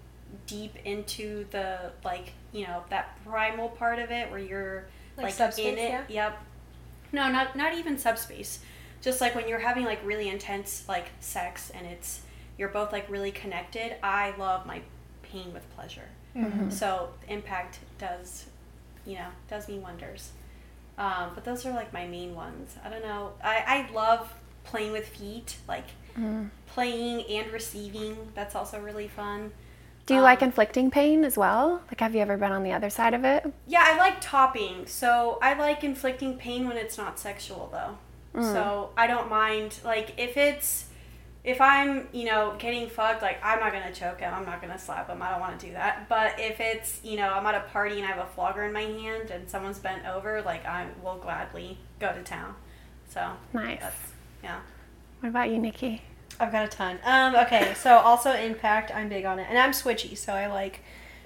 deep 0.47 0.77
into 0.83 1.45
the 1.51 1.91
like 2.03 2.33
you 2.51 2.65
know 2.65 2.83
that 2.89 3.23
primal 3.23 3.69
part 3.69 3.99
of 3.99 4.09
it 4.09 4.31
where 4.31 4.39
you're 4.39 4.85
like, 5.15 5.25
like 5.25 5.33
subspace, 5.35 5.67
in 5.67 5.77
it. 5.77 5.91
yeah? 5.91 6.03
Yep. 6.09 6.43
No, 7.11 7.31
not 7.31 7.55
not 7.55 7.75
even 7.75 7.99
subspace. 7.99 8.61
Just 8.99 9.21
like 9.21 9.35
when 9.35 9.47
you're 9.47 9.59
having 9.59 9.85
like 9.85 10.03
really 10.03 10.27
intense 10.27 10.85
like 10.89 11.09
sex 11.19 11.69
and 11.69 11.85
it's 11.85 12.21
you're 12.57 12.69
both 12.69 12.91
like 12.91 13.07
really 13.11 13.31
connected. 13.31 13.95
I 14.01 14.33
love 14.39 14.65
my 14.65 14.81
pain 15.21 15.53
with 15.53 15.69
pleasure. 15.75 16.09
Mm-hmm. 16.39 16.69
So 16.69 17.09
impact 17.27 17.79
does, 17.97 18.45
you 19.05 19.15
know, 19.15 19.27
does 19.49 19.67
me 19.67 19.79
wonders. 19.79 20.31
Um, 20.97 21.31
but 21.35 21.45
those 21.45 21.65
are 21.65 21.71
like 21.73 21.93
my 21.93 22.05
main 22.07 22.35
ones. 22.35 22.75
I 22.83 22.89
don't 22.89 23.03
know. 23.03 23.33
I, 23.43 23.87
I 23.89 23.93
love 23.93 24.33
playing 24.63 24.91
with 24.91 25.07
feet, 25.07 25.57
like 25.67 25.85
Mm-hmm. 26.17 26.47
playing 26.67 27.23
and 27.29 27.51
receiving. 27.53 28.31
That's 28.35 28.55
also 28.55 28.79
really 28.79 29.07
fun. 29.07 29.51
Do 30.05 30.15
you 30.15 30.19
Um, 30.19 30.23
like 30.23 30.41
inflicting 30.41 30.89
pain 30.91 31.23
as 31.23 31.37
well? 31.37 31.81
Like, 31.87 31.99
have 31.99 32.15
you 32.15 32.21
ever 32.21 32.35
been 32.35 32.51
on 32.51 32.63
the 32.63 32.71
other 32.73 32.89
side 32.89 33.13
of 33.13 33.23
it? 33.23 33.45
Yeah, 33.67 33.83
I 33.85 33.97
like 33.97 34.19
topping. 34.19 34.87
So 34.87 35.37
I 35.41 35.53
like 35.53 35.83
inflicting 35.83 36.37
pain 36.37 36.67
when 36.67 36.77
it's 36.77 36.97
not 36.97 37.19
sexual 37.19 37.69
though. 37.71 37.97
So 38.41 38.91
I 38.95 39.07
don't 39.07 39.29
mind 39.29 39.79
like 39.83 40.13
if 40.17 40.37
it's 40.37 40.85
if 41.43 41.61
I'm, 41.61 42.07
you 42.11 42.25
know, 42.25 42.55
getting 42.59 42.89
fucked, 42.89 43.21
like 43.21 43.39
I'm 43.43 43.59
not 43.59 43.71
gonna 43.71 43.93
choke 43.93 44.19
him, 44.19 44.33
I'm 44.33 44.45
not 44.45 44.61
gonna 44.61 44.77
slap 44.79 45.07
him, 45.09 45.21
I 45.21 45.31
don't 45.31 45.39
wanna 45.39 45.57
do 45.57 45.71
that. 45.73 46.07
But 46.09 46.39
if 46.39 46.59
it's, 46.59 46.99
you 47.03 47.15
know, 47.17 47.29
I'm 47.33 47.45
at 47.45 47.55
a 47.55 47.61
party 47.71 47.95
and 47.97 48.03
I 48.05 48.07
have 48.11 48.19
a 48.25 48.29
flogger 48.35 48.63
in 48.63 48.73
my 48.73 48.81
hand 48.81 49.29
and 49.31 49.49
someone's 49.49 49.79
bent 49.79 50.05
over, 50.05 50.41
like 50.41 50.65
I 50.65 50.87
will 51.03 51.17
gladly 51.17 51.77
go 51.99 52.11
to 52.11 52.21
town. 52.23 52.55
So 53.09 53.31
Nice. 53.53 53.79
that's 53.81 54.11
yeah. 54.43 54.59
What 55.21 55.29
about 55.29 55.49
you, 55.49 55.57
Niki? 55.57 56.01
I've 56.39 56.51
got 56.51 56.65
a 56.65 56.69
ton. 56.69 56.99
Um, 57.03 57.35
okay, 57.35 57.73
so 57.75 57.97
also 57.97 58.31
impact, 58.33 58.91
I'm 58.95 59.09
big 59.09 59.25
on 59.25 59.39
it, 59.39 59.47
and 59.49 59.57
I'm 59.57 59.71
switchy, 59.71 60.17
so 60.17 60.31
I 60.33 60.47
like 60.47 60.81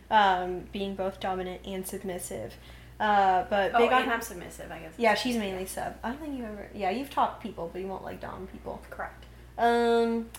um, 0.09 0.61
being 0.71 0.95
both 0.95 1.19
dominant 1.19 1.61
and 1.65 1.85
submissive. 1.85 2.53
Uh, 2.99 3.43
but 3.49 3.71
Oh, 3.75 3.79
big 3.79 3.91
on 3.91 4.09
I'm 4.09 4.21
submissive, 4.21 4.71
I 4.71 4.79
guess. 4.79 4.93
yeah, 4.97 5.13
she's 5.15 5.35
mainly 5.37 5.65
sub. 5.65 5.95
I 6.03 6.09
don't 6.09 6.21
think 6.21 6.37
you 6.37 6.45
ever. 6.45 6.67
Yeah, 6.73 6.89
you've 6.91 7.09
talked 7.09 7.43
people, 7.43 7.69
but 7.71 7.81
you 7.81 7.87
won't 7.87 8.03
like 8.03 8.21
dom 8.21 8.47
people. 8.47 8.81
Correct. 8.89 9.25
Um, 9.57 10.29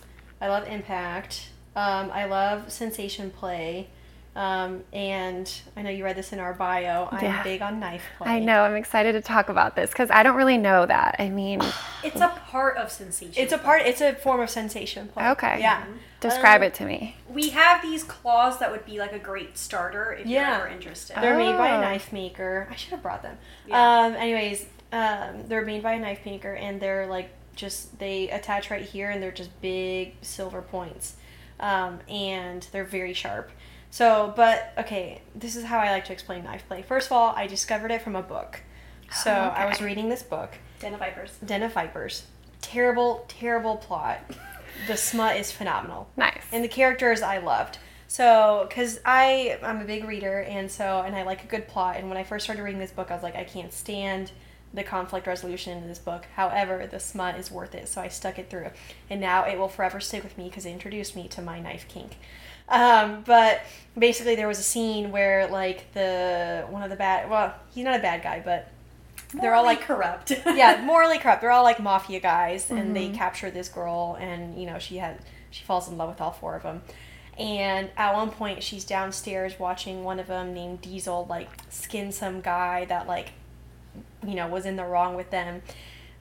I 0.40 0.48
love 0.48 0.66
impact. 0.68 1.48
Um, 1.76 2.10
I 2.12 2.24
love 2.26 2.70
sensation 2.72 3.30
play. 3.30 3.88
Um, 4.36 4.82
and 4.92 5.48
I 5.76 5.82
know 5.82 5.90
you 5.90 6.02
read 6.02 6.16
this 6.16 6.32
in 6.32 6.40
our 6.40 6.52
bio. 6.54 7.08
I'm 7.12 7.24
Yeah. 7.24 7.42
big 7.44 7.62
on 7.62 7.78
knife 7.78 8.02
play. 8.18 8.28
I 8.32 8.38
know. 8.40 8.62
I'm 8.64 8.74
excited 8.74 9.12
to 9.12 9.20
talk 9.20 9.48
about 9.48 9.76
this 9.76 9.90
because 9.90 10.10
I 10.10 10.24
don't 10.24 10.34
really 10.34 10.58
know 10.58 10.86
that. 10.86 11.14
I 11.20 11.28
mean, 11.28 11.60
It's 12.02 12.20
a 12.20 12.28
part 12.50 12.76
of 12.76 12.90
sensation. 12.90 13.40
It's 13.40 13.52
a 13.52 13.58
part. 13.58 13.82
It's 13.82 14.00
a 14.00 14.12
form 14.14 14.40
of 14.40 14.50
sensation 14.50 15.06
play. 15.08 15.28
Okay. 15.30 15.60
Yeah. 15.60 15.84
describe 16.20 16.62
Um, 16.62 16.66
it 16.68 16.74
to 16.74 16.84
me. 16.86 17.16
we 17.28 17.50
have 17.50 17.80
these 17.82 18.02
claws 18.02 18.58
that 18.58 18.70
would 18.72 18.84
be 18.86 18.98
like 18.98 19.12
a 19.12 19.18
great 19.18 19.56
starter 19.58 20.14
if 20.18 20.26
Yeah. 20.26 20.48
you're 20.56 20.66
ever 20.66 20.68
interested. 20.68 21.16
They're 21.20 21.36
made 21.36 21.56
by 21.58 21.70
Oh. 21.72 21.78
a 21.78 21.80
knife 21.82 22.12
maker. 22.14 22.66
I 22.70 22.74
should 22.76 22.90
have 22.92 23.02
brought 23.02 23.22
them. 23.22 23.36
Yeah. 23.66 23.76
Um, 24.06 24.14
anyways, 24.16 24.64
um, 24.90 25.46
they're 25.48 25.64
made 25.66 25.82
by 25.82 25.92
a 25.92 25.98
knife 26.00 26.24
maker, 26.24 26.54
and 26.54 26.80
they're 26.80 27.06
like 27.06 27.28
just 27.56 27.98
they 27.98 28.28
attach 28.30 28.70
right 28.70 28.84
here, 28.84 29.10
and 29.10 29.22
they're 29.22 29.30
just 29.32 29.50
big 29.60 30.14
silver 30.22 30.62
points, 30.62 31.16
um, 31.60 32.00
and 32.08 32.66
they're 32.72 32.84
very 32.84 33.12
sharp. 33.14 33.50
So, 33.90 34.32
but 34.36 34.72
okay, 34.78 35.22
this 35.34 35.54
is 35.56 35.64
how 35.64 35.78
I 35.78 35.90
like 35.92 36.04
to 36.06 36.12
explain 36.12 36.44
knife 36.44 36.64
play. 36.66 36.82
First 36.82 37.06
of 37.06 37.12
all, 37.12 37.32
I 37.36 37.46
discovered 37.46 37.90
it 37.92 38.02
from 38.02 38.16
a 38.16 38.22
book. 38.22 38.60
So 39.22 39.30
Oh, 39.30 39.54
I 39.56 39.66
was 39.66 39.80
reading 39.80 40.08
this 40.08 40.22
book, 40.22 40.54
Den 40.80 40.94
of 40.94 40.98
Vipers. 41.00 41.38
Den 41.44 41.62
of 41.62 41.72
Vipers. 41.72 42.24
Terrible, 42.60 43.24
terrible 43.28 43.76
plot. 43.76 44.18
The 44.88 44.96
smut 44.96 45.36
is 45.36 45.52
phenomenal 45.52 46.08
Nice. 46.16 46.42
and 46.50 46.64
the 46.64 46.68
characters 46.68 47.22
I 47.22 47.38
loved. 47.38 47.78
So, 48.08 48.66
because 48.68 49.00
I 49.04 49.58
I'm 49.62 49.80
a 49.80 49.84
big 49.84 50.04
reader, 50.04 50.40
and 50.42 50.68
so 50.70 51.02
and 51.06 51.14
I 51.14 51.22
like 51.22 51.44
a 51.44 51.46
good 51.46 51.68
plot. 51.68 51.96
And 51.96 52.08
when 52.08 52.18
I 52.18 52.24
first 52.24 52.44
started 52.44 52.62
reading 52.62 52.80
this 52.80 52.90
book, 52.90 53.10
I 53.10 53.14
was 53.14 53.22
like, 53.22 53.36
I 53.36 53.44
can't 53.44 53.72
stand 53.72 54.32
the 54.74 54.82
conflict 54.82 55.26
resolution 55.26 55.78
in 55.78 55.88
this 55.88 55.98
book. 55.98 56.26
However, 56.34 56.86
the 56.86 56.98
smut 56.98 57.38
is 57.38 57.50
worth 57.50 57.74
it, 57.74 57.88
so 57.88 58.00
I 58.00 58.08
stuck 58.08 58.38
it 58.38 58.50
through, 58.50 58.70
and 59.08 59.20
now 59.20 59.44
it 59.44 59.56
will 59.56 59.68
forever 59.68 60.00
stick 60.00 60.24
with 60.24 60.36
me 60.36 60.48
because 60.48 60.66
it 60.66 60.70
introduced 60.70 61.14
me 61.14 61.28
to 61.28 61.40
my 61.40 61.60
knife 61.60 61.86
kink. 61.88 62.16
Um, 62.68 63.22
but 63.26 63.62
basically, 63.96 64.34
there 64.34 64.48
was 64.48 64.58
a 64.58 64.62
scene 64.62 65.12
where 65.12 65.46
like 65.46 65.92
the 65.92 66.66
one 66.68 66.82
of 66.82 66.90
the 66.90 66.96
bad 66.96 67.30
well, 67.30 67.54
he's 67.74 67.84
not 67.84 67.98
a 67.98 68.02
bad 68.02 68.22
guy, 68.22 68.42
but 68.44 68.68
they're 69.32 69.54
all 69.54 69.64
like 69.64 69.82
corrupt. 69.82 70.30
yeah, 70.46 70.82
morally 70.84 71.18
corrupt. 71.18 71.40
They're 71.40 71.50
all 71.50 71.64
like 71.64 71.80
mafia 71.80 72.20
guys, 72.20 72.70
and 72.70 72.94
they 72.96 73.10
capture 73.10 73.50
this 73.50 73.68
girl, 73.68 74.16
and 74.20 74.58
you 74.58 74.66
know 74.66 74.78
she 74.78 74.96
had 74.96 75.20
she 75.50 75.64
falls 75.64 75.88
in 75.88 75.96
love 75.96 76.08
with 76.08 76.20
all 76.20 76.32
four 76.32 76.56
of 76.56 76.62
them. 76.62 76.82
And 77.38 77.90
at 77.96 78.14
one 78.14 78.30
point, 78.30 78.62
she's 78.62 78.84
downstairs 78.84 79.58
watching 79.58 80.04
one 80.04 80.20
of 80.20 80.28
them 80.28 80.54
named 80.54 80.80
Diesel 80.82 81.26
like 81.28 81.48
skin 81.68 82.12
some 82.12 82.40
guy 82.40 82.84
that 82.86 83.06
like 83.06 83.32
you 84.26 84.34
know 84.34 84.48
was 84.48 84.66
in 84.66 84.76
the 84.76 84.84
wrong 84.84 85.14
with 85.14 85.30
them. 85.30 85.62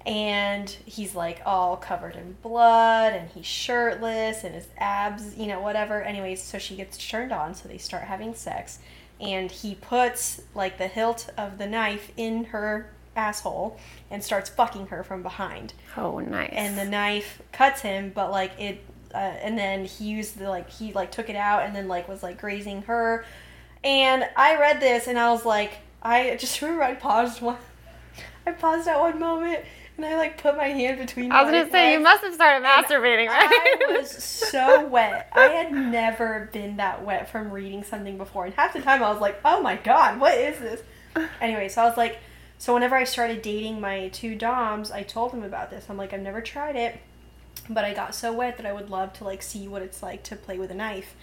And 0.06 0.70
he's 0.86 1.16
like 1.16 1.42
all 1.46 1.78
covered 1.78 2.18
in 2.18 2.36
blood, 2.42 3.14
and 3.14 3.30
he's 3.30 3.46
shirtless, 3.46 4.44
and 4.44 4.54
his 4.54 4.68
abs, 4.78 5.38
you 5.38 5.48
know, 5.48 5.62
whatever. 5.62 6.02
Anyways, 6.02 6.44
so 6.44 6.58
she 6.58 6.76
gets 6.76 6.98
turned 6.98 7.32
on, 7.32 7.56
so 7.56 7.70
they 7.70 7.78
start 7.78 8.04
having 8.04 8.34
sex, 8.34 8.80
and 9.22 9.50
he 9.50 9.76
puts 9.76 10.42
like 10.54 10.78
the 10.78 10.88
hilt 10.88 11.30
of 11.38 11.58
the 11.58 11.68
knife 11.68 12.12
in 12.18 12.46
her 12.46 12.90
asshole 13.16 13.78
and 14.10 14.24
starts 14.24 14.50
fucking 14.50 14.88
her 14.88 15.04
from 15.04 15.22
behind 15.22 15.74
oh, 15.98 16.20
nice. 16.20 16.50
and 16.52 16.78
the 16.78 16.86
knife 16.86 17.42
cuts 17.52 17.82
him 17.82 18.12
but 18.14 18.32
like 18.32 18.52
it 18.60 18.84
uh, 19.14 19.18
and 19.18 19.58
then 19.58 19.86
he 19.86 20.06
used 20.06 20.40
the 20.40 20.50
like 20.50 20.70
he 20.70 20.92
like 20.94 21.12
took 21.12 21.30
it 21.30 21.36
out 21.36 21.64
and 21.64 21.76
then 21.76 21.88
like 21.88 22.08
was 22.08 22.24
like 22.24 22.40
grazing 22.40 22.82
her 22.84 23.24
and 23.84 24.28
i 24.36 24.60
read 24.60 24.80
this 24.80 25.08
and 25.08 25.20
i 25.20 25.30
was 25.32 25.46
like 25.46 25.74
i 26.02 26.36
just 26.40 26.62
remember 26.62 26.84
i 26.84 26.96
paused 26.96 27.42
one 27.42 27.58
i 28.46 28.52
paused 28.52 28.88
at 28.88 29.00
one 29.00 29.20
moment 29.20 29.64
and 29.98 30.06
i 30.06 30.16
like 30.18 30.42
put 30.42 30.58
my 30.58 30.68
hand 30.68 30.98
between 31.00 31.32
I 31.32 31.44
was 31.44 31.52
gonna 31.52 31.70
say 31.70 31.94
you 31.94 32.00
must 32.00 32.24
have 32.24 32.34
started 32.34 32.66
masturbating, 32.66 33.28
right? 33.28 33.50
I 33.90 33.94
was 33.98 34.10
so 34.10 34.86
wet. 34.88 35.30
I 35.34 35.46
had 35.46 35.72
never 35.72 36.50
been 36.52 36.78
that 36.78 37.06
wet 37.06 37.30
from 37.30 37.52
reading 37.52 37.84
something 37.84 38.18
before. 38.18 38.46
And 38.46 38.54
half 38.56 38.74
the 38.74 38.82
time 38.82 39.04
I 39.04 39.12
was 39.12 39.22
like, 39.22 39.40
oh 39.46 39.62
my 39.62 39.76
god, 39.76 40.20
what 40.20 40.36
is 40.38 40.60
this? 40.60 40.82
Anyway, 41.40 41.70
so 41.70 41.84
I 41.84 41.86
was 41.86 41.98
like, 41.98 42.20
so 42.58 42.74
whenever 42.74 42.96
I 42.96 43.04
started 43.04 43.42
dating 43.42 43.82
my 43.82 44.08
two 44.10 44.36
Doms, 44.36 44.90
I 44.90 45.04
told 45.04 45.32
them 45.32 45.44
about 45.44 45.70
this. 45.70 45.86
I'm 45.90 45.98
like, 45.98 46.14
I've 46.14 46.22
never 46.22 46.42
tried 46.42 46.76
it, 46.76 47.00
but 47.70 47.84
I 47.86 47.94
got 47.94 48.16
so 48.16 48.34
wet 48.34 48.58
that 48.58 48.66
I 48.66 48.74
would 48.74 48.90
love 48.90 49.14
to 49.14 49.24
like 49.24 49.44
see 49.44 49.68
what 49.68 49.82
it's 49.82 50.02
like 50.02 50.24
to 50.24 50.36
play 50.36 50.58
with 50.58 50.72
a 50.72 50.76
knife. 50.76 51.16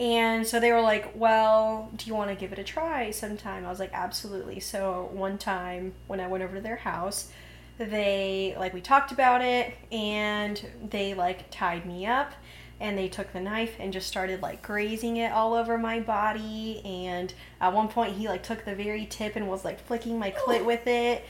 And 0.00 0.46
so 0.46 0.58
they 0.58 0.72
were 0.72 0.80
like, 0.80 1.12
well, 1.14 1.90
do 1.94 2.06
you 2.06 2.14
want 2.14 2.30
to 2.30 2.34
give 2.34 2.54
it 2.54 2.58
a 2.58 2.64
try 2.64 3.10
sometime? 3.10 3.66
I 3.66 3.68
was 3.68 3.78
like, 3.78 3.92
absolutely. 3.92 4.58
So 4.58 5.10
one 5.12 5.36
time 5.36 5.92
when 6.06 6.20
I 6.20 6.26
went 6.26 6.42
over 6.42 6.54
to 6.54 6.60
their 6.62 6.76
house, 6.76 7.30
they 7.76 8.54
like 8.58 8.72
we 8.72 8.80
talked 8.80 9.12
about 9.12 9.42
it 9.42 9.74
and 9.92 10.66
they 10.90 11.12
like 11.12 11.50
tied 11.50 11.84
me 11.84 12.06
up 12.06 12.32
and 12.78 12.96
they 12.96 13.08
took 13.08 13.32
the 13.32 13.40
knife 13.40 13.76
and 13.78 13.92
just 13.92 14.08
started 14.08 14.40
like 14.42 14.62
grazing 14.62 15.18
it 15.18 15.32
all 15.32 15.54
over 15.54 15.78
my 15.78 16.00
body 16.00 16.82
and 16.84 17.32
at 17.60 17.72
one 17.72 17.88
point 17.88 18.16
he 18.16 18.28
like 18.28 18.42
took 18.42 18.64
the 18.64 18.74
very 18.74 19.06
tip 19.06 19.36
and 19.36 19.48
was 19.48 19.64
like 19.64 19.80
flicking 19.80 20.18
my 20.18 20.30
clit 20.30 20.60
oh. 20.60 20.64
with 20.64 20.86
it 20.86 21.24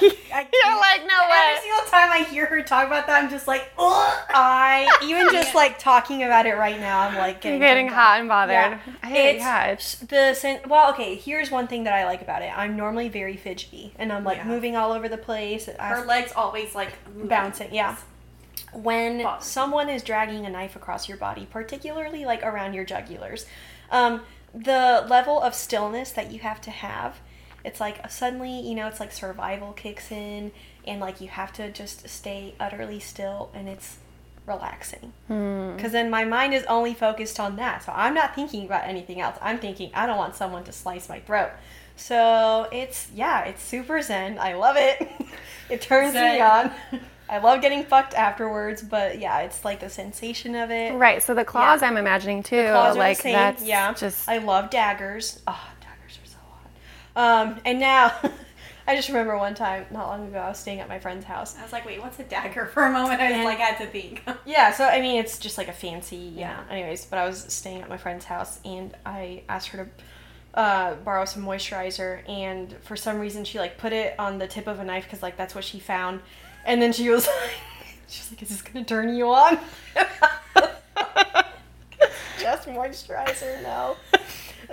You're 0.00 0.78
like, 0.78 1.06
no 1.06 1.14
way. 1.30 1.54
Every 1.56 1.62
single 1.62 1.90
time 1.90 2.12
I 2.12 2.26
hear 2.30 2.46
her 2.46 2.62
talk 2.62 2.86
about 2.86 3.06
that, 3.06 3.22
I'm 3.22 3.30
just 3.30 3.46
like, 3.46 3.70
Ugh. 3.78 4.18
I 4.30 4.98
even 5.02 5.28
just 5.32 5.54
like 5.54 5.78
talking 5.78 6.22
about 6.22 6.46
it 6.46 6.54
right 6.54 6.78
now, 6.78 7.00
I'm 7.00 7.16
like 7.16 7.40
getting, 7.40 7.58
getting 7.58 7.88
hot 7.88 8.20
and 8.20 8.28
bothered. 8.28 8.50
Yeah. 8.50 8.78
Hey, 9.02 9.34
it's, 9.34 9.40
yeah, 9.40 9.64
it's 9.66 9.94
the 9.96 10.60
well, 10.66 10.90
okay. 10.90 11.14
Here's 11.14 11.50
one 11.50 11.66
thing 11.66 11.84
that 11.84 11.94
I 11.94 12.04
like 12.04 12.22
about 12.22 12.42
it. 12.42 12.56
I'm 12.56 12.76
normally 12.76 13.08
very 13.08 13.36
fidgety, 13.36 13.92
and 13.98 14.12
I'm 14.12 14.24
like 14.24 14.38
yeah. 14.38 14.46
moving 14.46 14.76
all 14.76 14.92
over 14.92 15.08
the 15.08 15.18
place. 15.18 15.66
Her 15.66 16.04
legs 16.04 16.32
always 16.34 16.74
like 16.74 16.92
bouncing. 17.28 17.74
Yeah. 17.74 17.96
When 18.72 19.26
someone 19.40 19.88
is 19.88 20.02
dragging 20.02 20.44
a 20.44 20.50
knife 20.50 20.76
across 20.76 21.08
your 21.08 21.16
body, 21.16 21.46
particularly 21.50 22.24
like 22.24 22.42
around 22.42 22.74
your 22.74 22.84
jugulars, 22.84 23.46
um, 23.90 24.22
the 24.54 25.06
level 25.08 25.40
of 25.40 25.54
stillness 25.54 26.12
that 26.12 26.30
you 26.32 26.40
have 26.40 26.60
to 26.62 26.70
have 26.70 27.16
it's 27.64 27.80
like 27.80 28.10
suddenly 28.10 28.60
you 28.60 28.74
know 28.74 28.86
it's 28.86 29.00
like 29.00 29.12
survival 29.12 29.72
kicks 29.72 30.10
in 30.10 30.52
and 30.86 31.00
like 31.00 31.20
you 31.20 31.28
have 31.28 31.52
to 31.52 31.70
just 31.70 32.08
stay 32.08 32.54
utterly 32.58 33.00
still 33.00 33.50
and 33.54 33.68
it's 33.68 33.98
relaxing 34.46 35.12
because 35.26 35.90
hmm. 35.90 35.92
then 35.92 36.08
my 36.08 36.24
mind 36.24 36.54
is 36.54 36.64
only 36.64 36.94
focused 36.94 37.38
on 37.38 37.56
that 37.56 37.82
so 37.82 37.92
i'm 37.94 38.14
not 38.14 38.34
thinking 38.34 38.64
about 38.64 38.84
anything 38.84 39.20
else 39.20 39.36
i'm 39.42 39.58
thinking 39.58 39.90
i 39.94 40.06
don't 40.06 40.16
want 40.16 40.34
someone 40.34 40.64
to 40.64 40.72
slice 40.72 41.08
my 41.08 41.20
throat 41.20 41.50
so 41.96 42.66
it's 42.72 43.08
yeah 43.14 43.44
it's 43.44 43.62
super 43.62 44.00
zen 44.00 44.38
i 44.38 44.54
love 44.54 44.76
it 44.78 45.06
it 45.68 45.82
turns 45.82 46.12
zen. 46.12 46.36
me 46.36 46.40
on 46.40 46.70
I 47.30 47.38
love 47.38 47.60
getting 47.60 47.84
fucked 47.84 48.14
afterwards, 48.14 48.82
but 48.82 49.18
yeah, 49.18 49.40
it's 49.40 49.64
like 49.64 49.80
the 49.80 49.90
sensation 49.90 50.54
of 50.54 50.70
it. 50.70 50.94
Right. 50.94 51.22
So 51.22 51.34
the 51.34 51.44
claws, 51.44 51.82
yeah. 51.82 51.88
I'm 51.88 51.98
imagining 51.98 52.42
too. 52.42 52.56
The 52.56 52.70
claws 52.70 52.96
like 52.96 53.22
that's 53.22 53.62
yeah. 53.62 53.92
Just 53.92 54.28
I 54.28 54.38
love 54.38 54.70
daggers. 54.70 55.40
Oh, 55.46 55.68
um, 57.16 57.60
and 57.64 57.80
now, 57.80 58.12
I 58.88 58.96
just 58.96 59.08
remember 59.08 59.36
one 59.36 59.54
time 59.54 59.84
not 59.90 60.06
long 60.08 60.28
ago 60.28 60.38
I 60.38 60.48
was 60.48 60.58
staying 60.58 60.80
at 60.80 60.88
my 60.88 60.98
friend's 60.98 61.26
house. 61.26 61.58
I 61.58 61.62
was 61.62 61.72
like, 61.72 61.84
wait, 61.84 62.00
what's 62.00 62.18
a 62.20 62.24
dagger? 62.24 62.66
For 62.66 62.84
a 62.84 62.90
moment, 62.90 63.20
I 63.20 63.36
was 63.36 63.44
like, 63.44 63.58
I 63.58 63.64
had 63.64 63.78
to 63.84 63.86
think. 63.86 64.24
yeah, 64.46 64.72
so 64.72 64.84
I 64.84 65.02
mean, 65.02 65.20
it's 65.20 65.38
just 65.38 65.58
like 65.58 65.68
a 65.68 65.72
fancy, 65.74 66.32
yeah. 66.34 66.60
Anyways, 66.70 67.04
but 67.04 67.18
I 67.18 67.26
was 67.26 67.44
staying 67.52 67.82
at 67.82 67.90
my 67.90 67.98
friend's 67.98 68.24
house 68.24 68.60
and 68.64 68.96
I 69.04 69.42
asked 69.48 69.68
her 69.68 69.84
to 69.84 70.58
uh, 70.58 70.94
borrow 70.96 71.26
some 71.26 71.44
moisturizer, 71.44 72.26
and 72.28 72.74
for 72.82 72.96
some 72.96 73.18
reason 73.18 73.44
she 73.44 73.58
like 73.58 73.76
put 73.76 73.92
it 73.92 74.14
on 74.18 74.38
the 74.38 74.46
tip 74.46 74.66
of 74.66 74.80
a 74.80 74.84
knife 74.84 75.04
because 75.04 75.22
like 75.22 75.36
that's 75.36 75.54
what 75.54 75.64
she 75.64 75.78
found, 75.78 76.20
and 76.64 76.80
then 76.80 76.94
she 76.94 77.10
was 77.10 77.26
like, 77.42 77.50
she's 78.08 78.30
like, 78.30 78.42
is 78.42 78.48
this 78.48 78.62
gonna 78.62 78.84
turn 78.86 79.14
you 79.14 79.28
on? 79.28 79.58
just 82.40 82.66
moisturizer, 82.68 83.62
no 83.62 83.96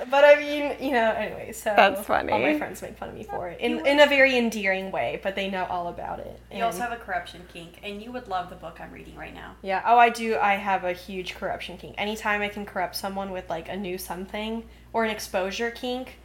but 0.10 0.26
I 0.26 0.36
mean, 0.40 0.76
you 0.80 0.92
know, 0.92 1.12
anyway, 1.12 1.52
so 1.54 1.74
that's 1.76 2.06
funny. 2.06 2.32
All 2.32 2.40
my 2.40 2.58
friends 2.58 2.82
make 2.82 2.98
fun 2.98 3.10
of 3.10 3.16
me 3.16 3.24
for 3.24 3.50
it 3.50 3.60
in, 3.62 3.86
in 3.86 4.00
a 4.00 4.08
very 4.08 4.38
endearing 4.38 4.92
way, 4.92 5.20
but 5.24 5.36
they 5.36 5.50
know 5.50 5.66
all 5.66 5.88
about 5.88 6.20
it. 6.20 6.40
And 6.50 6.60
you 6.60 6.66
also 6.66 6.80
have 6.80 6.92
a 6.92 6.98
corruption 6.98 7.42
kink, 7.52 7.80
and 7.82 8.02
you 8.02 8.12
would 8.12 8.28
love 8.28 8.50
the 8.50 8.56
book 8.56 8.80
I'm 8.82 8.92
reading 8.92 9.16
right 9.16 9.34
now. 9.34 9.56
Yeah. 9.62 9.82
Oh, 9.86 9.98
I 9.98 10.10
do. 10.10 10.38
I 10.38 10.56
have 10.56 10.84
a 10.84 10.94
huge 10.94 11.36
corruption 11.36 11.78
kink. 11.78 11.96
Anytime 11.98 12.42
I 12.42 12.50
can 12.50 12.66
corrupt 12.66 12.96
someone 12.96 13.32
with 13.32 13.50
like 13.50 13.70
a 13.70 13.76
new 13.76 13.98
something 13.98 14.64
or 14.92 15.06
an 15.06 15.12
exposure 15.12 15.72
kink, 15.72 16.20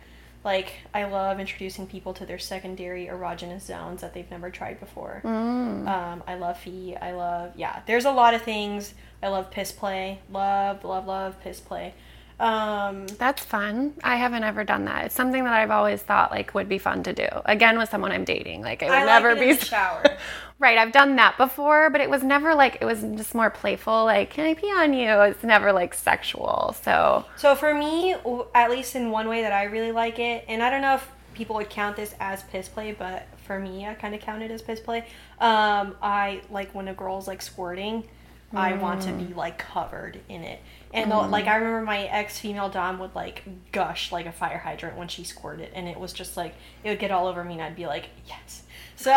like 0.45 0.73
I 0.95 1.05
love 1.05 1.39
introducing 1.39 1.87
people 1.87 2.15
to 2.15 2.27
their 2.27 2.39
secondary 2.39 3.07
erogenous 3.07 3.63
zones 3.63 4.01
that 4.01 4.15
they've 4.15 4.31
never 4.31 4.51
tried 4.51 4.81
before. 4.81 5.21
Mm. 5.25 5.87
Um, 5.87 6.23
I 6.27 6.35
love 6.37 6.59
fee. 6.59 6.97
I 6.97 7.13
love 7.13 7.53
yeah. 7.57 7.83
There's 7.87 8.05
a 8.07 8.11
lot 8.11 8.35
of 8.35 8.43
things. 8.43 8.95
I 9.23 9.29
love 9.29 9.51
piss 9.51 9.71
play. 9.71 10.21
Love 10.31 10.83
love 10.85 11.07
love 11.07 11.41
piss 11.41 11.61
play. 11.61 11.95
Um, 12.41 13.07
That's 13.19 13.45
fun. 13.45 13.93
I 14.03 14.17
haven't 14.17 14.45
ever 14.45 14.65
done 14.65 14.87
that. 14.87 15.05
It's 15.05 15.15
something 15.15 15.45
that 15.45 15.53
I've 15.53 15.71
always 15.71 16.01
thought 16.01 16.31
like 16.31 16.55
would 16.55 16.71
be 16.71 16.79
fun 16.79 17.03
to 17.03 17.13
do. 17.13 17.29
Again, 17.45 17.77
with 17.79 17.91
someone 17.91 18.13
I'm 18.13 18.25
dating, 18.25 18.63
like 18.63 18.83
it 18.83 18.89
would 18.89 18.95
I 18.97 19.05
never 19.05 19.35
like 19.35 19.59
be 19.61 19.65
shower. 19.65 20.17
right. 20.59 20.79
I've 20.79 20.91
done 20.91 21.17
that 21.17 21.37
before, 21.37 21.91
but 21.91 22.01
it 22.01 22.09
was 22.09 22.23
never 22.23 22.55
like 22.55 22.79
it 22.81 22.87
was 22.87 23.03
just 23.03 23.35
more 23.35 23.51
playful. 23.51 24.07
Like, 24.07 24.31
can 24.31 24.47
I 24.47 24.55
pee 24.55 24.73
on 24.73 24.95
you? 24.95 25.11
It's 25.21 25.45
never 25.45 25.71
like 25.71 25.93
sexual. 25.93 26.75
So. 26.83 27.27
So 27.37 27.55
for 27.55 27.75
me, 27.75 28.15
at 28.55 28.71
least 28.71 28.97
in 28.97 29.11
one 29.11 29.29
way 29.29 29.43
that 29.43 29.53
I 29.53 29.65
really 29.65 29.93
like 29.93 30.19
it, 30.19 30.47
and 30.49 30.63
I 30.63 30.71
don't 30.71 30.81
know 30.83 30.95
if 30.95 31.07
people 31.35 31.57
would 31.57 31.69
count 31.69 31.97
this 31.97 32.15
as 32.21 32.43
piss 32.45 32.69
play, 32.71 32.93
but 32.93 33.27
for 33.45 33.59
me, 33.59 33.87
I 33.87 33.93
kind 33.95 34.15
of 34.15 34.21
count 34.23 34.43
it 34.43 34.51
as 34.51 34.63
piss 34.63 34.81
play. 34.81 35.01
Um, 35.41 35.95
I 36.03 36.41
like 36.51 36.75
when 36.75 36.89
a 36.89 36.95
girl's 36.95 37.29
like 37.29 37.43
squirting. 37.43 38.05
Mm. 38.53 38.59
I 38.59 38.73
want 38.75 39.03
to 39.03 39.13
be 39.13 39.27
mm. 39.27 39.37
like 39.37 39.59
covered 39.59 40.21
in 40.29 40.43
it. 40.43 40.61
And 40.93 41.13
mm. 41.13 41.31
like 41.31 41.47
I 41.47 41.57
remember 41.57 41.83
my 41.83 42.05
ex 42.05 42.39
female 42.39 42.69
dom 42.69 42.99
would 42.99 43.15
like 43.15 43.45
gush 43.71 44.11
like 44.11 44.27
a 44.27 44.33
fire 44.33 44.59
hydrant 44.59 44.97
when 44.97 45.09
she 45.09 45.23
squirted, 45.23 45.71
and 45.75 45.87
it 45.89 45.99
was 45.99 46.13
just 46.13 46.37
like 46.37 46.55
it 46.83 46.89
would 46.89 46.99
get 46.99 47.11
all 47.11 47.27
over 47.27 47.45
me, 47.45 47.55
and 47.55 47.63
I'd 47.63 47.77
be 47.77 47.87
like, 47.87 48.07
yes. 48.27 48.63
So 49.01 49.13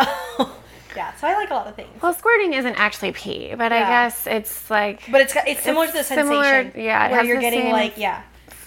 yeah, 0.95 1.13
so 1.15 1.27
I 1.27 1.34
like 1.34 1.49
a 1.49 1.55
lot 1.55 1.67
of 1.67 1.75
things. 1.75 2.01
Well, 2.01 2.13
squirting 2.13 2.53
isn't 2.53 2.75
actually 2.75 3.11
pee, 3.11 3.53
but 3.53 3.73
yeah. 3.73 3.79
I 3.79 3.81
guess 3.81 4.25
it's 4.25 4.69
like. 4.69 5.01
But 5.11 5.19
it's 5.19 5.36
it's 5.45 5.61
similar 5.61 5.84
it's 5.84 5.91
to 5.91 5.97
the 5.97 6.03
similar, 6.05 6.43
sensation. 6.43 6.81
Yeah, 6.81 7.11
where 7.11 7.25
you're 7.25 7.41
getting 7.41 7.69
like 7.69 7.97
yeah 7.97 8.23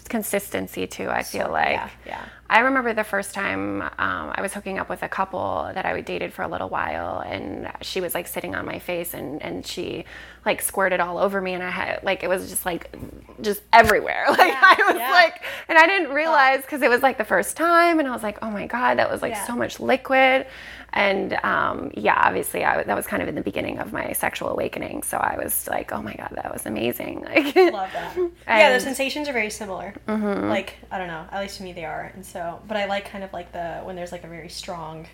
consistency 0.09 0.87
too. 0.87 1.09
I 1.09 1.23
feel 1.23 1.47
so, 1.47 1.53
like. 1.53 1.73
Yeah. 1.73 1.91
Yeah. 2.07 2.25
I 2.49 2.61
remember 2.61 2.95
the 2.95 3.03
first 3.03 3.35
time 3.35 3.83
um, 3.83 3.91
I 3.99 4.41
was 4.41 4.55
hooking 4.55 4.79
up 4.79 4.89
with 4.89 5.03
a 5.03 5.09
couple 5.09 5.69
that 5.75 5.85
I 5.85 6.01
dated 6.01 6.33
for 6.33 6.43
a 6.43 6.49
little 6.49 6.69
while, 6.69 7.19
and 7.19 7.73
she 7.81 8.01
was 8.01 8.15
like 8.15 8.29
sitting 8.29 8.55
on 8.55 8.65
my 8.65 8.79
face, 8.79 9.15
and 9.15 9.43
and 9.43 9.67
she 9.67 10.05
like 10.45 10.63
squirted 10.63 11.01
all 11.01 11.19
over 11.19 11.41
me, 11.41 11.55
and 11.55 11.63
I 11.63 11.71
had 11.71 12.05
like 12.05 12.23
it 12.23 12.29
was 12.29 12.49
just 12.49 12.65
like 12.65 12.95
just 13.41 13.63
everywhere. 13.73 14.27
Like 14.37 14.53
yeah, 14.53 14.61
I 14.61 14.93
was 14.93 14.97
yeah. 14.97 15.11
like, 15.11 15.43
and 15.69 15.79
I 15.79 15.87
didn't 15.87 16.13
realize 16.13 16.61
because 16.61 16.83
it 16.83 16.91
was 16.91 17.03
like 17.03 17.19
the 17.19 17.25
first 17.25 17.57
time, 17.57 17.99
and 17.99 18.07
I 18.07 18.13
was 18.13 18.23
like, 18.23 18.39
oh 18.43 18.51
my 18.51 18.67
god, 18.67 18.99
that 18.99 19.11
was 19.11 19.23
like 19.23 19.35
so 19.47 19.57
much 19.57 19.81
liquid, 19.81 20.47
and 20.93 21.35
um, 21.45 21.91
yeah, 21.95 22.21
obviously 22.25 22.65
I, 22.65 22.83
that 22.83 22.97
was 22.97 23.07
kind 23.07 23.23
of 23.23 23.29
in 23.29 23.35
the 23.35 23.43
beginning 23.43 23.79
of 23.79 23.93
my 23.93 24.13
sexual 24.13 24.49
awakening, 24.49 25.03
so 25.03 25.19
I 25.19 25.37
was 25.37 25.69
like, 25.69 25.93
oh 25.93 26.03
my 26.03 26.15
god, 26.15 26.31
that 26.33 26.53
was 26.53 26.67
amazing. 26.67 27.27
Like, 27.37 27.57
love 27.57 27.91
that. 27.93 28.17
yeah, 28.47 28.73
the 28.73 28.81
sensations 28.81 29.29
are 29.29 29.33
very 29.33 29.51
similar. 29.51 29.95
Mm-hmm. 30.07 30.49
Like 30.49 30.77
I 30.91 30.99
don't 30.99 31.09
know, 31.09 31.27
at 31.31 31.41
least 31.41 31.59
to 31.59 31.65
me 31.65 31.73
they 31.73 31.85
are, 31.85 32.13
and 32.15 32.25
so, 32.25 32.61
but 32.67 32.77
I 32.77 32.87
like 32.87 33.11
kind 33.11 33.25
of 33.25 33.33
like 33.33 33.53
the 33.53 33.81
when 33.83 33.97
there's 33.97 34.13
like 34.13 34.25
a 34.25 34.29
very 34.29 34.49
strong 34.49 35.07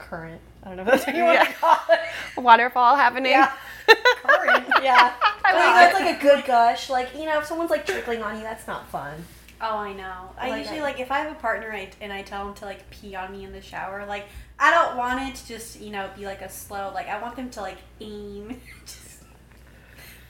current. 0.00 0.40
I 0.62 0.68
don't 0.68 0.76
know 0.76 0.82
if 0.82 0.88
that's 0.88 1.06
what 1.06 1.16
you 1.16 1.24
want 1.24 1.48
to 1.48 1.54
call 1.54 1.78
it. 1.90 2.00
Waterfall 2.42 2.96
happening. 2.96 3.32
Yeah. 3.32 3.52
current. 4.22 4.66
Yeah. 4.82 5.12
I 5.44 5.52
mean, 5.52 5.74
that's 5.74 6.00
like 6.00 6.18
a 6.18 6.20
good 6.20 6.44
gush. 6.44 6.90
Like 6.90 7.14
you 7.14 7.26
know, 7.26 7.38
if 7.38 7.46
someone's 7.46 7.70
like 7.70 7.86
trickling 7.86 8.22
on 8.22 8.36
you, 8.36 8.42
that's 8.42 8.66
not 8.66 8.88
fun. 8.88 9.24
Oh, 9.62 9.76
I 9.76 9.92
know. 9.92 10.30
I, 10.38 10.46
I 10.46 10.50
like 10.50 10.58
usually 10.60 10.78
it. 10.78 10.82
like 10.82 11.00
if 11.00 11.10
I 11.10 11.20
have 11.20 11.32
a 11.32 11.38
partner 11.38 11.68
and 12.00 12.12
I 12.12 12.22
tell 12.22 12.46
them 12.46 12.54
to 12.56 12.64
like 12.64 12.88
pee 12.90 13.14
on 13.14 13.30
me 13.30 13.44
in 13.44 13.52
the 13.52 13.60
shower, 13.60 14.04
like 14.06 14.26
I 14.60 14.70
don't 14.70 14.96
want 14.96 15.28
it 15.28 15.34
to 15.36 15.46
just 15.48 15.80
you 15.80 15.90
know 15.90 16.08
be 16.16 16.26
like 16.26 16.42
a 16.42 16.48
slow. 16.48 16.92
Like 16.94 17.08
I 17.08 17.20
want 17.20 17.36
them 17.36 17.50
to 17.50 17.60
like 17.60 17.78
aim. 18.00 18.60
just 18.84 19.22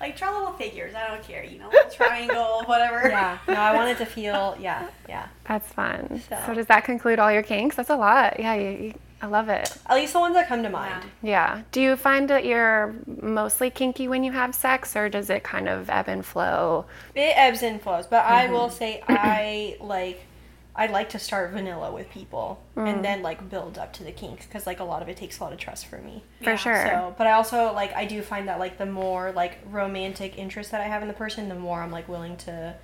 like 0.00 0.16
draw 0.16 0.32
little 0.36 0.54
figures. 0.54 0.94
I 0.94 1.08
don't 1.08 1.22
care. 1.22 1.44
You 1.44 1.58
know, 1.58 1.70
triangle, 1.92 2.62
whatever. 2.66 3.08
Yeah. 3.08 3.38
No, 3.48 3.54
I 3.54 3.74
wanted 3.74 3.98
to 3.98 4.06
feel. 4.06 4.56
Yeah. 4.58 4.88
Yeah. 5.08 5.26
That's 5.44 5.70
fun. 5.72 6.22
So, 6.28 6.38
so 6.46 6.54
does 6.54 6.66
that 6.66 6.84
conclude 6.84 7.18
all 7.18 7.30
your 7.30 7.42
kinks? 7.42 7.76
That's 7.76 7.90
a 7.90 7.96
lot. 7.96 8.38
Yeah. 8.38 8.54
You, 8.54 8.70
you 8.70 8.94
I 9.22 9.26
love 9.26 9.50
it. 9.50 9.76
At 9.86 9.96
least 9.96 10.14
the 10.14 10.20
ones 10.20 10.34
that 10.34 10.48
come 10.48 10.62
to 10.62 10.70
mind. 10.70 11.04
Yeah. 11.22 11.56
yeah. 11.56 11.62
Do 11.72 11.82
you 11.82 11.96
find 11.96 12.30
that 12.30 12.46
you're 12.46 12.94
mostly 13.20 13.68
kinky 13.68 14.08
when 14.08 14.24
you 14.24 14.32
have 14.32 14.54
sex, 14.54 14.96
or 14.96 15.08
does 15.10 15.28
it 15.28 15.42
kind 15.42 15.68
of 15.68 15.90
ebb 15.90 16.08
and 16.08 16.24
flow? 16.24 16.86
It 17.14 17.34
ebbs 17.36 17.62
and 17.62 17.82
flows, 17.82 18.06
but 18.06 18.22
mm-hmm. 18.22 18.32
I 18.32 18.50
will 18.50 18.70
say 18.70 19.02
I 19.06 19.76
like. 19.80 20.26
I 20.74 20.86
like 20.86 21.10
to 21.10 21.18
start 21.18 21.50
vanilla 21.50 21.92
with 21.92 22.08
people 22.10 22.62
mm. 22.76 22.88
and 22.88 23.04
then 23.04 23.22
like 23.22 23.50
build 23.50 23.76
up 23.76 23.92
to 23.94 24.04
the 24.04 24.12
kinks 24.12 24.46
because 24.46 24.66
like 24.66 24.80
a 24.80 24.84
lot 24.84 25.02
of 25.02 25.08
it 25.08 25.16
takes 25.16 25.40
a 25.40 25.44
lot 25.44 25.52
of 25.52 25.58
trust 25.58 25.86
for 25.86 25.98
me. 25.98 26.22
For 26.38 26.50
yeah. 26.50 26.56
sure. 26.56 26.86
So, 26.86 27.14
but 27.18 27.26
I 27.26 27.32
also 27.32 27.72
like 27.72 27.92
I 27.94 28.04
do 28.04 28.22
find 28.22 28.48
that 28.48 28.58
like 28.58 28.78
the 28.78 28.86
more 28.86 29.32
like 29.32 29.58
romantic 29.70 30.38
interest 30.38 30.70
that 30.70 30.80
I 30.80 30.84
have 30.84 31.02
in 31.02 31.08
the 31.08 31.14
person, 31.14 31.48
the 31.48 31.54
more 31.54 31.82
I'm 31.82 31.90
like 31.90 32.08
willing 32.08 32.36
to, 32.38 32.74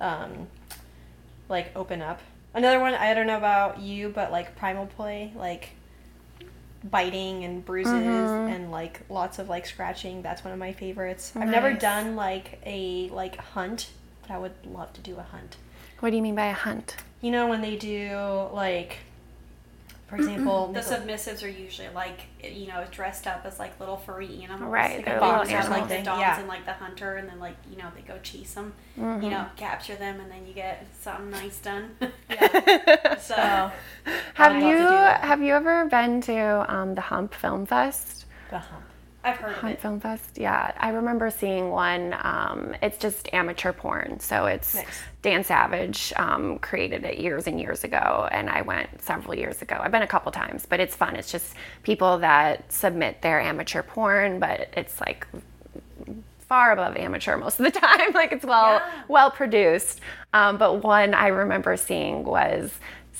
um, 0.00 0.48
like 1.48 1.70
open 1.76 2.00
up. 2.00 2.20
Another 2.54 2.80
one 2.80 2.94
I 2.94 3.12
don't 3.12 3.26
know 3.26 3.36
about 3.36 3.80
you, 3.80 4.08
but 4.08 4.32
like 4.32 4.56
primal 4.56 4.86
play, 4.86 5.32
like 5.36 5.70
biting 6.90 7.44
and 7.44 7.64
bruises 7.64 7.92
mm-hmm. 7.92 8.52
and 8.52 8.70
like 8.70 9.02
lots 9.10 9.38
of 9.38 9.48
like 9.48 9.66
scratching. 9.66 10.22
That's 10.22 10.42
one 10.42 10.54
of 10.54 10.58
my 10.58 10.72
favorites. 10.72 11.34
Nice. 11.34 11.44
I've 11.44 11.50
never 11.50 11.74
done 11.74 12.16
like 12.16 12.60
a 12.64 13.10
like 13.10 13.36
hunt, 13.36 13.90
but 14.22 14.30
I 14.30 14.38
would 14.38 14.54
love 14.64 14.92
to 14.94 15.00
do 15.02 15.16
a 15.16 15.22
hunt. 15.22 15.56
What 16.00 16.10
do 16.10 16.16
you 16.16 16.22
mean 16.22 16.34
by 16.34 16.46
a 16.46 16.54
hunt? 16.54 16.96
You 17.20 17.30
know 17.30 17.48
when 17.48 17.60
they 17.60 17.76
do 17.76 18.48
like 18.52 18.98
for 20.08 20.14
example, 20.16 20.68
the 20.72 20.80
submissives 20.80 21.42
are 21.42 21.48
usually 21.48 21.88
like 21.88 22.20
you 22.42 22.68
know 22.68 22.84
dressed 22.90 23.26
up 23.26 23.42
as 23.44 23.58
like 23.58 23.78
little 23.80 23.96
furry 23.96 24.42
animals, 24.42 24.70
right? 24.70 25.04
Like 25.04 25.18
boxers, 25.18 25.68
like 25.68 25.88
the 25.88 26.02
dogs 26.02 26.20
yeah. 26.20 26.38
and 26.38 26.48
like 26.48 26.64
the 26.64 26.74
hunter, 26.74 27.16
and 27.16 27.28
then 27.28 27.40
like 27.40 27.56
you 27.70 27.76
know 27.76 27.90
they 27.94 28.02
go 28.02 28.18
chase 28.22 28.54
them, 28.54 28.72
mm-hmm. 28.98 29.24
you 29.24 29.30
know, 29.30 29.46
capture 29.56 29.96
them, 29.96 30.20
and 30.20 30.30
then 30.30 30.46
you 30.46 30.54
get 30.54 30.86
something 31.00 31.30
nice 31.30 31.58
done. 31.58 31.96
yeah. 32.30 33.16
So, 33.16 33.34
have 34.34 34.62
you 34.62 34.76
have 34.78 35.42
you 35.42 35.54
ever 35.54 35.86
been 35.86 36.20
to 36.22 36.72
um, 36.72 36.94
the 36.94 37.00
Hump 37.00 37.34
Film 37.34 37.66
Fest? 37.66 38.26
The 38.50 38.58
Hump. 38.58 38.84
I've 39.26 39.38
heard 39.38 39.56
Hump 39.56 39.80
Film 39.80 39.98
Fest. 39.98 40.38
Yeah, 40.38 40.70
I 40.78 40.90
remember 40.90 41.30
seeing 41.30 41.70
one. 41.70 42.14
Um, 42.22 42.76
it's 42.80 42.96
just 42.96 43.28
amateur 43.32 43.72
porn, 43.72 44.20
so 44.20 44.46
it's 44.46 44.76
nice. 44.76 44.86
Dan 45.22 45.42
Savage 45.42 46.12
um, 46.14 46.60
created 46.60 47.04
it 47.04 47.18
years 47.18 47.48
and 47.48 47.60
years 47.60 47.82
ago, 47.82 48.28
and 48.30 48.48
I 48.48 48.62
went 48.62 49.02
several 49.02 49.34
years 49.34 49.62
ago. 49.62 49.78
I've 49.80 49.90
been 49.90 50.02
a 50.02 50.06
couple 50.06 50.30
times, 50.30 50.64
but 50.64 50.78
it's 50.78 50.94
fun. 50.94 51.16
It's 51.16 51.32
just 51.32 51.54
people 51.82 52.18
that 52.18 52.72
submit 52.72 53.20
their 53.20 53.40
amateur 53.40 53.82
porn, 53.82 54.38
but 54.38 54.68
it's 54.76 55.00
like 55.00 55.26
far 56.38 56.70
above 56.70 56.96
amateur 56.96 57.36
most 57.36 57.58
of 57.58 57.64
the 57.64 57.80
time. 57.80 58.12
like 58.12 58.30
it's 58.30 58.44
well 58.44 58.74
yeah. 58.74 59.02
well 59.08 59.32
produced. 59.32 60.00
Um, 60.34 60.56
but 60.56 60.84
one 60.84 61.14
I 61.14 61.28
remember 61.28 61.76
seeing 61.76 62.22
was 62.22 62.72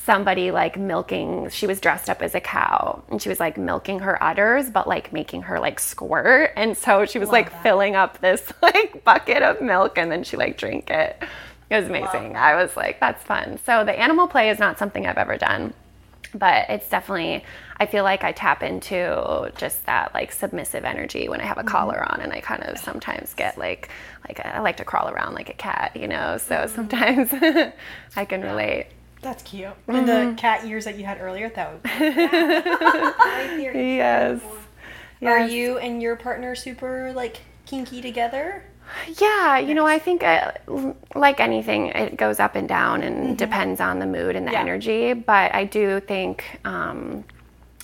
somebody 0.07 0.53
like 0.53 0.79
milking 0.79 1.49
she 1.51 1.67
was 1.67 1.81
dressed 1.81 2.09
up 2.09 2.23
as 2.23 2.33
a 2.37 2.41
cow 2.41 3.03
and 3.11 3.21
she 3.21 3.29
was 3.29 3.41
like 3.41 3.59
milking 3.59 3.99
her 3.99 4.23
udders 4.23 4.71
but 4.71 4.87
like 4.87 5.13
making 5.13 5.43
her 5.43 5.59
like 5.59 5.81
squirt 5.81 6.53
and 6.55 6.79
so 6.79 7.05
she 7.05 7.19
was 7.19 7.27
Love 7.27 7.33
like 7.33 7.51
that. 7.51 7.63
filling 7.65 7.97
up 7.97 8.21
this 8.21 8.53
like 8.63 9.03
bucket 9.03 9.43
of 9.43 9.61
milk 9.61 9.99
and 9.99 10.11
then 10.11 10.23
she 10.23 10.37
like 10.37 10.57
drink 10.57 10.91
it. 10.91 11.21
It 11.69 11.77
was 11.77 11.87
amazing. 11.87 12.37
I 12.37 12.55
was 12.55 12.77
like 12.77 13.01
that's 13.01 13.23
fun. 13.25 13.59
So 13.67 13.85
the 13.85 13.99
animal 13.99 14.29
play 14.29 14.49
is 14.49 14.61
not 14.61 14.79
something 14.79 15.07
i've 15.07 15.19
ever 15.19 15.37
done 15.37 15.75
but 16.35 16.69
it's 16.69 16.89
definitely 16.89 17.43
i 17.79 17.87
feel 17.87 18.05
like 18.05 18.23
i 18.23 18.33
tap 18.33 18.63
into 18.63 19.51
just 19.57 19.87
that 19.87 20.13
like 20.13 20.33
submissive 20.33 20.85
energy 20.85 21.29
when 21.29 21.41
i 21.41 21.45
have 21.45 21.57
a 21.57 21.61
mm-hmm. 21.61 21.69
collar 21.69 22.05
on 22.13 22.21
and 22.21 22.33
i 22.33 22.41
kind 22.41 22.63
of 22.65 22.77
sometimes 22.77 23.33
get 23.35 23.57
like 23.57 23.89
like 24.27 24.45
i 24.45 24.61
like 24.61 24.77
to 24.77 24.85
crawl 24.85 25.09
around 25.09 25.35
like 25.35 25.49
a 25.49 25.55
cat 25.55 25.97
you 25.97 26.09
know? 26.09 26.37
So 26.37 26.57
mm-hmm. 26.57 26.75
sometimes 26.75 27.33
i 28.17 28.25
can 28.25 28.43
relate 28.43 28.89
that's 29.23 29.43
cute. 29.43 29.69
Mm-hmm. 29.69 29.95
And 29.95 30.09
the 30.09 30.35
cat 30.41 30.65
ears 30.65 30.85
that 30.85 30.99
you 30.99 31.05
had 31.05 31.21
earlier, 31.21 31.49
that 31.51 31.73
would. 31.73 31.81
yes. 33.77 34.41
yes. 35.21 35.23
Are 35.23 35.47
you 35.47 35.79
and 35.79 36.03
your 36.03 36.17
partner 36.17 36.55
super 36.55 37.13
like 37.13 37.41
kinky 37.65 38.01
together? 38.01 38.63
Yeah, 39.19 39.59
you 39.59 39.75
know, 39.75 39.87
I 39.87 39.99
think 39.99 40.23
uh, 40.23 40.53
like 41.15 41.41
anything, 41.41 41.89
it 41.89 42.17
goes 42.17 42.39
up 42.39 42.55
and 42.55 42.69
down 42.69 43.03
and 43.03 43.17
mm-hmm. 43.17 43.35
depends 43.35 43.81
on 43.81 43.99
the 43.99 44.07
mood 44.07 44.37
and 44.37 44.47
the 44.47 44.53
yeah. 44.53 44.61
energy. 44.61 45.13
But 45.13 45.55
I 45.55 45.65
do 45.65 46.01
think, 46.01 46.61
um, 46.65 47.25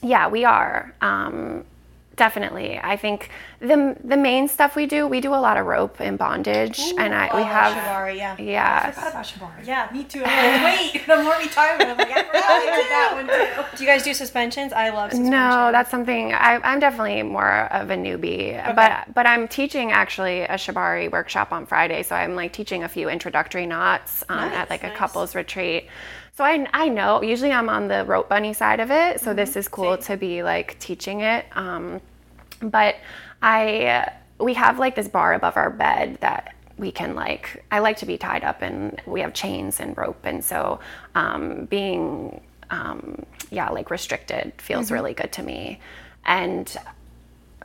yeah, 0.03 0.29
we 0.29 0.45
are. 0.45 0.95
Um, 1.01 1.65
definitely. 2.17 2.79
I 2.79 2.97
think 2.97 3.31
the 3.61 3.97
the 4.05 4.17
main 4.17 4.49
stuff 4.49 4.77
we 4.77 4.87
do, 4.87 5.07
we 5.07 5.21
do 5.21 5.35
a 5.35 5.37
lot 5.37 5.57
of 5.57 5.67
rope 5.67 6.01
and 6.01 6.19
bondage, 6.19 6.79
Ooh, 6.81 6.99
and 6.99 7.15
I 7.15 7.35
we 7.37 7.43
have 7.43 7.77
shibari, 7.77 8.17
yeah. 8.17 8.37
Yeah. 8.39 8.83
I 8.85 8.91
forgot 8.91 9.11
about 9.13 9.25
shibari. 9.25 9.67
Yeah, 9.67 9.89
me 9.93 10.05
too. 10.05 10.23
I'm 10.25 10.63
like, 10.63 10.95
wait, 10.95 11.07
the 11.07 11.23
more 11.23 11.37
we 11.39 11.49
talk 11.49 11.75
about 11.75 11.89
it, 11.89 11.91
I'm 11.91 11.97
like, 11.99 12.11
I 12.11 12.23
forgot 12.23 12.35
that 12.43 13.11
one 13.15 13.27
too. 13.27 13.77
Do 13.77 13.85
you 13.85 13.89
guys 13.89 14.03
do 14.03 14.15
suspensions? 14.15 14.73
I 14.73 14.91
love 14.91 15.11
suspensions. 15.11 15.31
No, 15.31 15.71
that's 15.73 15.91
something 15.91 16.33
I, 16.33 16.61
am 16.63 16.81
definitely 16.81 17.23
more 17.23 17.73
of 17.73 17.91
a 17.91 17.97
newbie, 17.97 18.61
okay. 18.61 18.73
but 18.75 19.15
but 19.15 19.27
I'm 19.27 19.49
teaching 19.49 19.93
actually 19.93 20.43
a 20.43 20.55
shibari 20.55 21.11
workshop 21.11 21.53
on 21.53 21.67
Friday, 21.67 22.03
so 22.03 22.15
I'm 22.15 22.35
like 22.35 22.53
teaching 22.53 22.85
a 22.85 22.89
few 22.89 23.09
introductory 23.09 23.67
knots 23.67 24.25
um, 24.29 24.37
nice, 24.37 24.55
at 24.55 24.71
like 24.71 24.83
nice. 24.83 24.93
a 24.93 24.97
couples 24.97 25.35
retreat. 25.35 25.89
So 26.35 26.45
I, 26.45 26.67
I 26.73 26.89
know 26.89 27.23
usually 27.23 27.53
I'm 27.53 27.69
on 27.69 27.89
the 27.89 28.05
rope 28.05 28.29
bunny 28.29 28.55
side 28.55 28.81
of 28.81 28.91
it. 28.91 29.21
So 29.21 29.29
mm-hmm. 29.29 29.37
this 29.37 29.57
is 29.57 29.69
cool 29.69 29.97
Same. 30.01 30.03
to 30.03 30.17
be 30.17 30.43
like 30.43 30.79
teaching 30.79 31.21
it. 31.21 31.45
Um, 31.53 32.01
but 32.61 32.97
I 33.43 34.13
we 34.39 34.55
have 34.55 34.79
like 34.79 34.95
this 34.95 35.09
bar 35.09 35.35
above 35.35 35.57
our 35.57 35.71
bed 35.71 36.19
that 36.21 36.55
we 36.79 36.91
can 36.91 37.15
like 37.15 37.65
I 37.71 37.81
like 37.81 37.99
to 37.99 38.07
be 38.07 38.17
tied 38.17 38.45
up 38.45 38.63
and 38.63 39.01
we 39.07 39.21
have 39.21 39.35
chains 39.35 39.79
and 39.79 39.97
rope 39.97 40.21
and 40.25 40.45
so 40.45 40.81
um, 41.15 41.67
being 41.67 42.41
um, 42.71 43.25
yeah 43.51 43.69
like 43.69 43.91
restricted 43.91 44.53
feels 44.59 44.87
mm-hmm. 44.87 44.95
really 44.95 45.15
good 45.15 45.33
to 45.33 45.43
me 45.43 45.81
and 46.25 46.77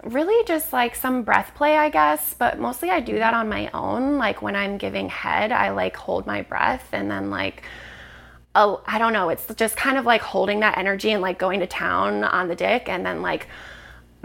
really 0.04 0.44
just 0.46 0.74
like 0.74 0.94
some 0.96 1.24
breath 1.24 1.52
play 1.56 1.78
I 1.78 1.90
guess 1.90 2.36
but 2.38 2.60
mostly 2.60 2.90
I 2.90 3.00
do 3.00 3.18
that 3.18 3.34
on 3.34 3.50
my 3.50 3.70
own 3.74 4.18
like 4.18 4.42
when 4.42 4.56
I'm 4.56 4.78
giving 4.78 5.10
head 5.10 5.52
I 5.52 5.70
like 5.70 5.96
hold 5.96 6.28
my 6.28 6.42
breath 6.42 6.88
and 6.92 7.10
then 7.10 7.30
like 7.30 7.64
oh 8.58 8.82
I 8.86 8.98
don't 8.98 9.14
know 9.14 9.30
it's 9.30 9.46
just 9.56 9.78
kind 9.78 9.98
of 9.98 10.06
like 10.06 10.22
holding 10.22 10.60
that 10.62 10.78
energy 10.78 11.12
and 11.12 11.22
like 11.22 11.40
going 11.40 11.62
to 11.62 11.68
town 11.68 12.24
on 12.24 12.48
the 12.48 12.56
dick 12.56 12.90
and 12.90 13.06
then 13.06 13.22
like 13.22 13.48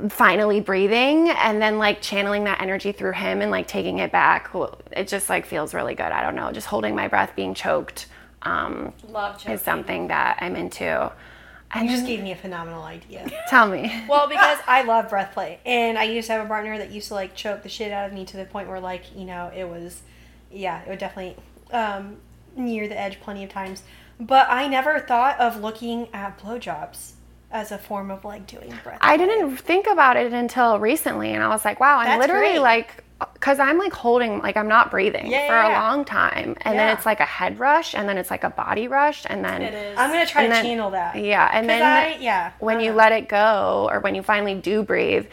finally 0.08 0.60
breathing 0.60 1.28
and 1.30 1.60
then 1.60 1.78
like 1.78 2.00
channeling 2.00 2.44
that 2.44 2.60
energy 2.60 2.92
through 2.92 3.12
him 3.12 3.42
and 3.42 3.50
like 3.50 3.68
taking 3.68 3.98
it 3.98 4.10
back 4.10 4.50
it 4.90 5.06
just 5.06 5.28
like 5.28 5.44
feels 5.44 5.74
really 5.74 5.94
good 5.94 6.10
i 6.10 6.22
don't 6.22 6.34
know 6.34 6.50
just 6.50 6.66
holding 6.66 6.96
my 6.96 7.06
breath 7.06 7.36
being 7.36 7.54
choked 7.54 8.06
um, 8.44 8.92
Love 9.08 9.46
is 9.48 9.60
something 9.60 10.08
that 10.08 10.38
i'm 10.40 10.56
into 10.56 11.12
and 11.74 11.88
you 11.88 11.94
just 11.94 12.06
gave 12.06 12.22
me 12.22 12.32
a 12.32 12.36
phenomenal 12.36 12.82
idea. 12.82 13.26
Tell 13.48 13.66
me. 13.66 14.04
Well, 14.08 14.28
because 14.28 14.58
I 14.66 14.82
love 14.82 15.08
breath 15.08 15.32
play, 15.32 15.58
and 15.64 15.96
I 15.96 16.04
used 16.04 16.26
to 16.26 16.34
have 16.34 16.44
a 16.44 16.48
partner 16.48 16.76
that 16.76 16.90
used 16.90 17.08
to 17.08 17.14
like 17.14 17.34
choke 17.34 17.62
the 17.62 17.68
shit 17.68 17.92
out 17.92 18.06
of 18.06 18.12
me 18.12 18.26
to 18.26 18.36
the 18.36 18.44
point 18.44 18.68
where, 18.68 18.80
like, 18.80 19.04
you 19.16 19.24
know, 19.24 19.50
it 19.56 19.64
was, 19.64 20.02
yeah, 20.50 20.82
it 20.82 20.88
would 20.88 20.98
definitely 20.98 21.36
um, 21.72 22.16
near 22.56 22.88
the 22.88 22.98
edge 22.98 23.20
plenty 23.20 23.42
of 23.42 23.50
times. 23.50 23.82
But 24.20 24.48
I 24.50 24.68
never 24.68 25.00
thought 25.00 25.38
of 25.40 25.60
looking 25.60 26.08
at 26.12 26.38
blowjobs 26.38 27.12
as 27.50 27.70
a 27.70 27.78
form 27.78 28.10
of 28.10 28.24
like 28.24 28.46
doing 28.46 28.72
breath. 28.82 28.98
I 29.00 29.16
didn't 29.16 29.56
think 29.56 29.86
about 29.86 30.16
it 30.16 30.32
until 30.32 30.78
recently, 30.78 31.32
and 31.32 31.42
I 31.42 31.48
was 31.48 31.64
like, 31.64 31.80
wow, 31.80 31.98
I'm 31.98 32.06
That's 32.06 32.20
literally 32.20 32.52
great. 32.52 32.60
like, 32.60 33.04
because 33.34 33.58
I'm 33.58 33.78
like 33.78 33.92
holding, 33.92 34.40
like 34.40 34.56
I'm 34.56 34.68
not 34.68 34.90
breathing 34.90 35.30
yeah, 35.30 35.46
for 35.46 35.54
yeah, 35.54 35.68
a 35.68 35.72
long 35.80 36.04
time, 36.04 36.56
and 36.62 36.74
yeah. 36.74 36.86
then 36.86 36.96
it's 36.96 37.04
like 37.06 37.20
a 37.20 37.26
head 37.26 37.58
rush, 37.58 37.94
and 37.94 38.08
then 38.08 38.16
it's 38.16 38.30
like 38.30 38.44
a 38.44 38.50
body 38.50 38.88
rush, 38.88 39.24
and 39.28 39.44
then 39.44 39.62
it 39.62 39.74
is. 39.74 39.98
I'm 39.98 40.10
gonna 40.10 40.26
try 40.26 40.44
to 40.44 40.48
then, 40.48 40.64
channel 40.64 40.90
that. 40.90 41.16
Yeah, 41.16 41.48
and 41.52 41.68
then 41.68 41.82
I, 41.82 42.16
yeah, 42.18 42.52
when 42.58 42.80
you 42.80 42.92
let 42.92 43.12
it 43.12 43.28
go, 43.28 43.88
or 43.92 44.00
when 44.00 44.14
you 44.14 44.22
finally 44.22 44.54
do 44.54 44.82
breathe. 44.82 45.26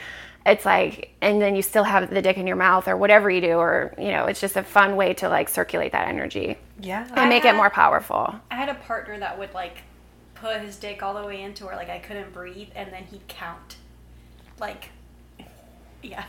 It's 0.46 0.66
like, 0.66 1.16
and 1.22 1.42
then 1.42 1.56
you 1.56 1.62
still 1.62 1.84
have 1.84 2.10
the 2.10 2.22
dick 2.22 2.38
in 2.38 2.48
your 2.48 2.56
mouth, 2.56 2.88
or 2.88 2.96
whatever 2.96 3.30
you 3.30 3.42
do, 3.42 3.54
or 3.58 3.94
you 3.98 4.12
know, 4.12 4.26
it's 4.26 4.40
just 4.40 4.56
a 4.56 4.64
fun 4.64 4.96
way 4.96 5.14
to 5.16 5.30
like 5.30 5.50
circulate 5.50 5.92
that 5.92 6.08
energy. 6.08 6.58
Yeah, 6.82 7.06
and 7.10 7.20
I 7.20 7.28
make 7.28 7.44
had, 7.44 7.56
it 7.56 7.58
more 7.58 7.70
powerful. 7.70 8.36
I 8.50 8.56
had 8.56 8.70
a 8.70 8.76
partner 8.76 9.20
that 9.20 9.38
would 9.38 9.54
like 9.54 9.80
put 10.36 10.62
his 10.62 10.78
dick 10.78 11.04
all 11.04 11.14
the 11.14 11.28
way 11.28 11.42
into 11.42 11.66
where 11.66 11.76
like 11.76 11.90
I 11.90 12.00
couldn't 12.00 12.34
breathe, 12.34 12.70
and 12.76 12.92
then 12.92 13.04
he'd 13.04 13.28
count. 13.28 13.76
Like, 14.60 14.90
yeah. 16.02 16.24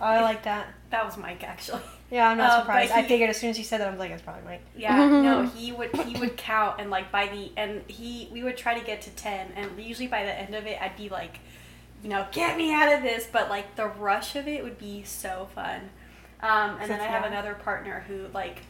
Oh, 0.00 0.06
I 0.06 0.22
like 0.22 0.44
that. 0.44 0.68
That 0.90 1.04
was 1.04 1.18
Mike 1.18 1.44
actually. 1.44 1.82
Yeah, 2.10 2.30
I'm 2.30 2.38
not 2.38 2.50
uh, 2.50 2.60
surprised. 2.60 2.92
He, 2.94 2.98
I 2.98 3.06
figured 3.06 3.28
as 3.28 3.36
soon 3.36 3.50
as 3.50 3.58
he 3.58 3.62
said 3.62 3.82
that, 3.82 3.88
I 3.88 3.90
was 3.90 3.98
like, 3.98 4.10
it's 4.10 4.22
probably 4.22 4.42
Mike. 4.42 4.62
Yeah, 4.74 5.06
no, 5.06 5.42
he 5.42 5.70
would 5.70 5.94
he 5.94 6.18
would 6.18 6.38
count, 6.38 6.80
and 6.80 6.88
like 6.88 7.12
by 7.12 7.26
the 7.26 7.52
and 7.58 7.82
he 7.88 8.26
we 8.32 8.42
would 8.42 8.56
try 8.56 8.78
to 8.78 8.84
get 8.84 9.02
to 9.02 9.10
ten, 9.10 9.52
and 9.54 9.78
usually 9.78 10.06
by 10.06 10.24
the 10.24 10.32
end 10.32 10.54
of 10.54 10.66
it, 10.66 10.80
I'd 10.80 10.96
be 10.96 11.10
like, 11.10 11.40
you 12.02 12.08
know, 12.08 12.26
get 12.32 12.56
me 12.56 12.72
out 12.72 12.92
of 12.92 13.02
this. 13.02 13.26
But 13.30 13.48
like 13.48 13.76
the 13.76 13.86
rush 13.86 14.36
of 14.36 14.48
it 14.48 14.62
would 14.62 14.78
be 14.78 15.02
so 15.04 15.48
fun. 15.54 15.90
Um, 16.40 16.76
and 16.76 16.82
so 16.82 16.88
then 16.88 17.00
I 17.00 17.04
have 17.04 17.24
another 17.24 17.54
partner 17.54 18.04
who 18.06 18.26
like 18.32 18.62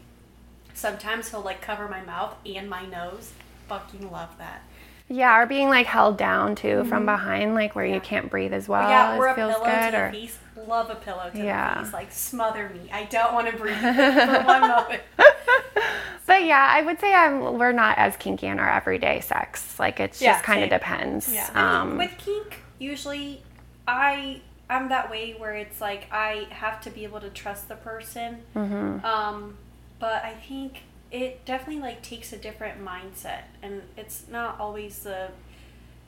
sometimes 0.75 1.31
he'll 1.31 1.43
like 1.43 1.61
cover 1.61 1.89
my 1.89 2.03
mouth 2.03 2.37
and 2.47 2.69
my 2.69 2.87
nose 2.87 3.33
fucking 3.69 4.11
love 4.11 4.37
that. 4.39 4.63
Yeah, 5.11 5.39
or 5.41 5.47
being 5.47 5.69
like 5.69 5.87
held 5.87 6.19
down 6.19 6.55
too 6.55 6.69
mm-hmm. 6.69 6.89
from 6.89 7.07
behind, 7.07 7.55
like 7.55 7.75
where 7.75 7.87
yeah. 7.87 7.95
you 7.95 8.01
can't 8.01 8.31
breathe 8.31 8.53
as 8.53 8.69
well. 8.69 8.89
Yeah, 8.89 9.17
or 9.17 9.29
a 9.29 9.35
feels 9.35 9.55
pillow 9.55 9.65
good, 9.65 9.91
to 9.93 9.97
or... 9.97 10.11
the 10.11 10.19
face. 10.19 10.39
Love 10.67 10.91
a 10.91 10.97
pillow 10.97 11.31
to 11.31 11.39
yeah. 11.39 11.79
the 11.79 11.85
face. 11.85 11.93
Like 11.93 12.13
smother 12.13 12.69
me. 12.71 12.91
I 12.93 13.05
don't 13.05 13.33
want 13.33 13.51
to 13.51 13.57
breathe 13.57 13.77
for 13.81 14.43
one 14.45 14.61
moment. 14.61 15.03
but 16.27 16.45
yeah, 16.45 16.69
I 16.71 16.83
would 16.83 17.01
say 17.01 17.15
I'm. 17.15 17.59
We're 17.59 17.73
not 17.73 17.97
as 17.97 18.17
kinky 18.17 18.49
in 18.49 18.59
our 18.59 18.69
everyday 18.69 19.21
sex. 19.21 19.79
Like 19.79 19.99
it's 19.99 20.21
yeah, 20.21 20.35
just 20.35 20.45
kind 20.45 20.63
of 20.63 20.69
depends. 20.69 21.33
Yeah. 21.33 21.49
Um, 21.55 21.97
with 21.97 22.13
kink, 22.19 22.63
usually 22.79 23.43
I 23.87 24.41
I'm 24.71 24.89
that 24.91 25.11
way 25.11 25.35
where 25.39 25.55
it's 25.55 25.81
like 25.81 26.07
I 26.13 26.47
have 26.51 26.81
to 26.83 26.91
be 26.91 27.05
able 27.05 27.21
to 27.21 27.31
trust 27.31 27.69
the 27.69 27.77
person. 27.77 28.43
Mm-hmm. 28.55 29.05
Um, 29.05 29.57
but 29.99 30.25
I 30.25 30.35
think 30.35 30.83
it 31.11 31.45
definitely 31.45 31.81
like 31.83 32.03
takes 32.03 32.33
a 32.33 32.37
different 32.37 32.85
mindset 32.85 33.43
and 33.63 33.83
it's 33.97 34.25
not 34.31 34.61
always 34.61 35.01
the 35.01 35.29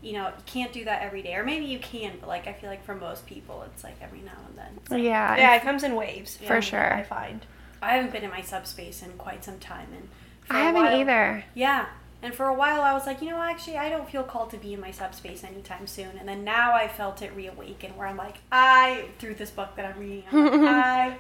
you 0.03 0.13
know 0.13 0.27
you 0.27 0.43
can't 0.47 0.73
do 0.73 0.85
that 0.85 1.03
every 1.03 1.23
day 1.23 1.35
or 1.35 1.45
maybe 1.45 1.65
you 1.65 1.79
can 1.79 2.13
but 2.21 2.29
like 2.29 2.47
i 2.47 2.53
feel 2.53 2.69
like 2.69 2.85
for 2.85 2.95
most 2.95 3.27
people 3.27 3.65
it's 3.67 3.83
like 3.83 3.97
every 4.03 4.21
now 4.21 4.37
and 4.49 4.59
then 4.59 4.79
so, 4.89 4.97
yeah 4.97 5.37
yeah 5.37 5.57
it 5.57 5.63
comes 5.63 5.83
in 5.83 5.95
waves 5.95 6.37
for 6.37 6.55
yeah, 6.55 6.61
sure. 6.61 6.95
i 6.95 7.03
find. 7.03 7.47
I 7.83 7.95
haven't 7.95 8.13
been 8.13 8.25
in 8.25 8.31
my 8.31 8.43
subspace 8.43 9.03
in 9.03 9.13
quite 9.13 9.43
some 9.43 9.59
time 9.59 9.89
and 9.95 10.09
i 10.51 10.61
haven't 10.61 10.83
while, 10.83 11.01
either. 11.01 11.45
Yeah 11.55 11.87
and 12.23 12.35
for 12.35 12.47
a 12.47 12.55
while 12.55 12.83
i 12.83 12.93
was 12.93 13.07
like 13.07 13.23
you 13.23 13.31
know 13.31 13.41
actually 13.41 13.77
i 13.77 13.89
don't 13.89 14.09
feel 14.09 14.23
called 14.23 14.51
to 14.51 14.57
be 14.57 14.75
in 14.75 14.81
my 14.81 14.91
subspace 14.91 15.45
anytime 15.45 15.87
soon 15.87 16.17
and 16.19 16.29
then 16.29 16.45
now 16.45 16.73
i 16.73 16.87
felt 16.87 17.23
it 17.23 17.35
reawaken 17.35 17.97
where 17.97 18.07
i'm 18.07 18.17
like 18.17 18.39
i 18.53 19.05
through 19.19 19.35
this 19.35 19.51
book 19.51 19.75
that 19.77 19.85
i'm 19.85 19.99
reading 19.99 20.25
I'm 20.33 20.45
like, 20.45 20.53
i 20.63 21.17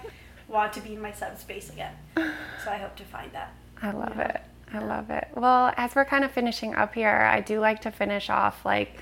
want 0.48 0.72
to 0.74 0.80
be 0.80 0.94
in 0.94 1.01
my 1.01 1.12
subspace 1.12 1.70
again 1.70 1.94
so 2.16 2.70
i 2.70 2.76
hope 2.76 2.96
to 2.96 3.05
find 3.05 3.32
that 3.32 3.53
I 3.82 3.92
love 3.92 4.14
yeah. 4.16 4.28
it. 4.28 4.40
I 4.72 4.78
love 4.78 5.11
it. 5.11 5.28
Well, 5.34 5.72
as 5.76 5.94
we're 5.94 6.05
kind 6.05 6.24
of 6.24 6.30
finishing 6.30 6.74
up 6.74 6.94
here, 6.94 7.09
I 7.09 7.40
do 7.40 7.61
like 7.61 7.80
to 7.82 7.90
finish 7.90 8.30
off 8.30 8.64
like 8.64 9.01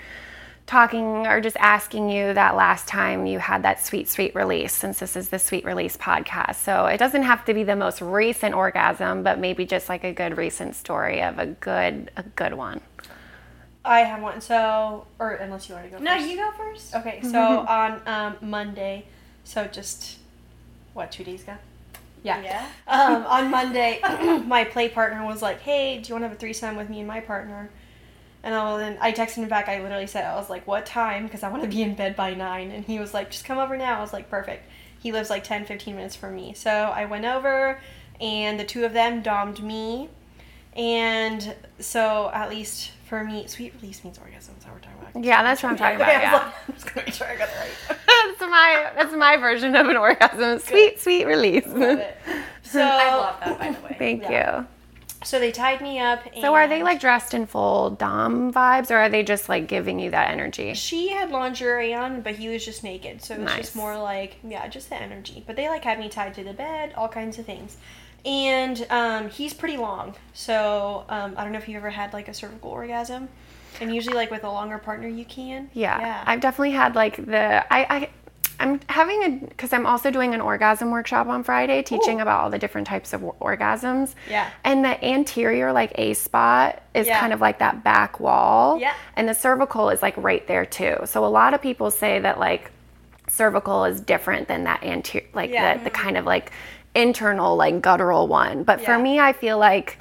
talking 0.69 1.27
or 1.27 1.41
just 1.41 1.57
asking 1.57 2.11
you 2.11 2.35
that 2.35 2.55
last 2.55 2.87
time 2.87 3.25
you 3.25 3.39
had 3.39 3.62
that 3.62 3.85
sweet, 3.85 4.07
sweet 4.07 4.35
release, 4.35 4.73
since 4.73 4.99
this 4.99 5.16
is 5.16 5.31
the 5.31 5.39
sweet 5.39 5.64
release 5.64 5.97
podcast. 5.97 6.57
So 6.57 6.85
it 6.87 6.99
doesn't 6.99 7.23
have 7.23 7.45
to 7.47 7.55
be 7.55 7.64
the 7.64 7.75
most 7.75 8.03
recent 8.03 8.55
orgasm, 8.55 9.23
but 9.23 9.39
maybe 9.39 9.64
just 9.64 9.89
like 9.89 10.05
a 10.05 10.12
good 10.12 10.37
recent 10.37 10.77
story 10.77 11.23
of 11.23 11.39
a 11.39 11.47
good, 11.47 12.11
a 12.19 12.23
good 12.23 12.53
one. 12.53 12.83
I 13.83 14.01
have 14.01 14.21
one. 14.21 14.43
So, 14.43 15.07
or 15.19 15.33
unless 15.33 15.69
you 15.69 15.75
want 15.75 15.91
to 15.91 15.97
go. 15.97 16.05
No, 16.05 16.16
first. 16.16 16.29
you 16.29 16.37
go 16.37 16.51
first. 16.53 16.95
Okay, 16.95 17.23
so 17.23 17.39
on 17.69 18.03
um, 18.07 18.37
Monday, 18.43 19.07
so 19.45 19.66
just 19.66 20.19
what 20.93 21.11
two 21.11 21.25
days 21.25 21.43
ago? 21.45 21.55
Yeah. 22.23 22.43
Yeah. 22.43 22.69
Um, 22.87 23.25
on 23.25 23.51
Monday, 23.51 24.01
my 24.47 24.64
play 24.64 24.91
partner 24.91 25.25
was 25.25 25.41
like, 25.41 25.61
"Hey, 25.61 25.99
do 25.99 26.09
you 26.09 26.14
want 26.14 26.25
to 26.25 26.29
have 26.29 26.37
a 26.37 26.39
threesome 26.39 26.77
with 26.77 26.91
me 26.91 26.99
and 26.99 27.09
my 27.09 27.21
partner?" 27.21 27.71
And 28.49 28.57
I, 28.57 28.78
then 28.78 28.96
I 28.99 29.12
texted 29.12 29.34
him 29.42 29.49
back. 29.49 29.68
I 29.68 29.82
literally 29.82 30.07
said, 30.07 30.24
"I 30.24 30.34
was 30.36 30.49
like, 30.49 30.66
what 30.66 30.86
time? 30.86 31.24
Because 31.24 31.42
I 31.42 31.51
want 31.51 31.62
to 31.64 31.68
be 31.68 31.82
in 31.82 31.94
bed 31.94 32.16
by 32.16 32.32
9. 32.32 32.70
And 32.70 32.82
he 32.82 32.99
was 32.99 33.12
like, 33.12 33.30
"Just 33.30 33.44
come 33.44 33.59
over 33.59 33.76
now." 33.76 33.99
I 33.99 34.01
was 34.01 34.14
like, 34.14 34.30
"Perfect." 34.30 34.64
He 34.99 35.12
lives 35.12 35.28
like 35.28 35.44
10, 35.44 35.66
15 35.66 35.94
minutes 35.94 36.16
from 36.16 36.34
me, 36.34 36.55
so 36.55 36.70
I 36.70 37.05
went 37.05 37.26
over, 37.26 37.78
and 38.22 38.59
the 38.59 38.64
two 38.64 38.86
of 38.86 38.94
them 38.94 39.20
domed 39.20 39.62
me, 39.62 40.09
and 40.74 41.55
so 41.78 42.30
at 42.32 42.49
least 42.51 42.92
for 43.07 43.22
me, 43.22 43.46
sweet 43.46 43.74
release 43.80 44.03
means 44.03 44.18
orgasm. 44.18 44.55
That's 44.55 44.64
what 44.66 44.74
we're 44.74 44.80
talking 44.80 44.99
about. 45.11 45.24
Yeah, 45.24 45.42
that's 45.42 45.62
what 45.62 45.70
I'm 45.72 45.76
talking 45.78 45.96
about. 45.96 46.09
Okay, 46.09 46.20
Yeah. 46.22 46.32
like, 46.32 46.42
I'm 46.68 46.74
just 46.74 46.86
gonna 46.94 47.05
make 47.07 47.14
sure 47.14 47.26
I 47.26 47.36
got 47.36 47.49
it 47.49 47.55
right. 47.59 47.99
that's 48.38 48.40
my 48.40 48.90
that's 48.96 49.14
my 49.14 49.36
version 49.36 49.76
of 49.76 49.86
an 49.88 49.96
orgasm. 49.96 50.59
Sweet, 50.59 50.99
sweet 51.01 51.26
release. 51.26 51.66
Love 51.66 51.99
it. 51.99 52.16
So 52.62 52.82
I 52.82 53.14
love 53.14 53.40
that, 53.40 53.59
by 53.59 53.70
the 53.72 53.80
way. 53.82 53.96
Thank 53.99 54.22
Yeah. 54.24 54.61
you. 54.61 54.66
So 55.25 55.41
they 55.41 55.51
tied 55.51 55.81
me 55.81 55.99
up. 55.99 56.23
So 56.41 56.55
are 56.55 56.69
they 56.69 56.83
like 56.83 57.01
dressed 57.01 57.35
in 57.35 57.47
full 57.47 57.91
dom 57.91 58.53
vibes, 58.53 58.91
or 58.91 58.97
are 58.97 59.09
they 59.09 59.23
just 59.23 59.49
like 59.49 59.66
giving 59.66 59.99
you 59.99 60.11
that 60.12 60.31
energy? 60.31 60.75
She 60.75 61.09
had 61.11 61.31
lingerie 61.31 61.93
on, 61.93 62.21
but 62.21 62.37
he 62.37 62.49
was 62.49 62.64
just 62.64 62.85
naked. 62.85 63.23
So 63.23 63.35
it 63.35 63.39
was 63.41 63.47
Nice. 63.47 63.59
just 63.59 63.77
more 63.77 63.99
like, 63.99 64.37
yeah, 64.45 64.66
just 64.69 64.91
the 64.91 64.97
energy. 64.97 65.43
But 65.47 65.57
they 65.57 65.69
like 65.69 65.83
had 65.85 65.99
me 65.99 66.09
tied 66.09 66.35
to 66.35 66.45
the 66.45 66.53
bed, 66.53 66.93
all 66.97 67.09
kinds 67.09 67.39
of 67.39 67.47
things. 67.47 67.77
And 68.25 68.87
um, 68.91 69.29
he's 69.29 69.55
pretty 69.55 69.77
long. 69.77 70.14
So 70.35 71.05
um, 71.09 71.35
I 71.37 71.43
don't 71.45 71.53
know 71.53 71.59
if 71.59 71.69
you've 71.69 71.77
ever 71.79 71.91
had 71.91 72.12
like 72.12 72.29
a 72.29 72.35
cervical 72.35 72.71
orgasm. 72.71 73.29
And 73.81 73.95
usually, 73.95 74.16
like 74.16 74.31
with 74.33 74.43
a 74.43 74.51
longer 74.51 74.79
partner, 74.79 75.07
you 75.07 75.25
can. 75.25 75.71
Yeah, 75.73 76.01
Yeah. 76.01 76.25
I've 76.27 76.41
definitely 76.41 76.73
had 76.73 76.95
like 76.97 77.16
the 77.25 77.64
I, 77.73 77.87
I 77.89 78.11
I'm 78.61 78.81
having 78.89 79.23
a 79.23 79.29
because 79.47 79.73
I'm 79.73 79.87
also 79.87 80.11
doing 80.11 80.35
an 80.35 80.41
orgasm 80.41 80.91
workshop 80.91 81.29
on 81.29 81.45
Friday, 81.45 81.83
teaching 81.83 82.19
Ooh. 82.19 82.23
about 82.23 82.41
all 82.43 82.51
the 82.51 82.59
different 82.59 82.87
types 82.87 83.13
of 83.13 83.21
orgasms. 83.41 84.15
Yeah. 84.29 84.51
And 84.65 84.85
the 84.85 85.03
anterior 85.05 85.73
like 85.73 85.93
A 85.97 86.15
spot 86.15 86.83
is 86.95 87.07
Yeah. 87.07 87.21
kind 87.21 87.33
of 87.33 87.41
like 87.41 87.61
that 87.61 87.85
back 87.85 88.19
wall. 88.19 88.79
Yeah. 88.81 88.95
And 89.17 89.29
the 89.29 89.35
cervical 89.35 89.91
is 89.91 90.03
like 90.03 90.17
right 90.17 90.47
there 90.49 90.67
too. 90.67 90.97
So 91.05 91.25
a 91.25 91.29
lot 91.29 91.55
of 91.55 91.63
people 91.63 91.91
say 91.91 92.19
that 92.19 92.41
like 92.41 92.73
cervical 93.29 93.85
is 93.85 94.01
different 94.01 94.49
than 94.49 94.65
that 94.65 94.83
anterior 94.83 95.29
like 95.35 95.51
Yeah. 95.51 95.77
the, 95.77 95.85
the 95.85 95.91
kind 95.91 96.17
of 96.17 96.25
like 96.27 96.51
internal 96.95 97.55
like 97.57 97.81
guttural 97.81 98.27
one. 98.27 98.65
But 98.65 98.81
for 98.81 98.99
me, 98.99 99.21
I 99.21 99.33
feel 99.35 99.59
like 99.59 99.99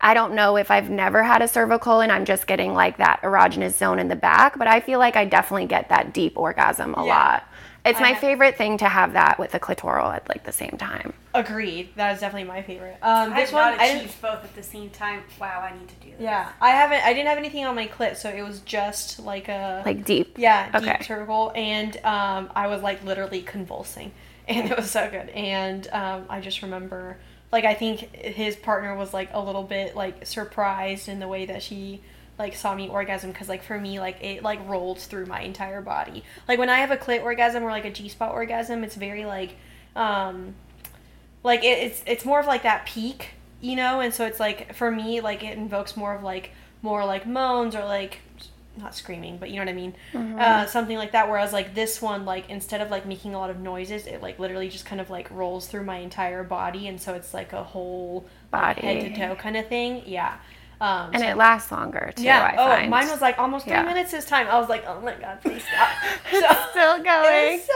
I 0.00 0.14
don't 0.14 0.34
know 0.34 0.56
if 0.56 0.70
I've 0.70 0.90
never 0.90 1.22
had 1.24 1.42
a 1.42 1.48
cervical 1.48 2.00
and 2.00 2.12
I'm 2.12 2.24
just 2.24 2.46
getting 2.46 2.72
like 2.74 2.98
that 2.98 3.20
erogenous 3.22 3.72
zone 3.78 3.98
in 3.98 4.06
the 4.08 4.14
back, 4.16 4.56
but 4.58 4.68
I 4.68 4.78
feel 4.80 4.98
like 5.00 5.16
I 5.16 5.24
definitely 5.24 5.66
get 5.66 5.88
that 5.88 6.12
deep 6.12 6.36
orgasm 6.36 6.94
a 6.96 7.04
Yeah. 7.04 7.14
lot. 7.14 7.44
It's 7.88 8.00
my 8.00 8.14
favorite 8.14 8.56
thing 8.56 8.78
to 8.78 8.88
have 8.88 9.12
that 9.14 9.38
with 9.38 9.52
the 9.52 9.60
clitoral 9.60 10.14
at 10.14 10.28
like 10.28 10.44
the 10.44 10.52
same 10.52 10.76
time. 10.78 11.12
Agreed. 11.34 11.94
That 11.94 12.14
is 12.14 12.20
definitely 12.20 12.48
my 12.48 12.62
favorite. 12.62 12.96
Um, 13.02 13.32
I've 13.32 13.36
this 13.36 13.52
one, 13.52 13.62
not 13.62 13.80
I 13.80 13.88
didn't. 13.88 13.98
achieved 14.00 14.22
both 14.22 14.44
at 14.44 14.54
the 14.54 14.62
same 14.62 14.90
time. 14.90 15.22
Wow, 15.38 15.60
I 15.60 15.76
need 15.78 15.88
to 15.88 15.94
do 15.96 16.10
this. 16.10 16.20
Yeah, 16.20 16.52
I 16.60 16.70
haven't. 16.70 17.04
I 17.04 17.12
didn't 17.12 17.28
have 17.28 17.38
anything 17.38 17.64
on 17.64 17.74
my 17.76 17.86
clit, 17.86 18.16
so 18.16 18.30
it 18.30 18.42
was 18.42 18.60
just 18.60 19.20
like 19.20 19.48
a 19.48 19.82
Like 19.84 20.04
deep. 20.04 20.38
Yeah, 20.38 20.70
deep 20.72 20.82
Okay. 20.82 21.02
cervical, 21.02 21.52
and 21.54 21.96
um, 22.04 22.50
I 22.56 22.66
was 22.66 22.82
like 22.82 23.04
literally 23.04 23.42
convulsing, 23.42 24.12
and 24.48 24.70
it 24.70 24.76
was 24.76 24.90
so 24.90 25.08
good. 25.10 25.28
And 25.30 25.86
um, 25.92 26.24
I 26.28 26.40
just 26.40 26.62
remember, 26.62 27.18
like, 27.52 27.64
I 27.64 27.74
think 27.74 28.00
his 28.16 28.56
partner 28.56 28.96
was 28.96 29.12
like 29.14 29.28
a 29.32 29.40
little 29.40 29.62
bit 29.64 29.94
like 29.94 30.26
surprised 30.26 31.08
in 31.08 31.20
the 31.20 31.28
way 31.28 31.44
that 31.46 31.62
she 31.62 32.02
like 32.38 32.54
saw 32.54 32.74
me 32.74 32.88
orgasm 32.88 33.32
because 33.32 33.48
like 33.48 33.62
for 33.62 33.78
me 33.78 33.98
like 33.98 34.22
it 34.22 34.42
like 34.42 34.66
rolls 34.68 35.06
through 35.06 35.26
my 35.26 35.40
entire 35.40 35.80
body. 35.82 36.22
Like 36.46 36.58
when 36.58 36.70
I 36.70 36.78
have 36.78 36.90
a 36.90 36.96
clit 36.96 37.22
orgasm 37.22 37.64
or 37.64 37.70
like 37.70 37.84
a 37.84 37.90
G 37.90 38.08
spot 38.08 38.32
orgasm, 38.32 38.84
it's 38.84 38.94
very 38.94 39.24
like, 39.24 39.56
um, 39.96 40.54
like 41.42 41.64
it, 41.64 41.78
it's 41.78 42.02
it's 42.06 42.24
more 42.24 42.40
of 42.40 42.46
like 42.46 42.62
that 42.62 42.86
peak, 42.86 43.30
you 43.60 43.76
know, 43.76 44.00
and 44.00 44.14
so 44.14 44.24
it's 44.24 44.38
like 44.40 44.74
for 44.74 44.90
me 44.90 45.20
like 45.20 45.42
it 45.42 45.58
invokes 45.58 45.96
more 45.96 46.14
of 46.14 46.22
like 46.22 46.50
more 46.82 47.04
like 47.04 47.26
moans 47.26 47.74
or 47.74 47.84
like 47.84 48.20
not 48.76 48.94
screaming, 48.94 49.38
but 49.38 49.50
you 49.50 49.56
know 49.56 49.62
what 49.62 49.68
I 49.68 49.72
mean, 49.72 49.94
uh, 50.38 50.66
something 50.66 50.96
like 50.96 51.10
that. 51.10 51.28
Whereas 51.28 51.52
like 51.52 51.74
this 51.74 52.00
one, 52.00 52.24
like 52.24 52.48
instead 52.48 52.80
of 52.80 52.90
like 52.90 53.06
making 53.06 53.34
a 53.34 53.38
lot 53.38 53.50
of 53.50 53.58
noises, 53.58 54.06
it 54.06 54.22
like 54.22 54.38
literally 54.38 54.68
just 54.68 54.86
kind 54.86 55.00
of 55.00 55.10
like 55.10 55.28
rolls 55.32 55.66
through 55.66 55.82
my 55.82 55.96
entire 55.96 56.44
body, 56.44 56.86
and 56.86 57.00
so 57.00 57.14
it's 57.14 57.34
like 57.34 57.52
a 57.52 57.64
whole 57.64 58.26
like, 58.52 58.78
head 58.78 59.00
to 59.00 59.16
toe 59.16 59.34
kind 59.34 59.56
of 59.56 59.66
thing. 59.66 60.02
Yeah. 60.06 60.36
Um, 60.80 61.10
And 61.12 61.22
so- 61.22 61.28
it 61.28 61.36
lasts 61.36 61.72
longer 61.72 62.12
too, 62.14 62.22
yeah. 62.22 62.52
I 62.52 62.54
oh, 62.56 62.68
find. 62.76 62.90
mine 62.90 63.08
was 63.08 63.20
like 63.20 63.38
almost 63.38 63.64
three 63.64 63.72
Yeah. 63.74 63.82
minutes 63.82 64.12
this 64.12 64.24
time. 64.24 64.46
I 64.48 64.58
was 64.60 64.68
like, 64.68 64.84
oh 64.86 65.00
my 65.00 65.14
god, 65.14 65.40
please 65.42 65.62
stop. 65.64 65.88
So- 66.30 66.70
still 66.70 67.02
going. 67.02 67.58
was 67.58 67.64
so 67.66 67.74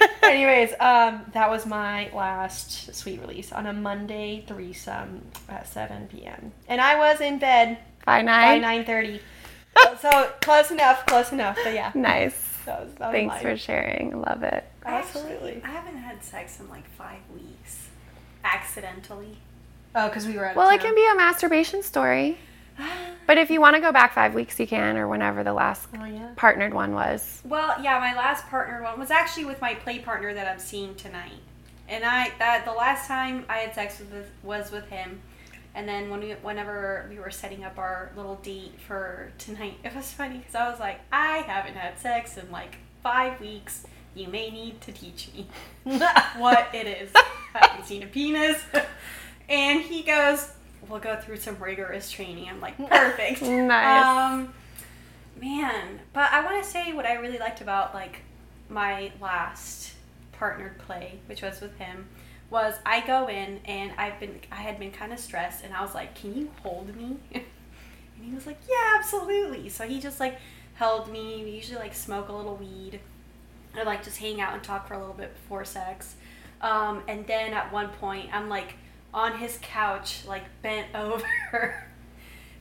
bad. 0.00 0.10
Anyways, 0.32 0.72
um, 0.80 1.24
that 1.32 1.50
was 1.50 1.66
my 1.66 2.08
last 2.14 2.94
sweet 2.94 3.20
release 3.20 3.52
on 3.52 3.66
a 3.66 3.72
Monday 3.74 4.44
threesome 4.46 5.22
at 5.50 5.66
7 5.68 6.08
p.m. 6.08 6.52
And 6.68 6.80
I 6.80 6.96
was 6.96 7.20
in 7.20 7.38
bed 7.38 7.78
By 8.06 8.22
nine 8.22 8.62
by 8.62 8.68
nine. 8.68 8.84
9:30. 8.86 9.20
so 9.98 10.30
close 10.40 10.70
enough, 10.70 11.04
close 11.06 11.32
enough. 11.32 11.58
But 11.62 11.74
yeah, 11.74 11.92
Nice. 11.94 12.56
that 12.64 12.80
was, 12.84 12.94
that 12.94 13.12
Thanks 13.12 13.34
mine. 13.34 13.42
for 13.42 13.56
sharing. 13.58 14.20
Love 14.22 14.42
it. 14.44 14.64
I 14.86 14.92
actually- 14.92 15.20
Absolutely. 15.22 15.62
I 15.62 15.68
haven't 15.68 15.98
had 15.98 16.24
sex 16.24 16.58
in 16.58 16.70
like 16.70 16.88
five 16.88 17.20
weeks. 17.34 17.88
Accidentally. 18.44 19.36
Oh, 19.94 20.08
because 20.08 20.26
we 20.26 20.36
were 20.36 20.44
at. 20.44 20.56
Well, 20.56 20.70
it 20.70 20.80
can 20.80 20.94
be 20.94 21.06
a 21.10 21.14
masturbation 21.14 21.82
story. 21.82 22.38
But 23.26 23.38
if 23.38 23.48
you 23.48 23.60
want 23.60 23.76
to 23.76 23.80
go 23.80 23.92
back 23.92 24.12
five 24.12 24.34
weeks, 24.34 24.58
you 24.58 24.66
can, 24.66 24.96
or 24.96 25.06
whenever 25.06 25.44
the 25.44 25.52
last 25.52 25.86
Oh 25.96 26.04
yeah. 26.04 26.30
partnered 26.34 26.74
one 26.74 26.94
was. 26.94 27.40
Well, 27.44 27.80
yeah, 27.80 27.96
my 28.00 28.12
last 28.16 28.44
partnered 28.48 28.82
one 28.82 28.98
was 28.98 29.12
actually 29.12 29.44
with 29.44 29.60
my 29.60 29.74
play 29.74 30.00
partner 30.00 30.34
that 30.34 30.48
I'm 30.48 30.58
seeing 30.58 30.96
tonight. 30.96 31.38
And 31.88 32.04
I 32.04 32.32
that 32.40 32.64
the 32.64 32.72
last 32.72 33.06
time 33.06 33.44
I 33.48 33.58
had 33.58 33.72
sex 33.72 34.00
with 34.00 34.28
was 34.42 34.72
with 34.72 34.88
him. 34.88 35.20
And 35.76 35.88
then 35.88 36.10
when 36.10 36.18
we 36.18 36.30
whenever 36.42 37.06
we 37.08 37.20
were 37.20 37.30
setting 37.30 37.62
up 37.62 37.78
our 37.78 38.10
little 38.16 38.34
date 38.36 38.80
for 38.84 39.30
tonight, 39.38 39.74
it 39.84 39.94
was 39.94 40.10
funny 40.12 40.38
because 40.38 40.56
I 40.56 40.68
was 40.68 40.80
like, 40.80 40.98
I 41.12 41.38
haven't 41.46 41.74
had 41.76 42.00
sex 42.00 42.36
in 42.36 42.50
like 42.50 42.78
five 43.00 43.40
weeks. 43.40 43.84
You 44.16 44.26
may 44.26 44.50
need 44.50 44.80
to 44.80 44.90
teach 44.90 45.28
me 45.32 45.46
what 46.36 46.68
it 46.74 46.88
is. 46.88 47.12
I 47.14 47.24
haven't 47.54 47.86
seen 47.86 48.02
a 48.02 48.06
penis. 48.06 48.60
And 49.50 49.80
he 49.82 50.02
goes, 50.02 50.52
We'll 50.88 51.00
go 51.00 51.16
through 51.16 51.36
some 51.36 51.58
rigorous 51.58 52.10
training. 52.10 52.48
I'm 52.48 52.60
like, 52.60 52.78
perfect. 52.88 53.42
Nice. 53.42 54.06
Um, 54.06 54.54
man, 55.40 56.00
but 56.12 56.32
I 56.32 56.42
want 56.44 56.62
to 56.62 56.68
say 56.68 56.92
what 56.92 57.04
I 57.04 57.14
really 57.14 57.38
liked 57.38 57.60
about 57.60 57.92
like 57.92 58.22
my 58.68 59.12
last 59.20 59.92
partnered 60.32 60.78
play, 60.78 61.18
which 61.26 61.42
was 61.42 61.60
with 61.60 61.76
him, 61.76 62.06
was 62.48 62.74
I 62.86 63.06
go 63.06 63.28
in 63.28 63.60
and 63.66 63.92
I've 63.98 64.18
been 64.18 64.40
I 64.50 64.56
had 64.56 64.78
been 64.78 64.90
kind 64.90 65.12
of 65.12 65.18
stressed 65.18 65.64
and 65.64 65.74
I 65.74 65.82
was 65.82 65.94
like, 65.94 66.14
"Can 66.14 66.34
you 66.34 66.50
hold 66.62 66.94
me?" 66.96 67.16
and 67.32 67.44
he 68.22 68.34
was 68.34 68.46
like, 68.46 68.58
"Yeah, 68.68 68.96
absolutely." 68.98 69.68
So 69.68 69.86
he 69.86 70.00
just 70.00 70.18
like 70.18 70.38
held 70.74 71.10
me. 71.12 71.42
We 71.44 71.50
usually 71.50 71.78
like 71.78 71.94
smoke 71.94 72.28
a 72.28 72.32
little 72.32 72.56
weed 72.56 73.00
or 73.76 73.84
like 73.84 74.02
just 74.02 74.18
hang 74.18 74.40
out 74.40 74.54
and 74.54 74.62
talk 74.62 74.88
for 74.88 74.94
a 74.94 74.98
little 74.98 75.14
bit 75.14 75.34
before 75.34 75.64
sex. 75.64 76.14
Um, 76.60 77.02
and 77.06 77.26
then 77.26 77.52
at 77.52 77.72
one 77.72 77.88
point, 77.88 78.28
I'm 78.32 78.48
like 78.48 78.74
on 79.12 79.38
his 79.38 79.58
couch, 79.62 80.24
like 80.26 80.44
bent 80.62 80.88
over. 80.94 81.84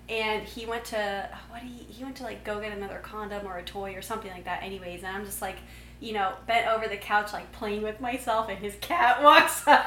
and 0.08 0.44
he 0.44 0.66
went 0.66 0.86
to 0.86 1.30
what 1.50 1.62
he 1.62 1.84
he 1.90 2.04
went 2.04 2.16
to 2.18 2.24
like 2.24 2.44
go 2.44 2.60
get 2.60 2.76
another 2.76 3.00
condom 3.00 3.46
or 3.46 3.58
a 3.58 3.64
toy 3.64 3.94
or 3.94 4.02
something 4.02 4.32
like 4.32 4.46
that 4.46 4.64
anyways. 4.64 5.04
And 5.04 5.16
i'm 5.16 5.26
just 5.26 5.42
like 5.42 5.58
you 6.00 6.14
know 6.14 6.34
bent 6.48 6.68
over 6.68 6.88
the 6.88 6.98
couch 6.98 7.32
like 7.32 7.52
playing 7.52 7.84
with 7.84 8.02
myself 8.02 8.50
and 8.50 8.58
his 8.58 8.76
cat 8.82 9.22
walks 9.24 9.68
up. 9.68 9.86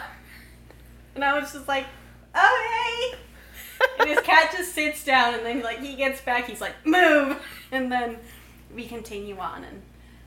And 1.14 1.24
i 1.24 1.38
was 1.38 1.52
just 1.52 1.66
like 1.66 1.86
oh 2.34 3.10
hey 3.12 3.18
and 3.98 4.08
his 4.08 4.20
cat 4.20 4.52
just 4.56 4.74
sits 4.74 5.04
down 5.04 5.34
and 5.34 5.44
then 5.44 5.62
like 5.62 5.80
he 5.80 5.94
gets 5.96 6.20
back. 6.20 6.46
He's 6.46 6.60
like 6.60 6.74
move. 6.86 7.40
And 7.72 7.90
then 7.90 8.18
we 8.74 8.86
continue 8.86 9.38
on. 9.38 9.64
And 9.64 9.82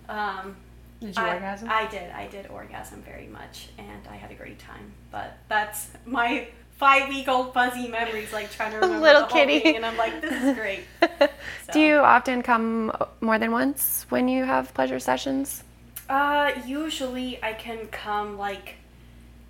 um 0.10 0.56
Did 1.02 1.16
you 1.16 1.22
I, 1.24 1.34
orgasm? 1.36 1.70
I 1.70 1.88
did. 1.88 2.12
I 2.12 2.28
did 2.28 2.48
orgasm 2.48 3.02
very 3.04 3.28
much, 3.28 3.70
and 3.78 4.08
I 4.10 4.16
had 4.16 4.32
a 4.32 4.36
great 4.36 4.60
time. 4.60 4.94
But 5.12 5.38
that's 5.50 5.90
my 6.06 6.48
five-week-old 6.78 7.54
fuzzy 7.54 7.88
memories, 7.88 8.32
like 8.34 8.52
trying 8.52 8.72
to 8.72 8.78
remember 8.82 9.00
Little 9.00 9.22
the 9.22 9.28
whole 9.28 9.46
kitty. 9.46 9.60
thing, 9.60 9.76
and 9.78 9.86
I'm 9.86 9.98
like, 9.98 10.22
this 10.22 10.44
is 10.44 10.56
great. 10.56 10.82
Do 11.74 11.80
you 11.80 11.98
often 11.98 12.42
come 12.42 12.92
more 13.22 13.40
than 13.40 13.52
once 13.52 14.06
when 14.10 14.28
you 14.28 14.44
have 14.46 14.74
pleasure 14.74 15.00
sessions? 15.00 15.64
Uh, 16.10 16.52
usually 16.66 17.42
I 17.44 17.54
can 17.54 17.88
come 17.88 18.38
like, 18.38 18.76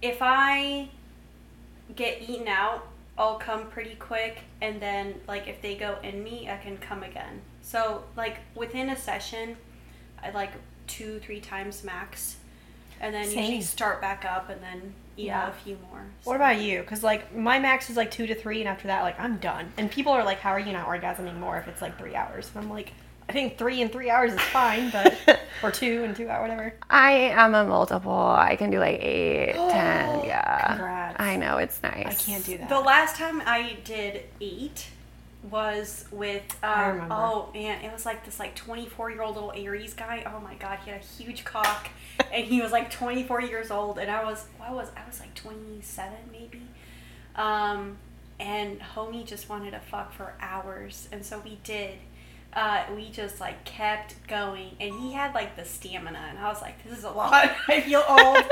if 0.01 0.17
I 0.21 0.89
get 1.95 2.21
eaten 2.27 2.47
out, 2.47 2.87
I'll 3.17 3.35
come 3.37 3.67
pretty 3.67 3.95
quick, 3.95 4.39
and 4.61 4.81
then 4.81 5.15
like 5.27 5.47
if 5.47 5.61
they 5.61 5.75
go 5.75 5.97
in 6.03 6.23
me, 6.23 6.49
I 6.49 6.57
can 6.57 6.77
come 6.77 7.03
again. 7.03 7.41
So 7.61 8.03
like 8.15 8.37
within 8.55 8.89
a 8.89 8.95
session, 8.97 9.57
I 10.21 10.31
like 10.31 10.51
two, 10.87 11.19
three 11.19 11.39
times 11.39 11.83
max, 11.83 12.37
and 12.99 13.13
then 13.13 13.25
usually 13.25 13.45
Same. 13.45 13.61
start 13.61 14.01
back 14.01 14.25
up, 14.25 14.49
and 14.49 14.61
then 14.61 14.93
you 15.15 15.27
yeah. 15.27 15.43
know, 15.43 15.49
a 15.49 15.53
few 15.53 15.77
more. 15.89 16.05
So. 16.21 16.29
What 16.29 16.35
about 16.35 16.59
you? 16.59 16.81
Because 16.81 17.03
like 17.03 17.35
my 17.35 17.59
max 17.59 17.89
is 17.89 17.97
like 17.97 18.11
two 18.11 18.27
to 18.27 18.35
three, 18.35 18.59
and 18.59 18.69
after 18.69 18.87
that, 18.87 19.03
like 19.03 19.19
I'm 19.19 19.37
done. 19.37 19.71
And 19.77 19.89
people 19.89 20.11
are 20.11 20.23
like, 20.23 20.39
"How 20.39 20.51
are 20.51 20.59
you 20.59 20.73
not 20.73 20.87
orgasming 20.87 21.39
more 21.39 21.57
if 21.57 21.67
it's 21.67 21.81
like 21.81 21.97
three 21.97 22.15
hours?" 22.15 22.49
And 22.53 22.63
I'm 22.63 22.69
like, 22.69 22.93
I 23.27 23.33
think 23.33 23.57
three 23.57 23.81
and 23.81 23.91
three 23.91 24.09
hours 24.09 24.33
is 24.33 24.39
fine, 24.39 24.91
but 24.91 25.39
or 25.63 25.71
two 25.71 26.03
and 26.03 26.15
two 26.15 26.29
hours, 26.29 26.41
whatever. 26.49 26.75
I 26.89 27.11
am 27.11 27.55
a 27.55 27.65
multiple. 27.65 28.11
I 28.11 28.55
can 28.55 28.69
do 28.69 28.79
like 28.79 28.99
eight, 29.01 29.53
ten. 29.55 30.25
Yeah. 30.25 30.67
Congrats. 30.67 31.15
I 31.19 31.35
know 31.37 31.57
it's 31.57 31.81
nice. 31.81 32.05
I 32.05 32.13
can't 32.13 32.45
do 32.45 32.57
that. 32.57 32.69
The 32.69 32.79
last 32.79 33.15
time 33.15 33.41
I 33.45 33.77
did 33.83 34.23
eight 34.41 34.87
was 35.49 36.05
with 36.11 36.43
um, 36.63 37.07
oh 37.11 37.49
man, 37.53 37.83
it 37.83 37.91
was 37.91 38.05
like 38.05 38.25
this 38.25 38.39
like 38.39 38.55
24 38.55 39.11
year 39.11 39.21
old 39.21 39.35
little 39.35 39.51
Aries 39.55 39.93
guy. 39.93 40.23
Oh 40.25 40.39
my 40.39 40.55
god, 40.55 40.79
he 40.83 40.91
had 40.91 41.01
a 41.01 41.03
huge 41.03 41.43
cock, 41.43 41.89
and 42.33 42.45
he 42.45 42.61
was 42.61 42.71
like 42.71 42.89
24 42.91 43.41
years 43.41 43.71
old, 43.71 43.97
and 43.97 44.09
I 44.09 44.23
was 44.23 44.45
I 44.61 44.71
was 44.71 44.89
I 44.95 45.07
was 45.07 45.19
like 45.19 45.33
27 45.35 46.13
maybe, 46.31 46.61
um, 47.35 47.97
and 48.39 48.79
homie 48.79 49.25
just 49.25 49.49
wanted 49.49 49.71
to 49.71 49.79
fuck 49.79 50.13
for 50.13 50.33
hours, 50.39 51.07
and 51.11 51.25
so 51.25 51.39
we 51.39 51.59
did. 51.63 51.95
Uh, 52.55 52.83
we 52.95 53.09
just 53.09 53.41
like 53.41 53.63
kept 53.65 54.15
going, 54.27 54.71
and 54.79 54.93
he 55.01 55.11
had 55.11 55.33
like 55.33 55.55
the 55.57 55.65
stamina, 55.65 56.27
and 56.29 56.39
I 56.39 56.47
was 56.47 56.61
like, 56.61 56.81
"This 56.83 56.97
is 56.97 57.03
a 57.03 57.09
lot. 57.09 57.51
I 57.67 57.81
feel 57.81 58.03
old. 58.07 58.43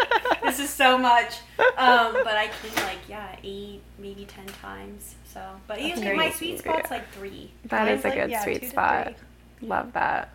this 0.43 0.59
is 0.59 0.69
so 0.69 0.97
much." 0.97 1.35
Um, 1.77 2.13
but 2.13 2.35
I 2.35 2.49
came 2.61 2.75
like 2.83 2.97
yeah, 3.07 3.35
eight, 3.43 3.81
maybe 3.97 4.25
ten 4.25 4.45
times. 4.61 5.15
So, 5.25 5.41
but 5.67 5.81
usually 5.81 6.15
my 6.15 6.31
sweet 6.31 6.59
spot's 6.59 6.91
like 6.91 7.09
three. 7.11 7.51
that 7.65 7.87
is 7.87 8.03
a 8.03 8.09
like, 8.09 8.17
good 8.17 8.29
yeah, 8.29 8.43
sweet 8.43 8.69
spot. 8.69 9.13
Love 9.61 9.93
that. 9.93 10.29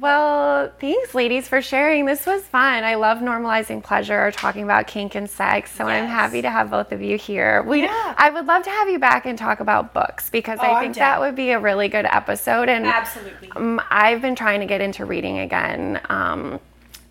Well, 0.00 0.70
thanks, 0.78 1.14
ladies, 1.14 1.48
for 1.48 1.62
sharing. 1.62 2.04
This 2.04 2.26
was 2.26 2.42
fun. 2.42 2.84
I 2.84 2.96
love 2.96 3.18
normalizing 3.18 3.82
pleasure, 3.82 4.26
or 4.26 4.30
talking 4.30 4.62
about 4.62 4.86
kink 4.86 5.14
and 5.14 5.28
sex. 5.28 5.72
So 5.72 5.88
yes. 5.88 6.02
I'm 6.02 6.08
happy 6.08 6.42
to 6.42 6.50
have 6.50 6.70
both 6.70 6.92
of 6.92 7.00
you 7.00 7.16
here. 7.16 7.62
We, 7.62 7.82
yeah. 7.82 8.14
I 8.18 8.28
would 8.28 8.44
love 8.44 8.62
to 8.64 8.70
have 8.70 8.90
you 8.90 8.98
back 8.98 9.24
and 9.24 9.38
talk 9.38 9.60
about 9.60 9.94
books 9.94 10.28
because 10.28 10.58
oh, 10.60 10.70
I 10.70 10.82
think 10.82 10.96
that 10.96 11.20
would 11.20 11.34
be 11.34 11.50
a 11.52 11.58
really 11.58 11.88
good 11.88 12.04
episode. 12.04 12.68
And 12.68 12.84
absolutely, 12.84 13.50
um, 13.56 13.80
I've 13.88 14.20
been 14.20 14.34
trying 14.34 14.60
to 14.60 14.66
get 14.66 14.82
into 14.82 15.06
reading 15.06 15.38
again. 15.38 15.98
Um, 16.10 16.60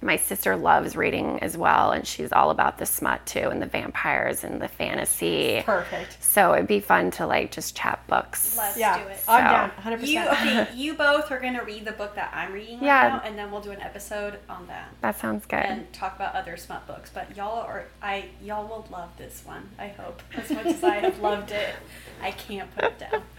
my 0.02 0.18
sister 0.18 0.56
loves 0.56 0.96
reading 0.96 1.40
as 1.40 1.58
well, 1.58 1.92
and 1.92 2.06
she's 2.06 2.32
all 2.32 2.50
about 2.50 2.78
the 2.78 2.86
smut 2.86 3.26
too, 3.26 3.50
and 3.50 3.62
the 3.62 3.66
vampires 3.66 4.44
and 4.44 4.62
the 4.62 4.68
fantasy. 4.68 5.62
Perfect. 5.66 6.22
So 6.24 6.54
it'd 6.54 6.68
be 6.68 6.80
fun 6.80 7.12
to 7.12 7.26
like 7.26 7.52
just 7.52 7.76
chat 7.76 8.06
books. 8.08 8.58
Let's 8.58 8.78
yeah, 8.78 9.04
do 9.04 9.10
it. 9.10 9.24
I'm 9.28 9.44
down, 9.44 9.70
100. 9.70 10.00
percent 10.00 10.12
You 10.12 10.30
okay? 10.32 10.68
You 10.76 10.94
both 10.94 11.32
are 11.32 11.40
gonna 11.40 11.64
read 11.64 11.86
the 11.86 11.92
book 11.92 12.16
that 12.16 12.32
I'm 12.34 12.54
reading 12.54 12.80
right 12.80 12.86
yeah. 12.86 13.08
now, 13.08 13.22
and 13.26 13.38
then 13.38 13.52
we'll 13.52 13.62
do 13.62 13.72
an 13.72 13.82
episode 13.82 14.40
on 14.50 14.68
that. 14.68 14.90
That 15.02 15.20
sounds 15.20 15.46
good. 15.46 15.60
And 15.60 15.92
talk 15.94 16.16
about 16.16 16.36
other 16.36 16.58
smut 16.58 16.86
books. 16.88 17.12
But 17.14 17.36
y'all 17.36 17.62
are 17.62 17.86
I 18.02 18.26
y'all 18.42 18.68
will 18.68 18.88
love 18.92 19.10
this 19.18 19.44
one. 19.46 19.70
I 19.80 19.88
hope 19.88 20.22
as 20.36 20.50
much 20.52 20.66
as 20.68 20.84
I 20.84 20.96
have 20.96 21.20
loved 21.20 21.52
it. 21.52 21.76
I 22.22 22.32
can't 22.32 22.74
put 22.76 22.86
it 22.86 23.00
down. 23.00 23.24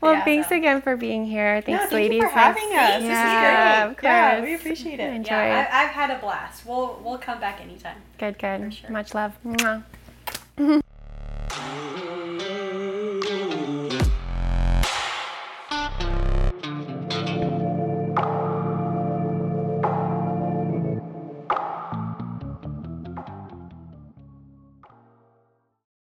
Well, 0.00 0.12
yeah, 0.12 0.24
thanks 0.24 0.48
so. 0.48 0.56
again 0.56 0.80
for 0.80 0.96
being 0.96 1.26
here. 1.26 1.60
Thanks, 1.60 1.82
no, 1.82 1.90
thank 1.90 1.92
ladies. 1.92 2.22
For 2.22 2.28
having 2.28 2.62
us. 2.66 2.70
Yeah, 2.70 2.98
this 3.00 3.90
is 3.90 4.00
great. 4.00 4.08
Yeah, 4.08 4.42
we 4.42 4.54
appreciate 4.54 5.00
it. 5.00 5.12
Enjoy 5.12 5.32
yeah, 5.32 5.68
I, 5.72 5.80
have 5.80 5.90
had 5.90 6.10
a 6.16 6.20
blast. 6.20 6.64
We'll 6.64 7.00
we'll 7.04 7.18
come 7.18 7.40
back 7.40 7.60
anytime. 7.60 7.96
Good, 8.16 8.38
good. 8.38 8.72
Sure. 8.72 8.90
Much 8.90 9.12
love. 9.12 9.36